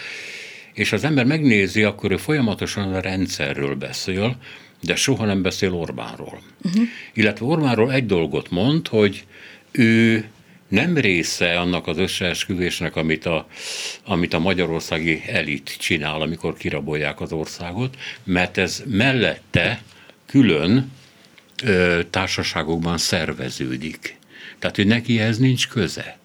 és 0.72 0.92
az 0.92 1.04
ember 1.04 1.24
megnézi, 1.24 1.82
akkor 1.82 2.10
ő 2.10 2.16
folyamatosan 2.16 2.94
a 2.94 3.00
rendszerről 3.00 3.74
beszél, 3.74 4.36
de 4.80 4.96
soha 4.96 5.24
nem 5.24 5.42
beszél 5.42 5.74
Orbánról. 5.74 6.40
Uh-huh. 6.62 6.82
Illetve 7.14 7.46
Orbánról 7.46 7.92
egy 7.92 8.06
dolgot 8.06 8.50
mond, 8.50 8.88
hogy 8.88 9.24
ő 9.70 10.24
nem 10.68 10.96
része 10.96 11.58
annak 11.58 11.86
az 11.86 11.98
összeesküvésnek, 11.98 12.96
amit 12.96 13.26
a, 13.26 13.46
amit 14.04 14.34
a 14.34 14.38
magyarországi 14.38 15.22
elit 15.26 15.76
csinál, 15.78 16.20
amikor 16.20 16.56
kirabolják 16.56 17.20
az 17.20 17.32
országot, 17.32 17.96
mert 18.24 18.56
ez 18.56 18.82
mellette 18.86 19.82
külön 20.26 20.92
társaságokban 22.10 22.98
szerveződik. 22.98 24.18
Tehát, 24.58 24.76
hogy 24.76 24.86
neki 24.86 25.20
ehhez 25.20 25.38
nincs 25.38 25.68
köze. 25.68 26.18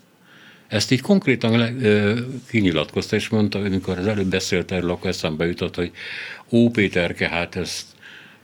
Ezt 0.68 0.92
így 0.92 1.02
konkrétan 1.02 1.58
le, 1.58 1.74
ö, 1.82 2.20
kinyilatkozta, 2.50 3.16
és 3.16 3.30
mondta, 3.30 3.60
amikor 3.60 3.98
az 3.98 4.08
előbb 4.08 4.28
beszélt 4.28 4.72
erről, 4.72 4.90
akkor 4.90 5.10
eszembe 5.10 5.46
jutott, 5.46 5.76
hogy 5.76 5.92
ó, 6.50 6.70
Péterke, 6.70 7.30
hát 7.30 7.56
ezt, 7.56 7.86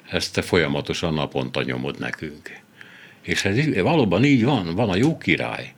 ezt 0.09 0.33
te 0.33 0.41
folyamatosan 0.41 1.13
naponta 1.13 1.63
nyomod 1.63 1.99
nekünk. 1.99 2.51
És 3.21 3.45
ez 3.45 3.81
valóban 3.81 4.23
így 4.23 4.43
van, 4.43 4.75
van 4.75 4.89
a 4.89 4.95
jó 4.95 5.17
király, 5.17 5.73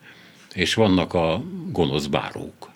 és 0.54 0.74
vannak 0.74 1.14
a 1.14 1.44
gonosz 1.72 2.06
bárók. 2.06 2.70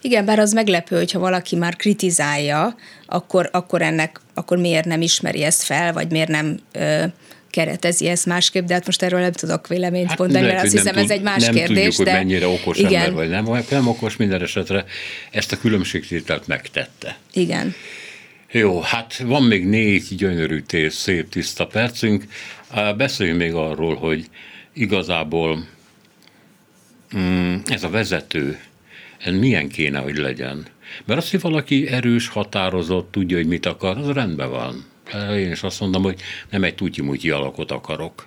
Igen, 0.00 0.24
bár 0.24 0.38
az 0.38 0.52
meglepő, 0.52 0.96
hogyha 0.96 1.18
valaki 1.18 1.56
már 1.56 1.76
kritizálja, 1.76 2.74
akkor, 3.06 3.48
akkor 3.52 3.82
ennek, 3.82 4.20
akkor 4.34 4.58
miért 4.58 4.84
nem 4.84 5.00
ismeri 5.00 5.42
ezt 5.42 5.62
fel, 5.62 5.92
vagy 5.92 6.10
miért 6.10 6.28
nem 6.28 6.58
ö, 6.72 7.04
keretezi 7.50 8.06
ezt 8.06 8.26
másképp, 8.26 8.66
de 8.66 8.74
hát 8.74 8.86
most 8.86 9.02
erről 9.02 9.20
nem 9.20 9.32
tudok 9.32 9.68
véleményt 9.68 10.08
hát 10.08 10.18
mondani, 10.18 10.46
mert 10.46 10.62
azt 10.62 10.72
hiszem 10.72 10.94
tud, 10.94 11.02
ez 11.02 11.10
egy 11.10 11.22
más 11.22 11.44
nem 11.44 11.54
kérdés. 11.54 11.84
Tudjuk, 11.84 12.06
de... 12.06 12.16
hogy 12.16 12.26
mennyire 12.26 12.46
okos 12.46 12.78
igen. 12.78 12.92
ember 12.94 13.12
vagy 13.12 13.28
nem, 13.28 13.64
nem 13.70 13.88
okos, 13.88 14.16
minden 14.16 14.42
esetre 14.42 14.84
ezt 15.30 15.52
a 15.52 15.58
különbségtételt 15.58 16.46
megtette. 16.46 17.16
Igen. 17.32 17.74
Jó, 18.50 18.80
hát 18.80 19.16
van 19.16 19.42
még 19.42 19.66
négy 19.66 20.14
gyönyörű 20.16 20.60
tér, 20.60 20.92
szép, 20.92 21.28
tiszta 21.28 21.66
percünk. 21.66 22.24
Beszéljünk 22.96 23.38
még 23.38 23.54
arról, 23.54 23.96
hogy 23.96 24.26
igazából 24.72 25.66
mm, 27.16 27.54
ez 27.66 27.84
a 27.84 27.88
vezető, 27.90 28.58
ez 29.18 29.34
milyen 29.34 29.68
kéne, 29.68 29.98
hogy 29.98 30.16
legyen. 30.16 30.66
Mert 31.04 31.20
az, 31.20 31.30
hogy 31.30 31.40
valaki 31.40 31.88
erős, 31.88 32.28
határozott, 32.28 33.10
tudja, 33.10 33.36
hogy 33.36 33.46
mit 33.46 33.66
akar, 33.66 33.96
az 33.96 34.08
rendben 34.08 34.50
van. 34.50 34.84
Én 35.14 35.50
is 35.50 35.62
azt 35.62 35.80
mondom, 35.80 36.02
hogy 36.02 36.20
nem 36.50 36.64
egy 36.64 36.74
tutyi 36.74 37.30
alakot 37.30 37.70
akarok. 37.70 38.26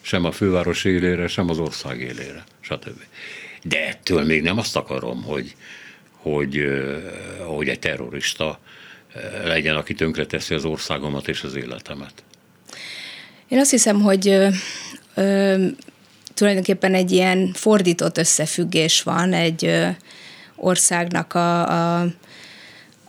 Sem 0.00 0.24
a 0.24 0.32
főváros 0.32 0.84
élére, 0.84 1.26
sem 1.26 1.50
az 1.50 1.58
ország 1.58 2.00
élére, 2.00 2.44
stb. 2.60 3.00
De 3.62 3.86
ettől 3.86 4.24
még 4.24 4.42
nem 4.42 4.58
azt 4.58 4.76
akarom, 4.76 5.22
hogy, 5.22 5.54
hogy, 6.10 6.64
hogy 7.46 7.68
egy 7.68 7.78
terrorista 7.78 8.58
legyen, 9.44 9.76
aki 9.76 9.94
tönkreteszi 9.94 10.54
az 10.54 10.64
országomat 10.64 11.28
és 11.28 11.42
az 11.42 11.54
életemet. 11.54 12.12
Én 13.48 13.58
azt 13.58 13.70
hiszem, 13.70 14.00
hogy 14.00 14.28
ö, 15.14 15.66
tulajdonképpen 16.34 16.94
egy 16.94 17.10
ilyen 17.10 17.52
fordított 17.52 18.18
összefüggés 18.18 19.02
van 19.02 19.32
egy 19.32 19.64
ö, 19.64 19.88
országnak 20.56 21.34
a, 21.34 22.00
a 22.00 22.06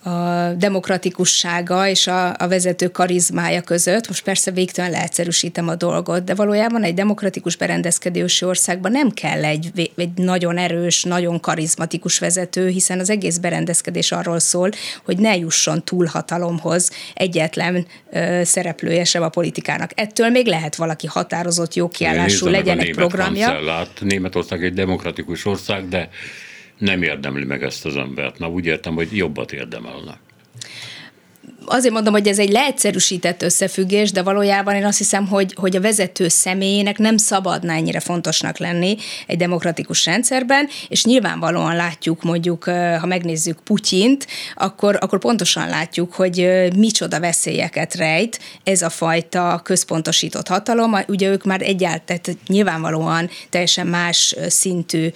a 0.06 0.54
demokratikussága 0.58 1.88
és 1.88 2.08
a, 2.08 2.34
a 2.38 2.48
vezető 2.48 2.88
karizmája 2.88 3.62
között. 3.62 4.08
Most 4.08 4.24
persze 4.24 4.52
végtelen 4.52 4.92
leegyszerűsítem 4.92 5.68
a 5.68 5.76
dolgot, 5.76 6.24
de 6.24 6.34
valójában 6.34 6.84
egy 6.84 6.94
demokratikus 6.94 7.56
berendezkedősi 7.56 8.46
országban 8.46 8.92
nem 8.92 9.10
kell 9.10 9.44
egy, 9.44 9.92
egy 9.96 10.10
nagyon 10.16 10.58
erős, 10.58 11.04
nagyon 11.04 11.40
karizmatikus 11.40 12.20
vezető, 12.20 12.68
hiszen 12.68 13.00
az 13.00 13.10
egész 13.10 13.38
berendezkedés 13.38 14.12
arról 14.12 14.40
szól, 14.40 14.70
hogy 15.06 15.18
ne 15.18 15.36
jusson 15.36 15.84
túlhatalomhoz 15.84 16.92
egyetlen 17.14 17.86
ö, 18.12 18.42
szereplője 18.44 19.04
sem 19.04 19.24
a 19.24 19.30
politikának. 19.30 19.92
Ettől 19.96 20.30
még 20.30 20.48
lehet 20.48 20.76
valaki 20.76 21.08
határozott, 21.08 21.74
jó 21.74 21.88
kiállású, 21.88 22.48
legyen 22.48 22.80
egy 22.80 22.96
programja. 22.96 23.48
Kancellát. 23.48 23.90
Németország 24.00 24.64
egy 24.64 24.74
demokratikus 24.74 25.46
ország, 25.46 25.88
de 25.88 26.10
nem 26.78 27.04
érdemli 27.04 27.46
meg 27.46 27.64
ezt 27.64 27.86
az 27.86 27.96
embert. 27.96 28.40
Na 28.40 28.50
úgy 28.50 28.66
értem, 28.66 28.94
hogy 28.96 29.18
jobbat 29.18 29.52
érdemelnek 29.52 30.25
azért 31.66 31.94
mondom, 31.94 32.14
hogy 32.14 32.28
ez 32.28 32.40
egy 32.40 32.52
leegyszerűsített 32.52 33.42
összefüggés, 33.42 34.12
de 34.12 34.22
valójában 34.22 34.76
én 34.76 34.86
azt 34.86 34.98
hiszem, 34.98 35.28
hogy, 35.28 35.54
hogy 35.56 35.76
a 35.76 35.82
vezető 35.82 36.28
személyének 36.28 36.98
nem 36.98 37.18
szabadna 37.18 37.74
ennyire 37.74 38.00
fontosnak 38.00 38.58
lenni 38.58 38.98
egy 39.28 39.38
demokratikus 39.38 40.06
rendszerben, 40.06 40.68
és 40.88 41.06
nyilvánvalóan 41.06 41.76
látjuk 41.76 42.24
mondjuk, 42.24 42.64
ha 43.00 43.06
megnézzük 43.06 43.60
Putyint, 43.64 44.28
akkor, 44.56 44.98
akkor 45.02 45.20
pontosan 45.20 45.70
látjuk, 45.70 46.14
hogy 46.14 46.68
micsoda 46.76 47.20
veszélyeket 47.20 47.96
rejt 47.96 48.40
ez 48.64 48.82
a 48.82 48.90
fajta 48.90 49.62
központosított 49.64 50.48
hatalom. 50.48 50.96
Ugye 51.08 51.30
ők 51.30 51.44
már 51.44 51.62
egyáltalán 51.62 52.22
nyilvánvalóan 52.48 53.30
teljesen 53.50 53.88
más 53.88 54.36
szintű 54.48 55.10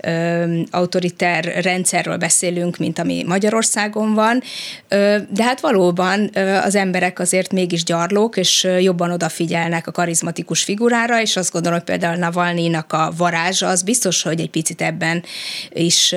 ö, 0.00 0.60
autoriter 0.70 1.44
rendszerről 1.62 2.16
beszélünk, 2.16 2.76
mint 2.76 2.98
ami 2.98 3.24
Magyarországon 3.26 4.14
van, 4.14 4.42
ö, 4.88 5.16
de 5.30 5.42
hát 5.42 5.60
való 5.60 5.91
valóban 5.94 6.30
az 6.64 6.74
emberek 6.74 7.18
azért 7.18 7.52
mégis 7.52 7.84
gyarlók, 7.84 8.36
és 8.36 8.68
jobban 8.80 9.10
odafigyelnek 9.10 9.86
a 9.86 9.92
karizmatikus 9.92 10.62
figurára, 10.62 11.20
és 11.20 11.36
azt 11.36 11.52
gondolom, 11.52 11.78
hogy 11.78 11.86
például 11.86 12.16
Navalnyinak 12.16 12.92
a 12.92 13.12
varázsa 13.16 13.68
az 13.68 13.82
biztos, 13.82 14.22
hogy 14.22 14.40
egy 14.40 14.50
picit 14.50 14.82
ebben 14.82 15.24
is 15.72 16.14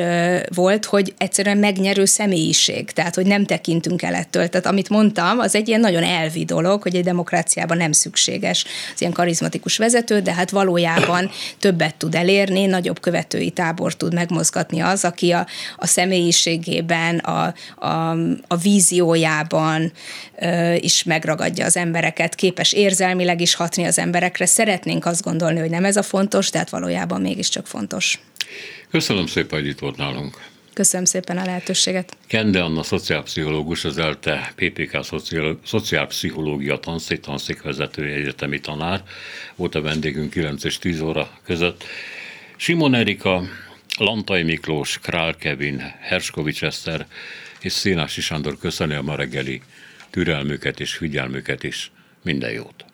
volt, 0.56 0.86
hogy 0.86 1.14
egyszerűen 1.18 1.58
megnyerő 1.58 2.06
személyiség, 2.06 2.92
tehát 2.92 3.16
hogy 3.16 3.26
nem 3.26 3.46
tekintünk 3.46 4.02
el 4.02 4.14
ettől. 4.14 4.48
Tehát 4.48 4.66
amit 4.66 4.90
mondtam, 4.90 5.40
az 5.40 5.56
egy 5.56 5.68
ilyen 5.68 5.80
nagyon 5.80 6.04
elvi 6.04 6.46
dolog, 6.46 6.82
hogy 6.82 6.96
egy 6.96 7.04
demokráciában 7.04 7.78
nem 7.78 7.92
szükséges 7.92 8.66
az 8.94 9.02
ilyen 9.02 9.14
karizmatikus 9.14 9.78
vezető, 9.78 10.20
de 10.20 10.34
hát 10.34 10.50
valójában 10.50 11.30
többet 11.60 11.96
tud 11.96 12.16
elérni, 12.16 12.66
nagyobb 12.66 13.00
követői 13.00 13.50
tábor 13.50 13.94
tud 13.94 14.14
megmozgatni 14.14 14.80
az, 14.80 15.04
aki 15.06 15.32
a, 15.32 15.48
a 15.78 15.88
személyiségében, 15.88 17.18
a, 17.18 17.54
a, 17.88 18.12
a 18.48 18.56
víziójában, 18.62 19.65
jobban 19.66 19.92
is 20.80 21.04
megragadja 21.04 21.66
az 21.66 21.78
embereket, 21.78 22.36
képes 22.36 22.74
érzelmileg 22.74 23.42
is 23.42 23.56
hatni 23.56 23.84
az 23.84 24.00
emberekre. 24.00 24.46
Szeretnénk 24.46 25.06
azt 25.06 25.24
gondolni, 25.24 25.60
hogy 25.60 25.70
nem 25.70 25.86
ez 25.86 25.98
a 25.98 26.04
fontos, 26.04 26.50
tehát 26.50 26.70
valójában 26.70 27.22
mégiscsak 27.22 27.68
fontos. 27.68 28.20
Köszönöm 28.92 29.28
szépen, 29.28 29.60
hogy 29.60 29.68
itt 29.68 29.80
volt 29.80 29.98
nálunk. 29.98 30.54
Köszönöm 30.74 31.06
szépen 31.06 31.38
a 31.38 31.46
lehetőséget. 31.46 32.18
Kende 32.28 32.64
Anna, 32.64 32.84
szociálpszichológus, 32.84 33.86
az 33.86 33.98
ELTE 33.98 34.54
PPK 34.56 35.04
szociál, 35.04 35.60
szociálpszichológia 35.66 36.78
tanszék, 36.78 37.20
tanszékvezetője, 37.20 38.16
egyetemi 38.16 38.60
tanár. 38.60 39.04
Volt 39.56 39.76
a 39.76 39.82
vendégünk 39.82 40.32
9 40.32 40.64
és 40.64 40.78
10 40.78 41.02
óra 41.02 41.30
között. 41.46 41.84
Simon 42.56 42.94
Erika, 42.94 43.44
Lantai 43.98 44.44
Miklós, 44.44 45.00
Král 45.00 45.36
Kevin, 45.36 45.94
Herskovics 46.02 46.64
Eszter, 46.64 47.06
és 47.66 47.72
Szénási 47.72 48.22
Sándor 48.22 48.58
köszöni 48.58 48.94
a 48.94 49.02
ma 49.02 49.16
reggeli 49.16 49.62
türelmüket 50.10 50.80
és 50.80 50.94
figyelmüket 50.94 51.64
is. 51.64 51.92
Minden 52.24 52.52
jót! 52.52 52.85